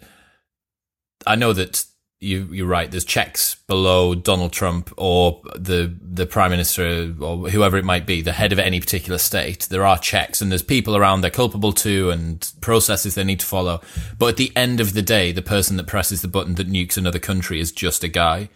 I 1.27 1.35
know 1.35 1.53
that 1.53 1.85
you 2.21 2.49
you're 2.51 2.67
right. 2.67 2.91
There's 2.91 3.05
checks 3.05 3.55
below 3.67 4.15
Donald 4.15 4.53
Trump 4.53 4.93
or 4.97 5.41
the 5.55 5.95
the 6.01 6.27
prime 6.27 6.51
minister 6.51 7.15
or 7.21 7.49
whoever 7.49 7.77
it 7.77 7.85
might 7.85 8.07
be, 8.07 8.23
the 8.23 8.33
head 8.33 8.53
of 8.53 8.59
any 8.59 8.81
particular 8.81 9.19
state. 9.19 9.69
There 9.71 9.87
are 9.87 9.99
checks 9.99 10.41
and 10.41 10.51
there's 10.51 10.63
people 10.63 10.97
around 10.97 11.21
they're 11.21 11.31
culpable 11.31 11.73
to 11.75 12.11
and 12.11 12.51
processes 12.61 13.15
they 13.15 13.25
need 13.25 13.41
to 13.41 13.47
follow. 13.47 13.81
But 14.19 14.31
at 14.31 14.37
the 14.37 14.53
end 14.57 14.81
of 14.81 14.95
the 14.95 15.03
day, 15.03 15.31
the 15.31 15.43
person 15.43 15.77
that 15.77 15.87
presses 15.87 16.23
the 16.23 16.29
button 16.29 16.57
that 16.57 16.71
nukes 16.71 16.97
another 16.97 17.21
country 17.21 17.61
is 17.61 17.71
just 17.71 18.03
a 18.03 18.09
guy, 18.09 18.49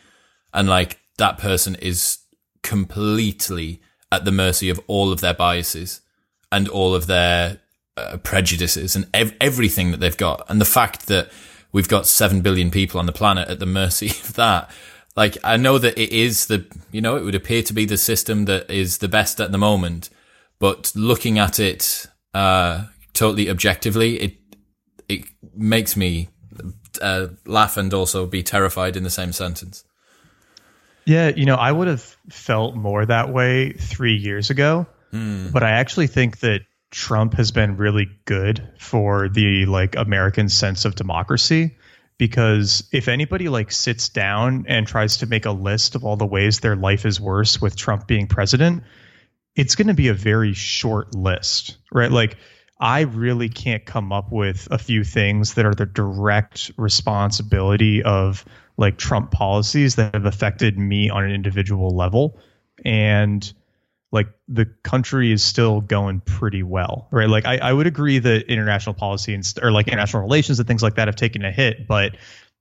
and 0.53 0.69
like 0.69 0.99
that 1.19 1.39
person 1.39 1.77
is 1.77 2.19
completely 2.63 3.81
at 4.11 4.25
the 4.25 4.33
mercy 4.33 4.71
of 4.71 4.81
all 4.89 5.13
of 5.13 5.21
their 5.21 5.35
biases 5.35 6.01
and 6.51 6.69
all 6.69 6.95
of 6.95 7.07
their 7.07 7.61
uh, 7.97 8.17
prejudices 8.19 8.97
and 8.97 9.07
ev- 9.13 9.35
everything 9.41 9.91
that 9.91 10.01
they've 10.01 10.17
got. 10.17 10.45
And 10.49 10.61
the 10.61 10.67
fact 10.67 11.07
that 11.07 11.31
we've 11.73 11.89
got 11.89 12.07
7 12.07 12.41
billion 12.43 12.71
people 12.71 13.01
on 13.01 13.07
the 13.07 13.13
planet 13.13 13.49
at 13.49 13.59
the 13.59 13.67
mercy 13.67 14.07
of 14.25 14.35
that. 14.35 14.71
Like, 15.17 15.37
I 15.45 15.57
know 15.57 15.79
that 15.79 15.99
it 15.99 16.11
is 16.11 16.47
the, 16.47 16.65
you 16.91 17.01
know, 17.01 17.17
it 17.17 17.25
would 17.25 17.35
appear 17.35 17.63
to 17.65 17.73
be 17.73 17.85
the 17.85 17.99
system 17.99 18.47
that 18.47 18.71
is 18.71 18.99
the 18.99 19.09
best 19.09 19.41
at 19.41 19.53
the 19.53 19.59
moment, 19.59 20.09
but 20.59 20.93
looking 20.95 21.39
at 21.39 21.59
it, 21.59 22.07
uh, 22.33 22.85
totally 23.13 23.51
objectively, 23.51 24.21
it, 24.21 24.37
it 25.09 25.25
makes 25.55 25.97
me, 25.97 26.29
uh, 27.03 27.27
laugh 27.45 27.77
and 27.77 27.93
also 27.93 28.27
be 28.27 28.43
terrified 28.43 28.97
in 28.97 29.03
the 29.03 29.11
same 29.11 29.33
sentence. 29.33 29.85
Yeah, 31.05 31.33
you 31.35 31.45
know, 31.45 31.57
I 31.57 31.73
would 31.73 31.89
have 31.89 32.03
felt 32.31 32.75
more 32.75 33.05
that 33.05 33.29
way 33.31 33.73
three 33.73 34.17
years 34.17 34.51
ago, 34.51 34.87
mm. 35.13 35.53
but 35.53 35.63
I 35.63 35.71
actually 35.71 36.07
think 36.07 36.41
that 36.41 36.63
Trump 36.93 37.35
has 37.35 37.51
been 37.51 37.79
really 37.79 38.07
good 38.27 38.71
for 38.79 39.29
the 39.29 39.65
like 39.67 39.97
American 39.97 40.49
sense 40.49 40.85
of 40.85 40.95
democracy 40.95 41.77
because 42.19 42.87
if 42.93 43.09
anybody 43.09 43.49
like 43.49 43.73
sits 43.73 44.11
down 44.11 44.67
and 44.69 44.87
tries 44.87 45.17
to 45.17 45.27
make 45.27 45.47
a 45.47 45.51
list 45.51 45.95
of 45.95 46.05
all 46.05 46.17
the 46.17 46.27
ways 46.27 46.61
their 46.61 46.77
life 46.77 47.07
is 47.07 47.19
worse 47.19 47.61
with 47.61 47.75
Trump 47.77 48.07
being 48.07 48.27
president, 48.27 48.85
it's 49.57 49.75
going 49.75 49.89
to 49.89 49.95
be 49.95 50.09
a 50.09 50.15
very 50.15 50.53
short 50.53 51.15
list, 51.15 51.79
right? 51.91 52.13
Like 52.13 52.37
I 52.79 53.01
really 53.01 53.49
can't 53.49 53.85
come 53.87 54.13
up 54.13 54.31
with 54.31 54.69
a 54.71 54.79
few 54.79 55.03
things 55.03 55.55
that 55.55 55.65
are 55.65 55.75
the 55.75 55.87
direct 55.87 56.73
responsibility 56.77 58.03
of 58.03 58.45
like 58.77 58.99
Trump 58.99 59.31
policies 59.31 59.95
that 59.95 60.15
have 60.15 60.27
affected 60.27 60.79
me 60.79 61.09
on 61.09 61.25
an 61.25 61.31
individual 61.31 61.97
level 61.97 62.39
and 62.85 63.51
like 64.13 64.29
the 64.47 64.67
country 64.85 65.33
is 65.33 65.43
still 65.43 65.81
going 65.81 66.21
pretty 66.21 66.63
well, 66.63 67.09
right? 67.11 67.29
Like 67.29 67.47
I, 67.47 67.57
I 67.57 67.73
would 67.73 67.87
agree 67.87 68.19
that 68.19 68.45
international 68.53 68.95
policy 68.95 69.35
and 69.35 69.43
or 69.61 69.73
like 69.73 69.89
international 69.89 70.23
relations 70.23 70.59
and 70.61 70.69
things 70.69 70.83
like 70.83 70.97
that 70.97 71.09
have 71.09 71.17
taken 71.17 71.45
a 71.45 71.51
hit, 71.51 71.89
but 71.89 72.17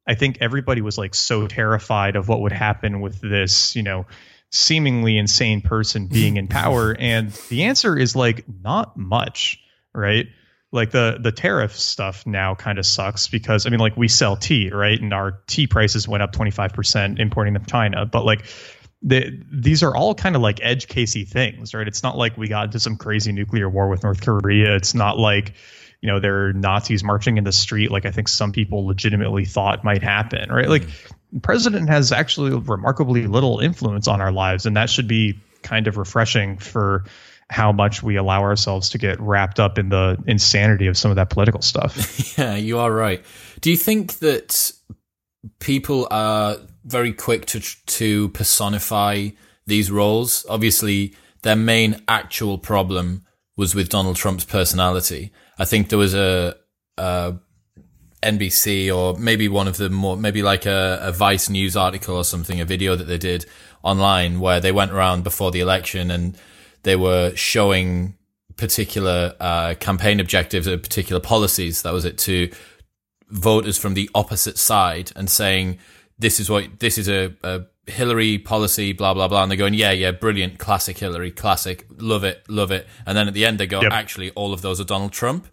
I 0.07 0.15
think 0.15 0.37
everybody 0.39 0.81
was 0.81 0.97
like 0.97 1.13
so 1.13 1.47
terrified 1.47 2.15
of 2.15 2.29
what 2.29 2.41
would 2.41 2.53
happen 2.53 3.01
with 3.01 3.19
this, 3.19 3.75
you 3.75 3.83
know, 3.83 4.07
seemingly 4.49 5.17
insane 5.17 5.61
person 5.61 6.07
being 6.07 6.37
in 6.37 6.47
power, 6.47 6.95
and 6.99 7.31
the 7.49 7.65
answer 7.65 7.97
is 7.97 8.15
like 8.15 8.45
not 8.63 8.95
much, 8.97 9.59
right? 9.93 10.27
Like 10.71 10.91
the 10.91 11.19
the 11.21 11.33
tariff 11.33 11.77
stuff 11.77 12.25
now 12.25 12.55
kind 12.55 12.79
of 12.79 12.85
sucks 12.85 13.27
because 13.27 13.65
I 13.65 13.69
mean 13.69 13.81
like 13.81 13.97
we 13.97 14.07
sell 14.07 14.37
tea, 14.37 14.69
right? 14.69 14.99
And 14.99 15.13
our 15.13 15.41
tea 15.47 15.67
prices 15.67 16.07
went 16.07 16.23
up 16.23 16.31
25% 16.31 17.19
importing 17.19 17.53
them 17.53 17.63
from 17.63 17.69
China, 17.69 18.05
but 18.05 18.23
like 18.23 18.45
the, 19.03 19.41
these 19.51 19.83
are 19.83 19.95
all 19.95 20.13
kind 20.13 20.35
of 20.35 20.41
like 20.41 20.59
edge 20.61 20.87
casey 20.87 21.25
things, 21.25 21.73
right? 21.73 21.87
It's 21.87 22.03
not 22.03 22.17
like 22.17 22.37
we 22.37 22.47
got 22.47 22.65
into 22.65 22.79
some 22.79 22.97
crazy 22.97 23.31
nuclear 23.31 23.69
war 23.69 23.89
with 23.89 24.03
North 24.03 24.21
Korea. 24.21 24.75
It's 24.75 24.93
not 24.93 25.17
like, 25.17 25.53
you 26.01 26.07
know, 26.07 26.19
there 26.19 26.47
are 26.47 26.53
Nazis 26.53 27.03
marching 27.03 27.37
in 27.37 27.43
the 27.43 27.51
street 27.51 27.91
like 27.91 28.05
I 28.05 28.11
think 28.11 28.27
some 28.27 28.51
people 28.51 28.85
legitimately 28.85 29.45
thought 29.45 29.83
might 29.83 30.03
happen, 30.03 30.51
right? 30.51 30.67
Like 30.67 30.87
the 31.31 31.39
president 31.39 31.89
has 31.89 32.11
actually 32.11 32.51
remarkably 32.51 33.27
little 33.27 33.59
influence 33.59 34.07
on 34.07 34.21
our 34.21 34.31
lives, 34.31 34.65
and 34.65 34.77
that 34.77 34.89
should 34.89 35.07
be 35.07 35.39
kind 35.61 35.87
of 35.87 35.97
refreshing 35.97 36.57
for 36.57 37.05
how 37.49 37.71
much 37.71 38.01
we 38.01 38.15
allow 38.15 38.41
ourselves 38.41 38.89
to 38.89 38.97
get 38.97 39.19
wrapped 39.19 39.59
up 39.59 39.77
in 39.77 39.89
the 39.89 40.17
insanity 40.25 40.87
of 40.87 40.97
some 40.97 41.11
of 41.11 41.15
that 41.15 41.29
political 41.29 41.61
stuff. 41.61 42.37
yeah, 42.37 42.55
you 42.55 42.79
are 42.79 42.91
right. 42.91 43.23
Do 43.59 43.69
you 43.69 43.77
think 43.77 44.19
that 44.19 44.71
people 45.59 46.07
are 46.09 46.57
very 46.83 47.13
quick 47.13 47.45
to 47.47 47.59
to 47.59 48.29
personify 48.29 49.29
these 49.65 49.91
roles. 49.91 50.45
Obviously, 50.49 51.15
their 51.43 51.55
main 51.55 52.01
actual 52.07 52.57
problem 52.57 53.25
was 53.57 53.75
with 53.75 53.89
Donald 53.89 54.15
Trump's 54.15 54.45
personality. 54.45 55.31
I 55.59 55.65
think 55.65 55.89
there 55.89 55.99
was 55.99 56.15
a, 56.15 56.55
a 56.97 57.35
NBC 58.23 58.95
or 58.95 59.17
maybe 59.19 59.47
one 59.47 59.67
of 59.67 59.77
the 59.77 59.89
more 59.89 60.17
maybe 60.17 60.41
like 60.41 60.65
a, 60.65 60.99
a 61.01 61.11
Vice 61.11 61.49
News 61.49 61.75
article 61.75 62.15
or 62.15 62.23
something, 62.23 62.59
a 62.59 62.65
video 62.65 62.95
that 62.95 63.05
they 63.05 63.17
did 63.17 63.45
online 63.83 64.39
where 64.39 64.59
they 64.59 64.71
went 64.71 64.91
around 64.91 65.23
before 65.23 65.51
the 65.51 65.59
election 65.59 66.11
and 66.11 66.37
they 66.83 66.95
were 66.95 67.35
showing 67.35 68.15
particular 68.57 69.35
uh, 69.39 69.73
campaign 69.79 70.19
objectives 70.19 70.67
or 70.67 70.77
particular 70.77 71.19
policies. 71.19 71.81
That 71.81 71.93
was 71.93 72.05
it 72.05 72.17
to 72.19 72.51
voters 73.29 73.77
from 73.77 73.93
the 73.93 74.09
opposite 74.13 74.57
side 74.57 75.11
and 75.15 75.29
saying 75.29 75.79
this 76.21 76.39
is 76.39 76.49
what 76.49 76.79
this 76.79 76.97
is 76.97 77.09
a, 77.09 77.35
a 77.43 77.61
Hillary 77.87 78.37
policy, 78.37 78.93
blah 78.93 79.13
blah 79.13 79.27
blah, 79.27 79.41
and 79.41 79.51
they're 79.51 79.57
going, 79.57 79.73
yeah, 79.73 79.91
yeah, 79.91 80.11
brilliant, 80.11 80.59
classic 80.59 80.97
Hillary, 80.97 81.31
classic, 81.31 81.85
love 81.97 82.23
it, 82.23 82.43
love 82.47 82.71
it, 82.71 82.87
and 83.05 83.17
then 83.17 83.27
at 83.27 83.33
the 83.33 83.45
end 83.45 83.59
they 83.59 83.67
go, 83.67 83.81
yep. 83.81 83.91
actually, 83.91 84.31
all 84.31 84.53
of 84.53 84.61
those 84.61 84.79
are 84.79 84.85
Donald 84.85 85.11
Trump, 85.11 85.47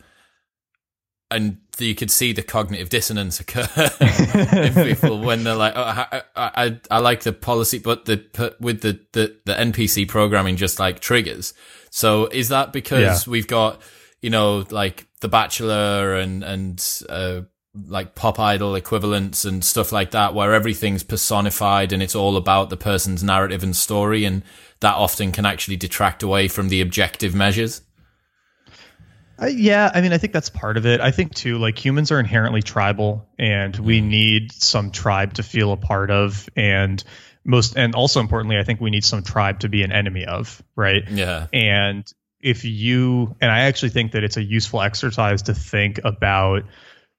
and 1.30 1.58
you 1.78 1.94
could 1.94 2.10
see 2.10 2.32
the 2.32 2.42
cognitive 2.42 2.90
dissonance 2.90 3.40
occur 3.40 3.66
in 4.00 4.74
people 4.74 5.20
when 5.20 5.44
they're 5.44 5.54
like, 5.54 5.72
oh, 5.74 5.82
I, 5.82 6.22
I, 6.36 6.80
I, 6.90 6.98
like 6.98 7.22
the 7.22 7.32
policy, 7.32 7.78
but 7.78 8.04
the 8.04 8.54
with 8.60 8.82
the, 8.82 9.00
the 9.12 9.36
the 9.46 9.54
NPC 9.54 10.06
programming 10.06 10.56
just 10.56 10.78
like 10.78 11.00
triggers. 11.00 11.54
So 11.90 12.26
is 12.26 12.50
that 12.50 12.72
because 12.72 13.26
yeah. 13.26 13.30
we've 13.30 13.46
got 13.46 13.80
you 14.20 14.30
know 14.30 14.64
like 14.70 15.06
The 15.20 15.28
Bachelor 15.28 16.14
and 16.16 16.44
and 16.44 17.02
uh, 17.08 17.42
like 17.74 18.14
pop 18.14 18.38
idol 18.40 18.74
equivalents 18.74 19.44
and 19.44 19.64
stuff 19.64 19.92
like 19.92 20.10
that, 20.12 20.34
where 20.34 20.54
everything's 20.54 21.02
personified 21.02 21.92
and 21.92 22.02
it's 22.02 22.14
all 22.14 22.36
about 22.36 22.70
the 22.70 22.76
person's 22.76 23.22
narrative 23.22 23.62
and 23.62 23.76
story, 23.76 24.24
and 24.24 24.42
that 24.80 24.94
often 24.94 25.32
can 25.32 25.46
actually 25.46 25.76
detract 25.76 26.22
away 26.22 26.48
from 26.48 26.68
the 26.68 26.80
objective 26.80 27.34
measures. 27.34 27.82
Uh, 29.40 29.46
yeah, 29.46 29.88
I 29.94 30.00
mean, 30.00 30.12
I 30.12 30.18
think 30.18 30.32
that's 30.32 30.50
part 30.50 30.76
of 30.76 30.84
it. 30.86 31.00
I 31.00 31.12
think 31.12 31.32
too, 31.34 31.58
like 31.58 31.78
humans 31.78 32.10
are 32.10 32.18
inherently 32.18 32.62
tribal, 32.62 33.28
and 33.38 33.76
we 33.76 34.00
Mm-hmm. 34.00 34.08
need 34.08 34.52
some 34.52 34.90
tribe 34.90 35.34
to 35.34 35.44
feel 35.44 35.72
a 35.72 35.76
part 35.76 36.10
of, 36.10 36.48
and 36.56 37.02
most, 37.44 37.76
and 37.76 37.94
also 37.94 38.18
importantly, 38.18 38.58
I 38.58 38.64
think 38.64 38.80
we 38.80 38.90
need 38.90 39.04
some 39.04 39.22
tribe 39.22 39.60
to 39.60 39.68
be 39.68 39.84
an 39.84 39.92
enemy 39.92 40.24
of, 40.24 40.60
right? 40.74 41.08
Yeah. 41.08 41.46
And 41.52 42.04
if 42.40 42.64
you, 42.64 43.36
and 43.40 43.50
I 43.50 43.60
actually 43.60 43.90
think 43.90 44.12
that 44.12 44.24
it's 44.24 44.36
a 44.36 44.42
useful 44.42 44.82
exercise 44.82 45.42
to 45.42 45.54
think 45.54 46.00
about 46.04 46.64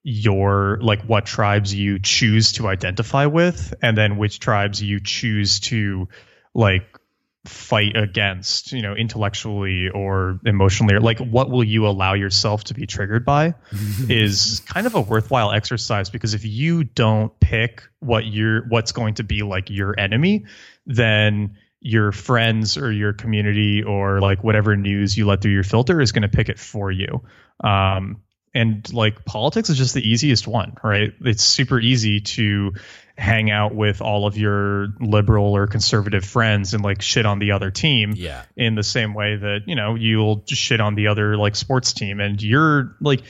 your 0.02 0.78
like 0.80 1.02
what 1.02 1.26
tribes 1.26 1.74
you 1.74 1.98
choose 1.98 2.52
to 2.52 2.68
identify 2.68 3.26
with, 3.26 3.74
and 3.82 3.96
then 3.96 4.16
which 4.16 4.40
tribes 4.40 4.82
you 4.82 5.00
choose 5.00 5.60
to 5.60 6.08
like 6.54 6.98
fight 7.46 7.96
against 7.96 8.72
you 8.72 8.82
know 8.82 8.94
intellectually 8.94 9.88
or 9.88 10.38
emotionally 10.44 10.94
or 10.94 11.00
like 11.00 11.18
what 11.20 11.48
will 11.48 11.64
you 11.64 11.86
allow 11.86 12.12
yourself 12.12 12.64
to 12.64 12.74
be 12.74 12.86
triggered 12.86 13.24
by 13.24 13.54
is 14.10 14.60
kind 14.66 14.86
of 14.86 14.94
a 14.94 15.00
worthwhile 15.00 15.50
exercise 15.50 16.10
because 16.10 16.34
if 16.34 16.44
you 16.44 16.84
don't 16.84 17.40
pick 17.40 17.82
what 18.00 18.26
you're 18.26 18.68
what's 18.68 18.92
going 18.92 19.14
to 19.14 19.24
be 19.24 19.42
like 19.42 19.70
your 19.70 19.98
enemy 19.98 20.44
then 20.84 21.56
your 21.80 22.12
friends 22.12 22.76
or 22.76 22.92
your 22.92 23.12
community 23.12 23.82
or 23.82 24.20
like 24.20 24.44
whatever 24.44 24.76
news 24.76 25.16
you 25.16 25.26
let 25.26 25.40
through 25.40 25.52
your 25.52 25.64
filter 25.64 26.00
is 26.00 26.12
going 26.12 26.22
to 26.22 26.28
pick 26.28 26.48
it 26.48 26.58
for 26.58 26.90
you. 26.92 27.22
Um 27.64 28.22
and 28.54 28.92
like 28.92 29.24
politics 29.24 29.70
is 29.70 29.78
just 29.78 29.94
the 29.94 30.08
easiest 30.08 30.46
one 30.48 30.76
right 30.82 31.12
it's 31.20 31.42
super 31.44 31.78
easy 31.78 32.20
to 32.20 32.72
hang 33.16 33.50
out 33.50 33.74
with 33.74 34.00
all 34.00 34.26
of 34.26 34.36
your 34.38 34.88
liberal 34.98 35.54
or 35.54 35.66
conservative 35.66 36.24
friends 36.24 36.72
and 36.74 36.82
like 36.82 37.02
shit 37.02 37.26
on 37.26 37.38
the 37.38 37.52
other 37.52 37.70
team 37.70 38.12
Yeah. 38.16 38.42
in 38.56 38.74
the 38.74 38.82
same 38.82 39.12
way 39.14 39.36
that 39.36 39.60
you 39.66 39.74
know 39.76 39.94
you'll 39.94 40.36
just 40.36 40.62
shit 40.62 40.80
on 40.80 40.94
the 40.94 41.08
other 41.08 41.36
like 41.36 41.54
sports 41.54 41.92
team 41.92 42.18
and 42.20 42.42
you're 42.42 42.96
like 43.00 43.22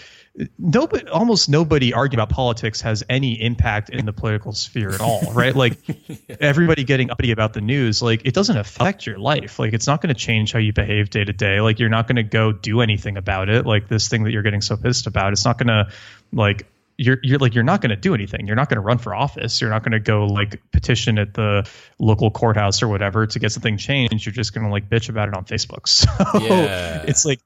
nobody 0.58 1.06
almost 1.08 1.48
nobody 1.48 1.92
arguing 1.92 2.18
about 2.20 2.30
politics 2.30 2.80
has 2.80 3.02
any 3.08 3.40
impact 3.42 3.90
in 3.90 4.06
the 4.06 4.12
political 4.12 4.52
sphere 4.52 4.90
at 4.90 5.00
all 5.00 5.20
right 5.34 5.56
like 5.56 5.76
everybody 6.40 6.84
getting 6.84 7.10
uppity 7.10 7.32
about 7.32 7.52
the 7.52 7.60
news 7.60 8.00
like 8.00 8.22
it 8.24 8.32
doesn't 8.32 8.56
affect 8.56 9.06
your 9.06 9.18
life 9.18 9.58
like 9.58 9.72
it's 9.72 9.88
not 9.88 10.00
going 10.00 10.14
to 10.14 10.18
change 10.18 10.52
how 10.52 10.58
you 10.60 10.72
behave 10.72 11.10
day 11.10 11.24
to 11.24 11.32
day 11.32 11.60
like 11.60 11.78
you're 11.80 11.88
not 11.88 12.06
going 12.06 12.16
to 12.16 12.22
go 12.22 12.52
do 12.52 12.80
anything 12.80 13.16
about 13.16 13.48
it 13.48 13.66
like 13.66 13.88
this 13.88 14.08
thing 14.08 14.22
that 14.22 14.30
you're 14.30 14.42
getting 14.42 14.60
so 14.60 14.76
pissed 14.76 15.06
about 15.08 15.32
it's 15.32 15.44
not 15.44 15.58
going 15.58 15.66
to 15.66 15.88
like 16.32 16.66
you're 16.96 17.18
you're 17.22 17.38
like 17.38 17.54
you're 17.54 17.64
not 17.64 17.80
going 17.80 17.88
to 17.88 17.96
do 17.96 18.12
anything. 18.12 18.46
You're 18.46 18.56
not 18.56 18.68
going 18.68 18.76
to 18.76 18.82
run 18.82 18.98
for 18.98 19.14
office. 19.14 19.58
You're 19.62 19.70
not 19.70 19.82
going 19.82 19.92
to 19.92 20.00
go 20.00 20.26
like 20.26 20.60
petition 20.70 21.16
at 21.16 21.32
the 21.32 21.66
local 21.98 22.30
courthouse 22.30 22.82
or 22.82 22.88
whatever 22.88 23.26
to 23.26 23.38
get 23.38 23.52
something 23.52 23.78
changed. 23.78 24.26
You're 24.26 24.34
just 24.34 24.52
going 24.52 24.66
to 24.66 24.70
like 24.70 24.90
bitch 24.90 25.08
about 25.08 25.28
it 25.28 25.34
on 25.34 25.46
Facebook. 25.46 25.86
So 25.88 26.06
Yeah. 26.44 27.02
it's 27.08 27.24
like 27.24 27.40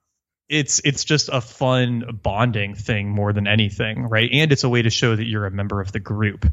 it's 0.49 0.81
it's 0.85 1.05
just 1.05 1.31
a 1.33 1.41
fun 1.41 2.19
bonding 2.23 2.75
thing 2.75 3.09
more 3.09 3.33
than 3.33 3.47
anything, 3.47 4.03
right? 4.05 4.29
And 4.33 4.53
it's 4.53 4.65
a 4.65 4.69
way 4.69 4.83
to 4.83 4.91
show 4.91 5.17
that 5.17 5.25
you're 5.25 5.47
a 5.47 5.51
member 5.51 5.81
of 5.81 5.93
the 5.93 6.01
group 6.01 6.47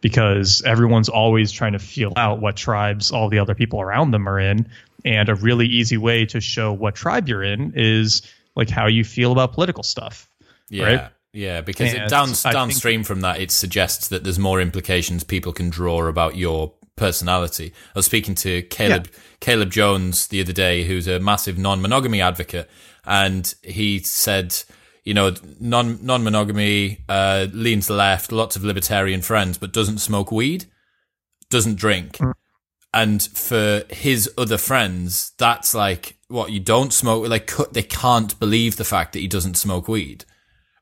because 0.00 0.62
everyone's 0.62 1.08
always 1.08 1.50
trying 1.50 1.72
to 1.72 1.78
feel 1.78 2.12
out 2.16 2.40
what 2.40 2.56
tribes 2.56 3.10
all 3.10 3.28
the 3.28 3.38
other 3.38 3.54
people 3.54 3.80
around 3.80 4.10
them 4.10 4.28
are 4.28 4.38
in. 4.38 4.68
And 5.04 5.28
a 5.28 5.34
really 5.34 5.66
easy 5.66 5.96
way 5.96 6.26
to 6.26 6.40
show 6.40 6.72
what 6.72 6.94
tribe 6.94 7.28
you're 7.28 7.42
in 7.42 7.72
is 7.76 8.22
like 8.54 8.68
how 8.68 8.86
you 8.86 9.04
feel 9.04 9.32
about 9.32 9.52
political 9.52 9.82
stuff. 9.82 10.28
Yeah. 10.68 10.84
Right? 10.84 11.10
Yeah, 11.32 11.60
because 11.60 11.92
it 11.92 12.08
down, 12.08 12.30
downstream 12.42 13.04
from 13.04 13.20
that, 13.20 13.40
it 13.40 13.50
suggests 13.50 14.08
that 14.08 14.24
there's 14.24 14.38
more 14.38 14.60
implications 14.60 15.24
people 15.24 15.52
can 15.52 15.68
draw 15.68 16.06
about 16.06 16.36
your 16.36 16.72
personality. 16.96 17.72
I 17.94 17.98
was 17.98 18.06
speaking 18.06 18.34
to 18.36 18.62
Caleb 18.62 19.08
Caleb 19.40 19.70
Jones 19.70 20.26
the 20.28 20.40
other 20.40 20.52
day, 20.52 20.84
who's 20.84 21.06
a 21.06 21.20
massive 21.20 21.58
non-monogamy 21.58 22.20
advocate, 22.20 22.68
and 23.08 23.54
he 23.62 24.00
said, 24.00 24.54
you 25.02 25.14
know, 25.14 25.34
non 25.58 25.98
non-monogamy 26.02 27.04
uh, 27.08 27.46
leans 27.52 27.88
left, 27.88 28.30
lots 28.30 28.54
of 28.54 28.62
libertarian 28.62 29.22
friends, 29.22 29.56
but 29.56 29.72
doesn't 29.72 29.98
smoke 29.98 30.30
weed, 30.30 30.66
doesn't 31.48 31.76
drink. 31.76 32.18
And 32.92 33.22
for 33.22 33.84
his 33.88 34.30
other 34.36 34.58
friends, 34.58 35.32
that's 35.38 35.74
like 35.74 36.18
what 36.28 36.52
you 36.52 36.60
don't 36.60 36.92
smoke. 36.92 37.26
Like 37.28 37.50
they 37.72 37.82
can't 37.82 38.38
believe 38.38 38.76
the 38.76 38.84
fact 38.84 39.14
that 39.14 39.20
he 39.20 39.28
doesn't 39.28 39.56
smoke 39.56 39.88
weed 39.88 40.26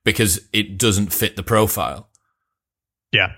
because 0.05 0.49
it 0.53 0.79
doesn't 0.79 1.13
fit 1.13 1.37
the 1.37 1.43
profile, 1.43 2.09
Yeah. 3.13 3.33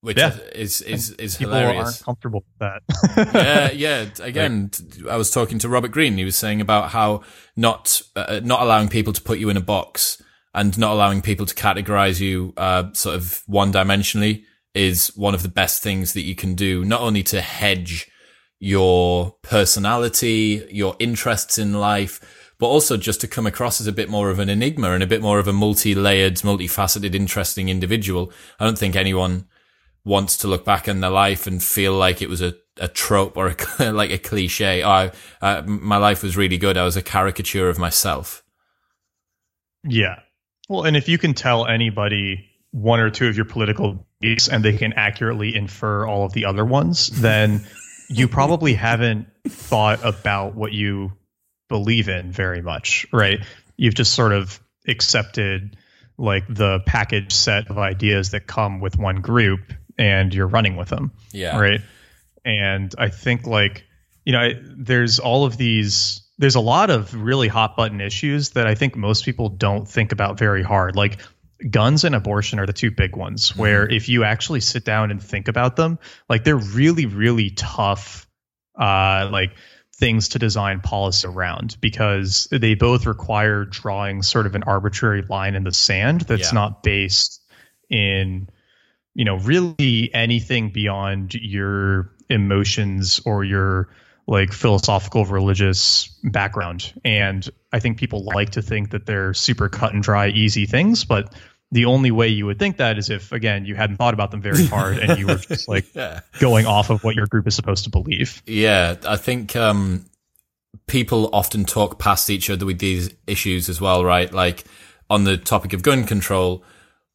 Which 0.00 0.18
Yeah. 0.18 0.36
is 0.54 0.80
is 0.82 1.10
is 1.12 1.36
People 1.36 1.54
hilarious. 1.54 1.86
aren't 1.86 2.04
comfortable 2.04 2.44
with 2.58 2.58
that. 2.60 3.32
yeah, 3.34 3.70
yeah. 4.04 4.06
Again, 4.20 4.70
I 5.10 5.16
was 5.16 5.30
talking 5.30 5.58
to 5.60 5.68
Robert 5.68 5.90
Greene. 5.92 6.16
He 6.16 6.24
was 6.24 6.36
saying 6.36 6.60
about 6.60 6.90
how 6.90 7.22
not 7.56 8.02
uh, 8.14 8.40
not 8.44 8.60
allowing 8.62 8.88
people 8.88 9.12
to 9.12 9.20
put 9.22 9.38
you 9.38 9.48
in 9.50 9.56
a 9.56 9.60
box 9.60 10.22
and 10.54 10.78
not 10.78 10.92
allowing 10.92 11.20
people 11.22 11.44
to 11.46 11.54
categorize 11.54 12.20
you 12.20 12.52
uh, 12.56 12.92
sort 12.92 13.16
of 13.16 13.42
one 13.46 13.72
dimensionally 13.72 14.44
is 14.74 15.08
one 15.16 15.34
of 15.34 15.42
the 15.42 15.48
best 15.48 15.82
things 15.82 16.12
that 16.12 16.22
you 16.22 16.34
can 16.34 16.54
do. 16.54 16.84
Not 16.84 17.00
only 17.00 17.22
to 17.24 17.40
hedge 17.40 18.10
your 18.58 19.34
personality, 19.42 20.66
your 20.70 20.96
interests 20.98 21.58
in 21.58 21.74
life, 21.74 22.52
but 22.58 22.66
also 22.68 22.96
just 22.96 23.20
to 23.20 23.28
come 23.28 23.46
across 23.46 23.80
as 23.80 23.86
a 23.86 23.92
bit 23.92 24.08
more 24.08 24.30
of 24.30 24.38
an 24.38 24.48
enigma 24.48 24.92
and 24.92 25.02
a 25.02 25.06
bit 25.06 25.20
more 25.20 25.38
of 25.38 25.46
a 25.48 25.52
multi-layered, 25.52 26.36
multifaceted, 26.36 27.14
interesting 27.14 27.68
individual. 27.68 28.32
I 28.58 28.64
don't 28.64 28.78
think 28.78 28.96
anyone 28.96 29.46
wants 30.06 30.36
to 30.38 30.46
look 30.46 30.64
back 30.64 30.86
in 30.86 31.00
their 31.00 31.10
life 31.10 31.48
and 31.48 31.62
feel 31.62 31.92
like 31.92 32.22
it 32.22 32.30
was 32.30 32.40
a, 32.40 32.54
a 32.78 32.86
trope 32.86 33.36
or 33.36 33.54
a, 33.80 33.92
like 33.92 34.12
a 34.12 34.18
cliche. 34.18 34.82
Oh, 34.82 34.88
I, 34.88 35.12
uh, 35.42 35.62
my 35.66 35.96
life 35.98 36.22
was 36.22 36.36
really 36.36 36.56
good. 36.56 36.78
I 36.78 36.84
was 36.84 36.96
a 36.96 37.02
caricature 37.02 37.68
of 37.68 37.78
myself. 37.78 38.44
Yeah. 39.82 40.20
Well, 40.68 40.84
and 40.84 40.96
if 40.96 41.08
you 41.08 41.18
can 41.18 41.34
tell 41.34 41.66
anybody 41.66 42.48
one 42.70 43.00
or 43.00 43.10
two 43.10 43.26
of 43.26 43.36
your 43.36 43.46
political 43.46 44.06
beliefs 44.20 44.48
and 44.48 44.64
they 44.64 44.76
can 44.76 44.92
accurately 44.92 45.54
infer 45.54 46.06
all 46.06 46.24
of 46.24 46.32
the 46.32 46.44
other 46.44 46.64
ones, 46.64 47.08
then 47.08 47.66
you 48.08 48.28
probably 48.28 48.74
haven't 48.74 49.26
thought 49.48 50.04
about 50.04 50.54
what 50.54 50.72
you 50.72 51.12
believe 51.68 52.08
in 52.08 52.30
very 52.30 52.62
much, 52.62 53.06
right? 53.12 53.40
You've 53.76 53.94
just 53.94 54.14
sort 54.14 54.32
of 54.32 54.60
accepted 54.86 55.76
like 56.16 56.44
the 56.48 56.78
package 56.86 57.32
set 57.32 57.70
of 57.70 57.78
ideas 57.78 58.30
that 58.30 58.46
come 58.46 58.80
with 58.80 58.96
one 58.96 59.20
group 59.20 59.72
and 59.98 60.32
you're 60.34 60.46
running 60.46 60.76
with 60.76 60.88
them 60.88 61.12
Yeah. 61.32 61.58
right 61.58 61.80
and 62.44 62.94
i 62.98 63.08
think 63.08 63.46
like 63.46 63.84
you 64.24 64.32
know 64.32 64.40
I, 64.40 64.54
there's 64.62 65.18
all 65.18 65.44
of 65.44 65.56
these 65.56 66.22
there's 66.38 66.54
a 66.54 66.60
lot 66.60 66.90
of 66.90 67.14
really 67.14 67.48
hot 67.48 67.76
button 67.76 68.00
issues 68.00 68.50
that 68.50 68.66
i 68.66 68.74
think 68.74 68.96
most 68.96 69.24
people 69.24 69.48
don't 69.48 69.88
think 69.88 70.12
about 70.12 70.38
very 70.38 70.62
hard 70.62 70.96
like 70.96 71.18
guns 71.70 72.04
and 72.04 72.14
abortion 72.14 72.58
are 72.58 72.66
the 72.66 72.72
two 72.74 72.90
big 72.90 73.16
ones 73.16 73.56
where 73.56 73.88
if 73.90 74.08
you 74.10 74.24
actually 74.24 74.60
sit 74.60 74.84
down 74.84 75.10
and 75.10 75.22
think 75.22 75.48
about 75.48 75.76
them 75.76 75.98
like 76.28 76.44
they're 76.44 76.56
really 76.56 77.06
really 77.06 77.50
tough 77.50 78.26
uh 78.78 79.28
like 79.32 79.52
things 79.94 80.28
to 80.28 80.38
design 80.38 80.80
policy 80.80 81.26
around 81.26 81.78
because 81.80 82.46
they 82.50 82.74
both 82.74 83.06
require 83.06 83.64
drawing 83.64 84.22
sort 84.22 84.44
of 84.44 84.54
an 84.54 84.62
arbitrary 84.64 85.22
line 85.22 85.54
in 85.54 85.64
the 85.64 85.72
sand 85.72 86.20
that's 86.20 86.48
Yeah. 86.52 86.54
not 86.54 86.82
based 86.82 87.40
in 87.88 88.50
you 89.16 89.24
know 89.24 89.38
really 89.38 90.10
anything 90.14 90.70
beyond 90.70 91.34
your 91.34 92.10
emotions 92.28 93.20
or 93.24 93.42
your 93.44 93.88
like 94.28 94.52
philosophical 94.52 95.24
religious 95.24 96.08
background 96.22 96.92
and 97.04 97.48
i 97.72 97.80
think 97.80 97.98
people 97.98 98.24
like 98.24 98.50
to 98.50 98.62
think 98.62 98.90
that 98.90 99.06
they're 99.06 99.32
super 99.34 99.68
cut 99.68 99.94
and 99.94 100.02
dry 100.02 100.28
easy 100.28 100.66
things 100.66 101.04
but 101.04 101.32
the 101.72 101.86
only 101.86 102.10
way 102.10 102.28
you 102.28 102.44
would 102.46 102.58
think 102.58 102.76
that 102.76 102.98
is 102.98 103.08
if 103.10 103.32
again 103.32 103.64
you 103.64 103.74
hadn't 103.74 103.96
thought 103.96 104.14
about 104.14 104.30
them 104.30 104.42
very 104.42 104.66
hard 104.66 104.98
and 104.98 105.18
you 105.18 105.26
were 105.26 105.36
just 105.36 105.66
like 105.66 105.86
Yeah. 105.94 106.20
going 106.38 106.66
off 106.66 106.90
of 106.90 107.02
what 107.02 107.14
your 107.16 107.26
group 107.26 107.46
is 107.46 107.54
supposed 107.56 107.84
to 107.84 107.90
believe 107.90 108.42
Yeah. 108.46 108.96
I 109.06 109.16
think, 109.16 109.56
um, 109.56 110.04
people 110.86 111.30
often 111.32 111.64
talk 111.64 111.98
past 111.98 112.30
each 112.30 112.48
other 112.50 112.66
with 112.66 112.78
these 112.78 113.10
issues 113.26 113.68
as 113.68 113.80
well, 113.80 114.04
right? 114.04 114.32
Like 114.32 114.64
on 115.10 115.24
the 115.24 115.36
topic 115.36 115.72
of 115.72 115.82
gun 115.82 116.04
control, 116.04 116.62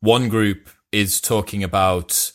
one 0.02 0.28
group 0.30 0.70
is 0.92 1.22
talking 1.22 1.64
about 1.64 2.32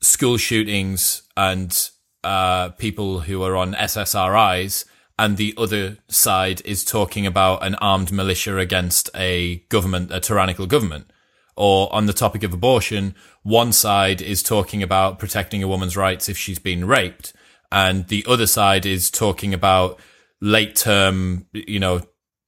school 0.00 0.36
shootings 0.36 1.22
and 1.36 1.90
uh, 2.22 2.70
people 2.70 3.20
who 3.20 3.42
are 3.42 3.56
on 3.56 3.74
SSRIs, 3.74 4.84
and 5.18 5.36
the 5.36 5.54
other 5.56 5.98
side 6.08 6.60
is 6.64 6.84
talking 6.84 7.26
about 7.26 7.64
an 7.64 7.74
armed 7.76 8.10
militia 8.10 8.58
against 8.58 9.10
a 9.14 9.56
government, 9.68 10.10
a 10.12 10.20
tyrannical 10.20 10.66
government. 10.66 11.10
Or 11.56 11.92
on 11.94 12.06
the 12.06 12.12
topic 12.12 12.42
of 12.42 12.52
abortion, 12.52 13.14
one 13.44 13.70
side 13.72 14.20
is 14.20 14.42
talking 14.42 14.82
about 14.82 15.20
protecting 15.20 15.62
a 15.62 15.68
woman's 15.68 15.96
rights 15.96 16.28
if 16.28 16.36
she's 16.36 16.58
been 16.58 16.86
raped, 16.86 17.32
and 17.70 18.08
the 18.08 18.24
other 18.28 18.46
side 18.46 18.86
is 18.86 19.10
talking 19.10 19.54
about 19.54 20.00
late 20.40 20.74
term, 20.74 21.46
you 21.52 21.78
know, 21.78 22.00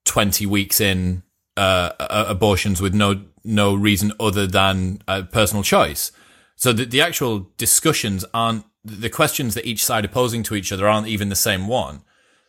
20 0.05 0.47
weeks 0.47 0.81
in 0.81 1.23
uh, 1.57 1.93
abortions 2.29 2.81
with 2.81 2.95
no 2.95 3.23
no 3.45 3.75
reason 3.75 4.13
other 4.19 4.47
than 4.47 5.01
uh, 5.07 5.23
personal 5.23 5.63
choice. 5.63 6.13
So 6.57 6.73
the, 6.73 6.85
the 6.85 7.01
actual 7.01 7.51
discussions 7.59 8.25
aren't 8.35 8.65
the 8.85 9.11
questions 9.11 9.55
that 9.55 9.67
each 9.67 9.85
side 9.85 10.05
opposing 10.05 10.43
to 10.45 10.55
each 10.55 10.73
other 10.73 10.89
aren't 10.89 11.09
even 11.09 11.29
the 11.29 11.37
same 11.37 11.67
one. 11.67 12.03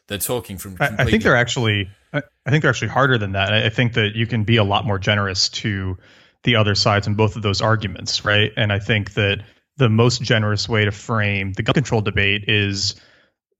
They're 0.07 0.17
talking 0.17 0.57
from. 0.57 0.77
I, 0.79 0.95
I 0.99 1.05
think 1.05 1.23
they're 1.23 1.35
actually. 1.35 1.89
I 2.13 2.49
think 2.49 2.61
they're 2.61 2.71
actually 2.71 2.87
harder 2.87 3.17
than 3.17 3.33
that. 3.33 3.53
I 3.53 3.69
think 3.69 3.93
that 3.93 4.15
you 4.15 4.25
can 4.25 4.43
be 4.43 4.55
a 4.55 4.63
lot 4.63 4.85
more 4.85 4.97
generous 4.97 5.49
to 5.49 5.97
the 6.43 6.55
other 6.55 6.73
sides 6.73 7.05
in 7.05 7.15
both 7.15 7.35
of 7.35 7.41
those 7.41 7.61
arguments, 7.61 8.23
right? 8.23 8.51
And 8.55 8.71
I 8.71 8.79
think 8.79 9.13
that 9.15 9.43
the 9.75 9.89
most 9.89 10.21
generous 10.21 10.69
way 10.69 10.85
to 10.85 10.91
frame 10.91 11.53
the 11.53 11.63
gun 11.63 11.73
control 11.73 12.01
debate 12.01 12.45
is 12.47 12.95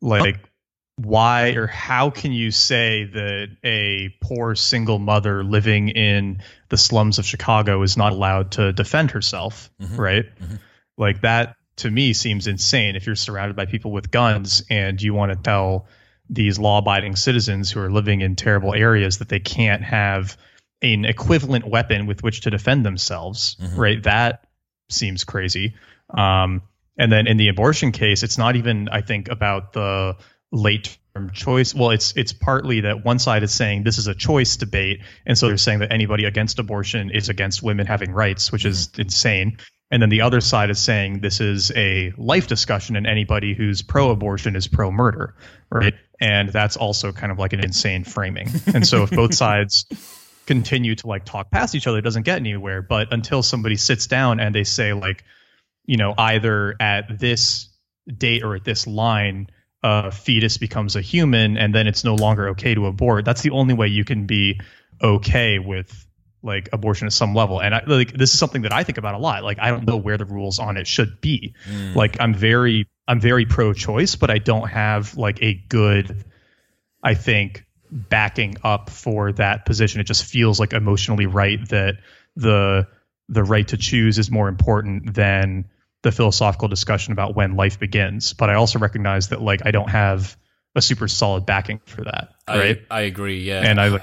like 0.02 0.40
why 0.98 1.50
or 1.52 1.68
how 1.68 2.10
can 2.10 2.32
you 2.32 2.50
say 2.50 3.04
that 3.06 3.50
a 3.64 4.10
poor 4.22 4.56
single 4.56 4.98
mother 4.98 5.44
living 5.44 5.90
in 5.90 6.42
the 6.70 6.78
slums 6.78 7.20
of 7.20 7.26
Chicago 7.26 7.84
is 7.84 7.98
not 7.98 8.14
allowed 8.14 8.52
to 8.54 8.74
defend 8.74 9.12
herself, 9.12 9.70
mm-hmm. 9.80 9.96
right? 9.96 10.26
Mm-hmm. 10.40 10.56
Like 10.98 11.22
that 11.22 11.56
to 11.78 11.92
me 11.92 12.14
seems 12.14 12.48
insane 12.48 12.96
if 12.96 13.06
you're 13.06 13.16
surrounded 13.16 13.56
by 13.56 13.68
people 13.68 13.92
with 13.92 14.10
guns 14.10 14.64
and 14.72 15.00
you 15.00 15.14
want 15.14 15.32
to 15.32 15.38
tell 15.38 15.86
these 16.30 16.58
law-abiding 16.58 17.16
citizens 17.16 17.72
who 17.72 17.80
are 17.80 17.92
living 17.92 18.22
in 18.22 18.36
terrible 18.36 18.74
areas 18.74 19.20
that 19.20 19.30
they 19.30 19.40
can't 19.40 19.84
have 19.84 20.36
an 20.82 21.06
equivalent 21.06 21.68
weapon 21.68 22.08
with 22.08 22.24
which 22.24 22.42
to 22.42 22.50
defend 22.50 22.84
themselves, 22.84 23.56
mm-hmm. 23.62 23.80
right? 23.80 24.04
That 24.04 24.48
seems 24.90 25.24
crazy. 25.24 25.76
Um, 26.10 26.64
and 26.98 27.12
then 27.12 27.28
in 27.28 27.38
the 27.38 27.50
abortion 27.50 27.92
case, 27.92 28.24
it's 28.24 28.38
not 28.40 28.56
even 28.56 28.90
I 28.90 29.02
think 29.02 29.30
about 29.30 29.74
the 29.74 30.18
late 30.52 30.98
term 31.16 31.32
choice. 31.32 31.74
Well, 31.74 31.92
it's 31.92 32.14
it's 32.16 32.34
partly 32.34 32.82
that 32.82 33.04
one 33.04 33.20
side 33.20 33.44
is 33.44 33.54
saying 33.54 33.84
this 33.84 33.98
is 33.98 34.08
a 34.08 34.16
choice 34.16 34.58
debate, 34.58 35.02
and 35.26 35.38
so 35.38 35.48
they're 35.48 35.58
saying 35.58 35.80
that 35.80 35.92
anybody 35.92 36.26
against 36.26 36.60
abortion 36.60 37.12
is 37.12 37.30
against 37.30 37.64
women 37.64 37.88
having 37.88 38.12
rights, 38.12 38.52
which 38.52 38.66
is 38.66 38.88
mm-hmm. 38.88 39.02
insane. 39.02 39.58
And 39.90 40.02
then 40.02 40.10
the 40.10 40.22
other 40.22 40.42
side 40.42 40.70
is 40.70 40.80
saying 40.80 41.22
this 41.22 41.40
is 41.40 41.72
a 41.76 42.12
life 42.18 42.48
discussion, 42.48 42.98
and 42.98 43.08
anybody 43.08 43.54
who's 43.54 43.82
pro 43.82 44.12
abortion 44.12 44.56
is 44.56 44.68
pro 44.68 44.92
murder, 44.92 45.36
right? 45.72 45.94
And 46.20 46.50
that's 46.50 46.76
also 46.76 47.14
kind 47.14 47.32
of 47.32 47.40
like 47.40 47.54
an 47.54 47.62
insane 47.62 48.04
framing. 48.04 48.50
And 48.74 48.86
so 48.86 49.04
if 49.04 49.12
both 49.12 49.34
sides 49.44 49.86
continue 50.46 50.96
to 50.96 51.08
like 51.08 51.24
talk 51.24 51.52
past 51.52 51.76
each 51.76 51.88
other, 51.88 52.00
it 52.00 52.02
doesn't 52.02 52.24
get 52.24 52.38
anywhere. 52.38 52.82
But 52.82 53.14
until 53.14 53.44
somebody 53.44 53.78
sits 53.78 54.08
down 54.08 54.40
and 54.40 54.54
they 54.54 54.64
say, 54.64 54.94
like, 54.94 55.24
you 55.86 55.96
know, 55.96 56.14
either 56.18 56.76
at 56.82 57.20
this 57.20 57.70
date 58.08 58.44
or 58.44 58.56
at 58.56 58.66
this 58.66 58.88
line, 58.88 59.48
a 59.88 60.12
fetus 60.12 60.58
becomes 60.58 60.96
a 60.96 61.02
human 61.02 61.58
and 61.58 61.74
then 61.74 61.88
it's 61.88 62.04
no 62.04 62.16
longer 62.16 62.50
okay 62.50 62.76
to 62.76 62.88
abort. 62.88 63.24
That's 63.24 63.42
the 63.42 63.52
only 63.52 63.74
way 63.74 63.88
you 63.88 64.04
can 64.04 64.26
be 64.26 64.60
okay 65.02 65.60
with 65.60 66.06
like 66.44 66.70
abortion 66.74 67.08
at 67.08 67.14
some 67.14 67.34
level. 67.34 67.62
And 67.62 67.74
I, 67.74 67.84
like 67.86 68.12
this 68.12 68.34
is 68.34 68.40
something 68.40 68.64
that 68.64 68.74
I 68.74 68.84
think 68.84 68.98
about 68.98 69.16
a 69.16 69.18
lot. 69.18 69.44
Like 69.44 69.60
I 69.62 69.70
don't 69.72 69.88
know 69.88 69.98
where 69.98 70.18
the 70.18 70.26
rules 70.26 70.60
on 70.60 70.76
it 70.76 70.88
should 70.88 71.22
be. 71.22 71.56
Mm. 71.70 71.96
Like 71.96 72.18
I'm 72.20 72.34
very 72.34 72.88
I'm 73.08 73.22
very 73.22 73.46
pro-choice, 73.46 74.16
but 74.16 74.30
I 74.30 74.40
don't 74.40 74.68
have 74.68 75.16
like 75.16 75.42
a 75.42 75.54
good 75.54 76.26
I 77.02 77.14
think 77.14 77.66
backing 77.90 78.58
up 78.64 78.90
for 78.90 79.32
that 79.34 79.66
position. 79.66 80.02
It 80.02 80.06
just 80.06 80.26
feels 80.26 80.60
like 80.60 80.74
emotionally 80.74 81.28
right 81.28 81.66
that 81.70 81.96
the 82.36 82.88
the 83.30 83.44
right 83.44 83.68
to 83.70 83.78
choose 83.78 84.18
is 84.18 84.30
more 84.30 84.50
important 84.50 85.14
than 85.14 85.70
the 86.08 86.12
philosophical 86.14 86.70
discussion 86.70 87.12
about 87.12 87.36
when 87.36 87.58
life 87.58 87.80
begins. 87.80 88.32
But 88.32 88.50
I 88.50 88.54
also 88.54 88.80
recognize 88.80 89.28
that 89.30 89.42
like 89.42 89.62
I 89.66 89.72
don't 89.72 89.90
have 89.90 90.38
a 90.74 90.82
super 90.82 91.10
solid 91.10 91.46
backing 91.46 91.82
for 91.86 92.06
that. 92.06 92.30
Right. 92.48 92.82
I, 92.90 93.00
I 93.00 93.02
agree. 93.02 93.42
Yeah. 93.42 93.62
And 93.62 93.80
I 93.80 94.00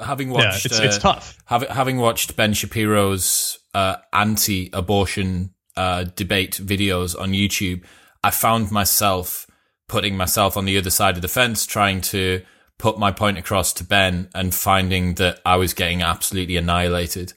having 0.00 0.30
watched 0.30 0.64
yeah, 0.64 0.70
it's, 0.70 0.80
uh, 0.80 0.84
it's 0.84 0.98
tough. 0.98 1.36
Having 1.46 1.70
having 1.70 1.96
watched 1.96 2.36
Ben 2.36 2.52
Shapiro's 2.52 3.58
uh, 3.74 3.96
anti-abortion 4.12 5.50
uh, 5.76 6.04
debate 6.04 6.60
videos 6.62 7.18
on 7.20 7.32
YouTube, 7.32 7.82
I 8.22 8.30
found 8.30 8.70
myself 8.70 9.48
putting 9.88 10.16
myself 10.16 10.56
on 10.56 10.64
the 10.64 10.78
other 10.78 10.90
side 10.90 11.16
of 11.16 11.22
the 11.22 11.28
fence, 11.28 11.66
trying 11.66 12.00
to 12.02 12.42
put 12.78 12.98
my 12.98 13.10
point 13.10 13.36
across 13.38 13.72
to 13.72 13.84
Ben, 13.84 14.28
and 14.32 14.54
finding 14.54 15.14
that 15.14 15.40
I 15.44 15.56
was 15.56 15.74
getting 15.74 16.02
absolutely 16.02 16.56
annihilated. 16.56 17.32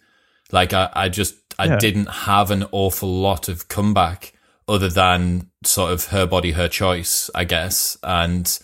Like 0.52 0.74
I, 0.74 0.90
I 0.94 1.10
just 1.10 1.36
I 1.60 1.66
yeah. 1.66 1.78
didn't 1.78 2.10
have 2.10 2.52
an 2.52 2.66
awful 2.72 3.10
lot 3.10 3.50
of 3.50 3.68
comeback 3.68 4.34
other 4.68 4.88
than 4.88 5.50
sort 5.66 5.92
of 5.92 6.06
her 6.06 6.26
body, 6.26 6.52
her 6.52 6.70
choice, 6.70 7.30
I 7.36 7.44
guess. 7.44 7.98
And 8.02 8.58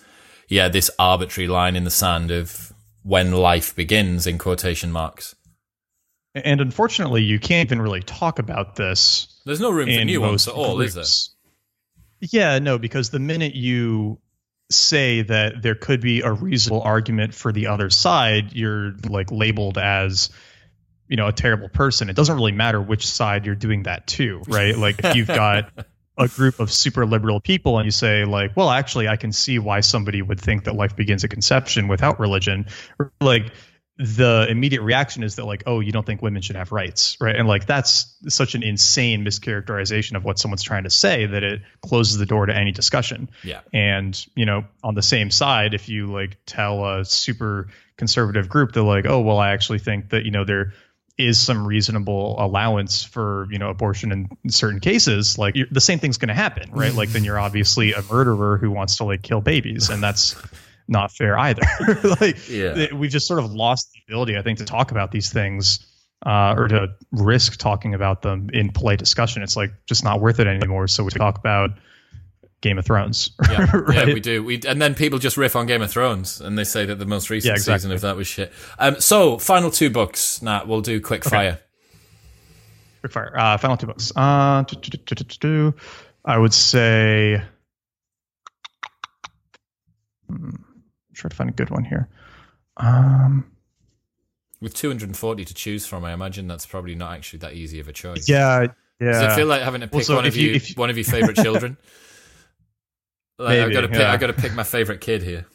yeah, 0.47 0.69
this 0.69 0.89
arbitrary 0.97 1.47
line 1.47 1.75
in 1.75 1.83
the 1.83 1.91
sand 1.91 2.31
of 2.31 2.73
when 3.03 3.31
life 3.31 3.75
begins 3.75 4.25
in 4.25 4.37
quotation 4.37 4.91
marks. 4.91 5.35
And 6.33 6.61
unfortunately, 6.61 7.21
you 7.21 7.39
can't 7.39 7.67
even 7.67 7.81
really 7.81 8.01
talk 8.01 8.39
about 8.39 8.75
this. 8.75 9.41
There's 9.45 9.59
no 9.59 9.71
room 9.71 9.87
for 9.87 10.05
nuance 10.05 10.47
at 10.47 10.53
all, 10.53 10.77
groups. 10.77 10.95
is 10.95 11.31
there? 12.21 12.29
Yeah, 12.31 12.59
no, 12.59 12.77
because 12.77 13.09
the 13.09 13.19
minute 13.19 13.55
you 13.55 14.19
say 14.71 15.21
that 15.21 15.61
there 15.61 15.75
could 15.75 16.01
be 16.01 16.21
a 16.21 16.31
reasonable 16.31 16.81
argument 16.81 17.33
for 17.33 17.51
the 17.51 17.67
other 17.67 17.89
side, 17.89 18.53
you're 18.53 18.95
like 19.07 19.31
labeled 19.31 19.77
as 19.77 20.29
you 21.07 21.17
know 21.17 21.27
a 21.27 21.33
terrible 21.33 21.69
person 21.69 22.09
it 22.09 22.15
doesn't 22.15 22.35
really 22.35 22.51
matter 22.51 22.81
which 22.81 23.07
side 23.07 23.45
you're 23.45 23.55
doing 23.55 23.83
that 23.83 24.05
to 24.07 24.41
right? 24.47 24.75
Like 24.85 25.03
if 25.03 25.15
you've 25.15 25.27
got 25.27 25.71
a 26.17 26.27
group 26.27 26.59
of 26.59 26.71
super 26.71 27.05
liberal 27.05 27.39
people 27.39 27.77
and 27.77 27.85
you 27.85 27.91
say 27.91 28.25
like 28.25 28.55
well 28.55 28.69
actually 28.69 29.07
i 29.07 29.15
can 29.15 29.31
see 29.31 29.59
why 29.59 29.81
somebody 29.81 30.21
would 30.21 30.39
think 30.39 30.63
that 30.63 30.75
life 30.75 30.95
begins 30.95 31.23
at 31.23 31.29
conception 31.29 31.87
without 31.87 32.19
religion 32.19 32.65
like 33.19 33.51
the 33.97 34.45
immediate 34.49 34.81
reaction 34.81 35.23
is 35.23 35.35
that 35.35 35.45
like 35.45 35.63
oh 35.65 35.79
you 35.79 35.91
don't 35.91 36.05
think 36.05 36.21
women 36.21 36.41
should 36.41 36.57
have 36.57 36.71
rights 36.71 37.15
right? 37.21 37.35
And 37.35 37.47
like 37.47 37.65
that's 37.65 38.13
such 38.27 38.53
an 38.53 38.61
insane 38.61 39.23
mischaracterization 39.23 40.15
of 40.17 40.25
what 40.25 40.37
someone's 40.37 40.63
trying 40.63 40.83
to 40.83 40.89
say 40.89 41.25
that 41.25 41.43
it 41.43 41.61
closes 41.81 42.17
the 42.17 42.25
door 42.25 42.45
to 42.45 42.55
any 42.55 42.71
discussion. 42.71 43.29
Yeah. 43.43 43.61
And 43.73 44.25
you 44.35 44.45
know 44.45 44.65
on 44.83 44.95
the 44.95 45.01
same 45.01 45.31
side 45.31 45.73
if 45.73 45.87
you 45.87 46.07
like 46.07 46.37
tell 46.45 46.85
a 46.85 47.05
super 47.05 47.67
conservative 47.95 48.49
group 48.49 48.73
they're 48.73 48.83
like 48.83 49.05
oh 49.05 49.21
well 49.21 49.39
i 49.39 49.51
actually 49.51 49.79
think 49.79 50.09
that 50.09 50.25
you 50.25 50.31
know 50.31 50.43
they're 50.43 50.73
is 51.17 51.39
some 51.39 51.65
reasonable 51.65 52.35
allowance 52.39 53.03
for 53.03 53.47
you 53.49 53.57
know 53.57 53.69
abortion 53.69 54.11
in 54.11 54.49
certain 54.49 54.79
cases 54.79 55.37
like 55.37 55.55
the 55.71 55.79
same 55.79 55.99
thing's 55.99 56.17
going 56.17 56.27
to 56.27 56.33
happen 56.33 56.69
right? 56.71 56.93
Like 56.93 57.09
then 57.09 57.23
you're 57.23 57.39
obviously 57.39 57.93
a 57.93 58.01
murderer 58.03 58.57
who 58.57 58.71
wants 58.71 58.97
to 58.97 59.05
like 59.05 59.21
kill 59.21 59.41
babies 59.41 59.89
and 59.89 60.03
that's 60.03 60.35
not 60.87 61.11
fair 61.11 61.37
either. 61.37 61.63
Like 62.21 62.49
yeah. 62.49 62.93
we've 62.93 63.09
just 63.09 63.27
sort 63.27 63.39
of 63.39 63.51
lost 63.51 63.91
the 63.93 64.01
ability 64.07 64.37
i 64.37 64.41
think 64.43 64.59
to 64.59 64.65
talk 64.65 64.91
about 64.91 65.11
these 65.11 65.31
things 65.31 65.79
uh, 66.25 66.55
or 66.57 66.67
to 66.67 66.87
risk 67.11 67.57
talking 67.57 67.93
about 67.93 68.21
them 68.21 68.49
in 68.51 68.71
polite 68.71 68.99
discussion. 68.99 69.43
It's 69.43 69.55
like 69.55 69.71
just 69.85 70.03
not 70.03 70.21
worth 70.21 70.39
it 70.39 70.47
anymore. 70.47 70.87
So 70.87 71.03
we 71.03 71.11
talk 71.11 71.37
about 71.37 71.71
Game 72.65 72.79
of 72.79 72.85
Thrones. 72.85 73.29
Yeah, 73.51 73.69
right? 73.71 74.07
yeah, 74.07 74.13
we 74.13 74.19
do. 74.19 74.43
We 74.43 74.59
and 74.67 74.81
then 74.81 74.95
people 74.95 75.19
just 75.19 75.37
riff 75.37 75.55
on 75.55 75.67
Game 75.67 75.83
of 75.83 75.91
Thrones 75.91 76.41
and 76.41 76.57
they 76.57 76.63
say 76.63 76.83
that 76.87 76.95
the 76.95 77.05
most 77.05 77.29
recent 77.29 77.51
yeah, 77.51 77.53
exactly. 77.53 77.79
season 77.79 77.91
of 77.91 78.01
that 78.01 78.17
was 78.17 78.25
shit. 78.25 78.51
Um, 78.79 78.99
so 78.99 79.37
final 79.37 79.69
two 79.69 79.91
books. 79.91 80.41
Nat, 80.41 80.67
we'll 80.67 80.81
do 80.81 80.99
quick 80.99 81.27
okay. 81.27 81.29
fire. 81.29 81.59
Quick 83.01 83.11
fire. 83.11 83.37
Uh, 83.37 83.57
final 83.57 83.77
two 83.77 83.85
books. 83.85 84.11
Uh, 84.15 84.63
I 86.25 86.37
would 86.39 86.55
say. 86.55 87.43
Hmm, 90.27 90.49
try 91.13 91.29
to 91.29 91.35
find 91.35 91.51
a 91.51 91.53
good 91.53 91.69
one 91.69 91.83
here. 91.83 92.09
Um, 92.77 93.45
with 94.59 94.73
240 94.73 95.45
to 95.45 95.53
choose 95.53 95.85
from, 95.85 96.03
I 96.03 96.13
imagine 96.13 96.47
that's 96.47 96.65
probably 96.65 96.95
not 96.95 97.13
actually 97.13 97.39
that 97.39 97.53
easy 97.53 97.79
of 97.79 97.87
a 97.87 97.93
choice. 97.93 98.27
Yeah, 98.27 98.67
yeah. 98.99 99.11
Does 99.11 99.33
it 99.33 99.35
feel 99.35 99.47
like 99.47 99.61
having 99.61 99.81
to 99.81 99.87
pick 99.87 100.09
one 100.09 100.25
of 100.25 100.35
you, 100.35 100.53
you 100.53 100.61
one 100.75 100.89
of 100.89 100.97
your 100.97 101.05
favorite 101.05 101.37
children? 101.37 101.77
Like, 103.37 103.59
I've 103.59 103.73
got 103.73 103.81
to 103.81 103.87
pick. 103.87 103.99
Yeah. 103.99 104.11
I 104.11 104.17
got 104.17 104.27
to 104.27 104.33
pick 104.33 104.53
my 104.53 104.63
favorite 104.63 105.01
kid 105.01 105.21
here. 105.21 105.45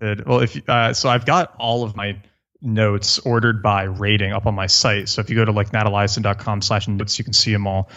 Well, 0.00 0.40
if 0.40 0.68
uh, 0.68 0.92
so, 0.92 1.08
I've 1.08 1.24
got 1.24 1.54
all 1.58 1.84
of 1.84 1.94
my 1.94 2.20
notes 2.60 3.18
ordered 3.20 3.62
by 3.62 3.84
rating 3.84 4.32
up 4.32 4.46
on 4.46 4.54
my 4.54 4.66
site. 4.66 5.08
So 5.08 5.20
if 5.20 5.30
you 5.30 5.36
go 5.36 5.44
to 5.44 5.52
like 5.52 5.70
nateliason.com 5.70 6.62
slash 6.62 6.88
notes, 6.88 7.18
you 7.18 7.24
can 7.24 7.32
see 7.32 7.52
them 7.52 7.66
all. 7.66 7.88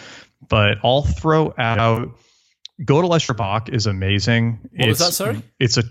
But 0.48 0.78
I'll 0.84 1.02
throw 1.02 1.52
out 1.58 2.16
Gödel 2.80 3.10
Escher 3.10 3.36
Bach 3.36 3.68
is 3.68 3.86
amazing. 3.86 4.58
What 4.72 4.88
it's, 4.88 5.00
was 5.00 5.08
that? 5.08 5.12
Sorry, 5.12 5.42
it's 5.58 5.78
a 5.78 5.84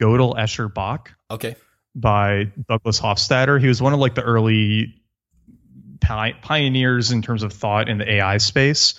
Gödel 0.00 0.36
Escher 0.36 0.72
Bach. 0.72 1.12
Okay. 1.30 1.56
By 1.94 2.52
Douglas 2.68 3.00
Hofstadter. 3.00 3.60
He 3.60 3.66
was 3.68 3.82
one 3.82 3.92
of 3.92 3.98
like 3.98 4.14
the 4.14 4.22
early 4.22 4.94
pioneers 6.00 7.10
in 7.10 7.22
terms 7.22 7.42
of 7.42 7.52
thought 7.52 7.88
in 7.88 7.98
the 7.98 8.10
AI 8.10 8.38
space, 8.38 8.94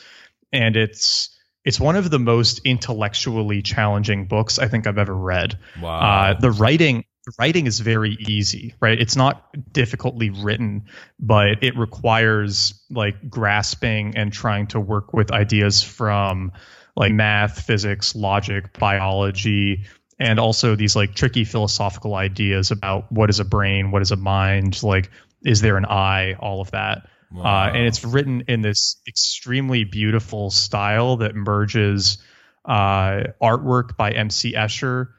and 0.52 0.76
it's 0.76 1.36
it's 1.66 1.80
one 1.80 1.96
of 1.96 2.10
the 2.10 2.20
most 2.20 2.62
intellectually 2.66 3.62
challenging 3.62 4.26
books 4.26 4.60
I 4.60 4.68
think 4.68 4.88
I've 4.88 4.98
ever 4.98 5.16
read. 5.16 5.60
Wow. 5.82 6.00
Uh, 6.00 6.40
the 6.40 6.52
writing 6.52 7.06
the 7.26 7.34
writing 7.38 7.68
is 7.68 7.80
very 7.80 8.18
easy, 8.28 8.74
right? 8.80 9.00
It's 9.00 9.16
not 9.16 9.46
difficultly 9.72 10.30
written, 10.30 10.86
but 11.20 11.64
it 11.64 11.78
requires 11.78 12.82
like 12.90 13.30
grasping 13.30 14.16
and 14.16 14.32
trying 14.32 14.68
to 14.68 14.80
work 14.80 15.14
with 15.14 15.32
ideas 15.32 15.84
from 15.84 16.54
like 16.96 17.12
math, 17.12 17.62
physics, 17.62 18.16
logic, 18.16 18.78
biology, 18.80 19.86
and 20.20 20.40
also 20.40 20.76
these 20.76 20.96
like 20.96 21.14
tricky 21.14 21.44
philosophical 21.44 22.16
ideas 22.16 22.72
about 22.72 23.12
what 23.12 23.30
is 23.30 23.40
a 23.40 23.46
brain, 23.46 23.92
what 23.92 24.02
is 24.02 24.12
a 24.12 24.16
mind, 24.16 24.82
like 24.82 25.12
is 25.44 25.62
there 25.62 25.78
an 25.78 25.86
eye, 25.86 26.36
all 26.40 26.62
of 26.62 26.72
that. 26.72 27.08
Wow. 27.32 27.44
Uh, 27.44 27.70
and 27.70 27.86
it's 27.86 28.04
written 28.04 28.44
in 28.48 28.62
this 28.62 28.98
extremely 29.08 29.84
beautiful 29.84 30.50
style 30.50 31.18
that 31.18 31.36
merges 31.36 32.18
uh, 32.66 33.24
artwork 33.42 33.96
by 33.98 34.12
M.C. 34.12 34.54
Escher, 34.54 35.10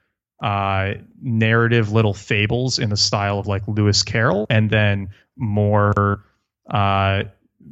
uh, 0.42 0.94
narrative 1.22 1.92
little 1.92 2.14
fables 2.14 2.78
in 2.78 2.90
the 2.90 2.96
style 2.96 3.38
of 3.38 3.46
like 3.46 3.62
Lewis 3.68 4.02
Carroll, 4.02 4.46
and 4.50 4.70
then 4.70 5.10
more 5.36 6.24
uh, 6.68 7.22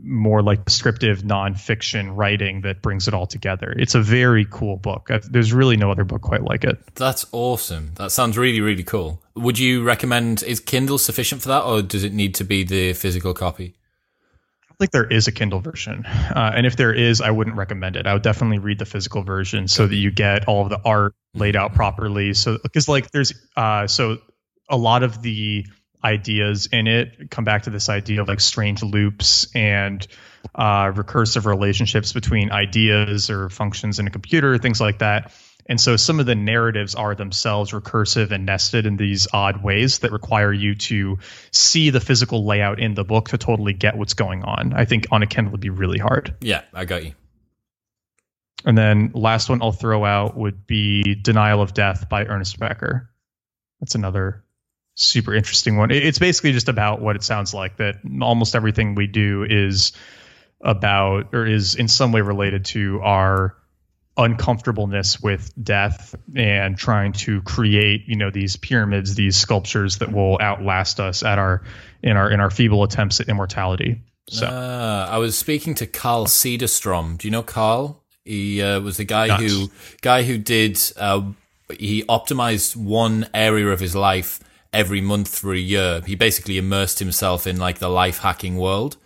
more 0.02 0.42
like 0.42 0.64
descriptive 0.64 1.22
nonfiction 1.22 2.14
writing 2.14 2.60
that 2.62 2.82
brings 2.82 3.08
it 3.08 3.14
all 3.14 3.26
together. 3.26 3.74
It's 3.76 3.94
a 3.94 4.02
very 4.02 4.46
cool 4.48 4.76
book. 4.76 5.10
There's 5.30 5.52
really 5.52 5.76
no 5.76 5.90
other 5.90 6.04
book 6.04 6.22
quite 6.22 6.42
like 6.42 6.64
it. 6.64 6.78
That's 6.94 7.26
awesome. 7.32 7.92
That 7.94 8.12
sounds 8.12 8.36
really, 8.36 8.60
really 8.60 8.84
cool. 8.84 9.22
Would 9.34 9.58
you 9.58 9.82
recommend, 9.82 10.42
is 10.42 10.60
Kindle 10.60 10.98
sufficient 10.98 11.42
for 11.42 11.48
that 11.48 11.62
or 11.62 11.82
does 11.82 12.04
it 12.04 12.12
need 12.12 12.34
to 12.36 12.44
be 12.44 12.64
the 12.64 12.92
physical 12.92 13.34
copy? 13.34 13.74
Think 14.78 14.92
there 14.92 15.06
is 15.06 15.26
a 15.26 15.32
Kindle 15.32 15.60
version. 15.60 16.06
Uh, 16.06 16.52
and 16.54 16.64
if 16.64 16.76
there 16.76 16.92
is, 16.92 17.20
I 17.20 17.32
wouldn't 17.32 17.56
recommend 17.56 17.96
it. 17.96 18.06
I 18.06 18.12
would 18.12 18.22
definitely 18.22 18.58
read 18.58 18.78
the 18.78 18.84
physical 18.84 19.22
version 19.22 19.66
so 19.66 19.86
that 19.86 19.96
you 19.96 20.12
get 20.12 20.46
all 20.46 20.62
of 20.62 20.70
the 20.70 20.80
art 20.84 21.14
laid 21.34 21.56
out 21.56 21.74
properly. 21.74 22.32
So, 22.34 22.58
because 22.62 22.88
like 22.88 23.10
there's, 23.10 23.32
uh, 23.56 23.88
so 23.88 24.18
a 24.68 24.76
lot 24.76 25.02
of 25.02 25.20
the, 25.20 25.66
ideas 26.04 26.68
in 26.72 26.86
it 26.86 27.30
come 27.30 27.44
back 27.44 27.64
to 27.64 27.70
this 27.70 27.88
idea 27.88 28.20
of 28.22 28.28
like 28.28 28.40
strange 28.40 28.82
loops 28.82 29.48
and 29.54 30.06
uh, 30.54 30.92
recursive 30.92 31.44
relationships 31.44 32.12
between 32.12 32.52
ideas 32.52 33.30
or 33.30 33.48
functions 33.48 33.98
in 33.98 34.06
a 34.06 34.10
computer, 34.10 34.58
things 34.58 34.80
like 34.80 34.98
that. 35.00 35.32
And 35.68 35.78
so 35.78 35.96
some 35.96 36.18
of 36.18 36.26
the 36.26 36.34
narratives 36.34 36.94
are 36.94 37.14
themselves 37.14 37.72
recursive 37.72 38.30
and 38.30 38.46
nested 38.46 38.86
in 38.86 38.96
these 38.96 39.28
odd 39.32 39.62
ways 39.62 39.98
that 39.98 40.12
require 40.12 40.52
you 40.52 40.74
to 40.74 41.18
see 41.52 41.90
the 41.90 42.00
physical 42.00 42.46
layout 42.46 42.80
in 42.80 42.94
the 42.94 43.04
book 43.04 43.28
to 43.28 43.38
totally 43.38 43.74
get 43.74 43.96
what's 43.96 44.14
going 44.14 44.44
on. 44.44 44.72
I 44.72 44.86
think 44.86 45.06
on 45.10 45.22
a 45.22 45.26
Kindle 45.26 45.52
would 45.52 45.60
be 45.60 45.70
really 45.70 45.98
hard. 45.98 46.34
Yeah, 46.40 46.62
I 46.72 46.86
got 46.86 47.04
you. 47.04 47.12
And 48.64 48.76
then 48.76 49.12
last 49.14 49.50
one 49.50 49.62
I'll 49.62 49.72
throw 49.72 50.04
out 50.04 50.36
would 50.36 50.66
be 50.66 51.14
Denial 51.14 51.60
of 51.60 51.74
Death 51.74 52.08
by 52.08 52.24
Ernest 52.24 52.58
Becker. 52.58 53.10
That's 53.80 53.94
another 53.94 54.44
super 54.94 55.32
interesting 55.32 55.76
one. 55.76 55.92
It's 55.92 56.18
basically 56.18 56.52
just 56.52 56.68
about 56.68 57.00
what 57.00 57.14
it 57.14 57.22
sounds 57.22 57.54
like 57.54 57.76
that 57.76 57.96
almost 58.20 58.56
everything 58.56 58.96
we 58.96 59.06
do 59.06 59.46
is 59.48 59.92
about 60.60 61.34
or 61.34 61.46
is 61.46 61.76
in 61.76 61.86
some 61.86 62.10
way 62.10 62.20
related 62.20 62.64
to 62.64 63.00
our 63.02 63.54
uncomfortableness 64.18 65.20
with 65.20 65.52
death 65.62 66.14
and 66.36 66.76
trying 66.76 67.12
to 67.12 67.40
create 67.42 68.02
you 68.06 68.16
know 68.16 68.30
these 68.30 68.56
pyramids 68.56 69.14
these 69.14 69.36
sculptures 69.36 69.98
that 69.98 70.12
will 70.12 70.38
outlast 70.40 70.98
us 70.98 71.22
at 71.22 71.38
our 71.38 71.62
in 72.02 72.16
our 72.16 72.30
in 72.30 72.40
our 72.40 72.50
feeble 72.50 72.82
attempts 72.82 73.20
at 73.20 73.28
immortality. 73.28 74.02
So. 74.30 74.46
Uh, 74.46 75.08
i 75.10 75.16
was 75.16 75.38
speaking 75.38 75.74
to 75.76 75.86
carl 75.86 76.26
cederstrom. 76.26 77.16
Do 77.16 77.28
you 77.28 77.32
know 77.32 77.42
carl? 77.42 78.04
He 78.24 78.60
uh, 78.60 78.80
was 78.80 78.98
the 78.98 79.04
guy 79.04 79.28
who 79.28 79.70
guy 80.02 80.24
who 80.24 80.36
did 80.36 80.78
uh, 80.98 81.22
he 81.78 82.02
optimized 82.04 82.76
one 82.76 83.28
area 83.32 83.68
of 83.68 83.80
his 83.80 83.94
life 83.94 84.40
every 84.72 85.00
month 85.00 85.38
for 85.38 85.54
a 85.54 85.58
year. 85.58 86.02
He 86.06 86.14
basically 86.14 86.58
immersed 86.58 86.98
himself 86.98 87.46
in 87.46 87.56
like 87.56 87.78
the 87.78 87.88
life 87.88 88.18
hacking 88.18 88.58
world. 88.58 88.98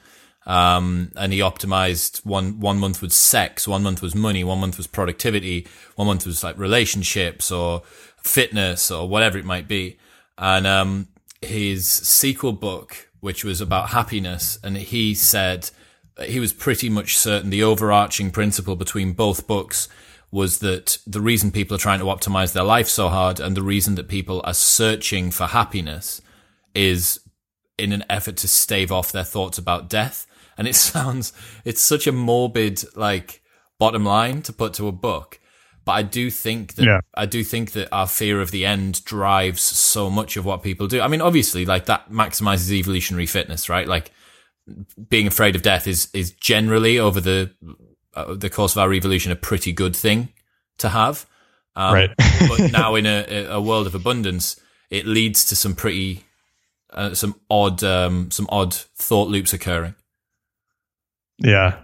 Um, 0.45 1.12
and 1.16 1.32
he 1.32 1.38
optimized 1.38 2.24
one, 2.26 2.59
one 2.59 2.78
month 2.78 3.01
was 3.01 3.14
sex, 3.14 3.68
one 3.68 3.82
month 3.82 4.03
was 4.03 4.14
money, 4.14 4.43
one 4.43 4.59
month 4.59 4.76
was 4.76 4.86
productivity, 4.86 5.68
one 5.95 6.09
month 6.09 6.26
was 6.26 6.43
like 6.43 6.59
relationships 6.59 7.53
or 7.53 7.82
fitness 8.16 8.90
or 8.90 9.09
whatever 9.09 9.38
it 9.38 9.45
might 9.45 9.68
be. 9.68 9.99
And, 10.36 10.66
um, 10.66 11.09
his 11.43 11.86
sequel 11.86 12.53
book, 12.53 13.09
which 13.20 13.45
was 13.45 13.61
about 13.61 13.90
happiness, 13.90 14.59
and 14.62 14.76
he 14.76 15.14
said 15.14 15.70
he 16.26 16.40
was 16.40 16.53
pretty 16.53 16.88
much 16.88 17.16
certain 17.16 17.51
the 17.51 17.62
overarching 17.62 18.30
principle 18.30 18.76
between 18.76 19.12
both 19.12 19.47
books 19.47 19.88
was 20.30 20.61
that 20.61 20.99
the 21.07 21.20
reason 21.20 21.51
people 21.51 21.74
are 21.74 21.80
trying 21.80 21.99
to 21.99 22.07
optimize 22.07 22.53
their 22.53 22.62
life 22.62 22.88
so 22.88 23.09
hard 23.09 23.38
and 23.40 23.57
the 23.57 23.62
reason 23.62 23.97
that 23.97 24.09
people 24.09 24.40
are 24.45 24.55
searching 24.55 25.30
for 25.30 25.47
happiness 25.47 26.22
is 26.74 27.20
in 27.83 27.93
an 27.93 28.05
effort 28.09 28.37
to 28.39 28.49
stave 28.49 28.93
off 28.93 29.12
their 29.12 29.24
thoughts 29.24 29.59
about 29.59 29.89
death. 29.89 30.26
And 30.57 30.68
it 30.68 30.74
sounds, 30.91 31.33
it's 31.64 31.80
such 31.80 32.07
a 32.07 32.12
morbid, 32.12 32.85
like, 32.97 33.43
bottom 33.78 34.05
line 34.05 34.43
to 34.43 34.53
put 34.53 34.74
to 34.74 34.89
a 34.89 34.93
book. 34.93 35.41
But 35.85 35.93
I 35.93 36.03
do 36.03 36.30
think 36.30 36.74
that, 36.74 36.85
yeah. 36.85 37.01
I 37.14 37.26
do 37.26 37.43
think 37.43 37.72
that 37.72 37.89
our 37.93 38.07
fear 38.07 38.41
of 38.41 38.53
the 38.53 38.64
end 38.64 39.05
drives 39.05 39.62
so 39.62 40.09
much 40.09 40.37
of 40.37 40.45
what 40.45 40.62
people 40.62 40.87
do. 40.87 41.01
I 41.01 41.09
mean, 41.09 41.20
obviously, 41.20 41.64
like, 41.64 41.87
that 41.87 42.11
maximizes 42.11 42.70
evolutionary 42.70 43.26
fitness, 43.26 43.68
right? 43.68 43.89
Like, 43.89 44.12
being 45.09 45.26
afraid 45.26 45.57
of 45.57 45.62
death 45.62 45.89
is, 45.89 46.09
is 46.14 46.30
generally 46.30 46.99
over 46.99 47.20
the 47.20 47.53
uh, 48.14 48.35
the 48.35 48.51
course 48.51 48.72
of 48.72 48.78
our 48.78 48.93
evolution 48.93 49.33
a 49.33 49.37
pretty 49.37 49.72
good 49.72 49.97
thing 49.97 50.28
to 50.78 50.91
have. 50.91 51.26
Um, 51.74 51.95
right. 51.95 52.11
but 52.49 52.70
now 52.70 52.95
in 52.95 53.07
a, 53.07 53.47
a 53.51 53.61
world 53.61 53.87
of 53.87 53.95
abundance, 53.95 54.61
it 54.91 55.07
leads 55.07 55.47
to 55.47 55.57
some 55.57 55.74
pretty, 55.74 56.24
uh, 56.93 57.14
some 57.14 57.34
odd, 57.51 57.82
um, 57.84 58.30
some 58.30 58.47
odd 58.51 58.74
thought 58.74 59.28
loops 59.28 59.53
occurring. 59.53 59.95
Yeah, 61.38 61.80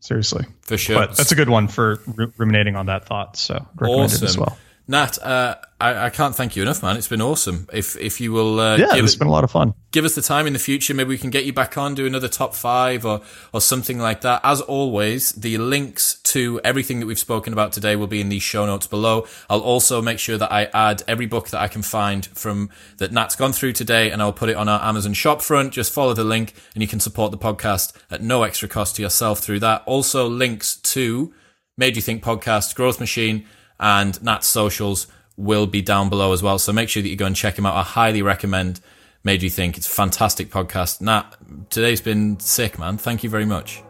seriously, 0.00 0.44
for 0.62 0.76
sure. 0.76 0.96
But 0.96 1.16
that's 1.16 1.32
a 1.32 1.36
good 1.36 1.48
one 1.48 1.68
for 1.68 2.00
ruminating 2.36 2.76
on 2.76 2.86
that 2.86 3.06
thought. 3.06 3.36
So 3.36 3.66
recommend 3.76 4.04
awesome. 4.04 4.24
it 4.24 4.28
as 4.28 4.38
well. 4.38 4.58
Nat, 4.88 5.18
uh, 5.20 5.56
I, 5.80 6.06
I, 6.06 6.10
can't 6.10 6.34
thank 6.34 6.54
you 6.54 6.62
enough, 6.62 6.80
man. 6.80 6.96
It's 6.96 7.08
been 7.08 7.20
awesome. 7.20 7.66
If 7.72 7.96
if 7.96 8.20
you 8.20 8.30
will, 8.30 8.60
uh, 8.60 8.76
yeah, 8.76 8.94
it's 8.94 9.14
it, 9.14 9.18
been 9.18 9.26
a 9.26 9.32
lot 9.32 9.42
of 9.42 9.50
fun. 9.50 9.74
Give 9.90 10.04
us 10.04 10.14
the 10.14 10.22
time 10.22 10.46
in 10.46 10.52
the 10.52 10.60
future. 10.60 10.94
Maybe 10.94 11.08
we 11.08 11.18
can 11.18 11.30
get 11.30 11.44
you 11.44 11.52
back 11.52 11.76
on, 11.76 11.96
do 11.96 12.06
another 12.06 12.28
top 12.28 12.54
five 12.54 13.04
or 13.04 13.20
or 13.52 13.60
something 13.60 13.98
like 13.98 14.20
that. 14.20 14.40
As 14.44 14.60
always, 14.60 15.32
the 15.32 15.58
links 15.58 16.20
to 16.20 16.60
everything 16.62 17.00
that 17.00 17.06
we've 17.06 17.18
spoken 17.18 17.52
about 17.52 17.72
today 17.72 17.96
will 17.96 18.06
be 18.06 18.20
in 18.20 18.28
the 18.28 18.38
show 18.38 18.64
notes 18.64 18.86
below. 18.86 19.26
I'll 19.50 19.60
also 19.60 20.00
make 20.00 20.20
sure 20.20 20.38
that 20.38 20.52
I 20.52 20.70
add 20.72 21.02
every 21.08 21.26
book 21.26 21.48
that 21.50 21.60
I 21.60 21.66
can 21.66 21.82
find 21.82 22.24
from 22.26 22.70
that 22.98 23.10
Nat's 23.10 23.34
gone 23.34 23.52
through 23.52 23.72
today, 23.72 24.12
and 24.12 24.22
I'll 24.22 24.32
put 24.32 24.48
it 24.48 24.56
on 24.56 24.68
our 24.68 24.82
Amazon 24.82 25.14
shop 25.14 25.42
front. 25.42 25.72
Just 25.72 25.92
follow 25.92 26.14
the 26.14 26.24
link, 26.24 26.54
and 26.74 26.82
you 26.82 26.88
can 26.88 27.00
support 27.00 27.32
the 27.32 27.38
podcast 27.38 27.92
at 28.08 28.22
no 28.22 28.44
extra 28.44 28.68
cost 28.68 28.96
to 28.96 29.02
yourself 29.02 29.40
through 29.40 29.58
that. 29.60 29.82
Also, 29.84 30.28
links 30.28 30.76
to 30.76 31.34
Made 31.76 31.96
You 31.96 32.02
Think 32.02 32.22
podcast, 32.22 32.76
Growth 32.76 33.00
Machine, 33.00 33.46
and 33.78 34.22
Nat's 34.22 34.46
socials 34.46 35.06
will 35.36 35.66
be 35.66 35.82
down 35.82 36.08
below 36.08 36.32
as 36.32 36.42
well. 36.42 36.58
So 36.58 36.72
make 36.72 36.88
sure 36.88 37.02
that 37.02 37.08
you 37.08 37.16
go 37.16 37.26
and 37.26 37.36
check 37.36 37.58
him 37.58 37.66
out. 37.66 37.74
I 37.74 37.82
highly 37.82 38.22
recommend 38.22 38.80
Made 39.22 39.42
You 39.42 39.50
Think. 39.50 39.76
It's 39.76 39.86
a 39.86 39.90
fantastic 39.90 40.50
podcast. 40.50 41.00
Nat, 41.00 41.36
today's 41.70 42.00
been 42.00 42.40
sick, 42.40 42.78
man. 42.78 42.96
Thank 42.96 43.22
you 43.22 43.30
very 43.30 43.46
much. 43.46 43.82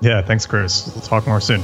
Yeah, 0.00 0.22
thanks, 0.22 0.46
Chris. 0.46 0.90
We'll 0.94 1.02
talk 1.02 1.26
more 1.26 1.40
soon. 1.40 1.62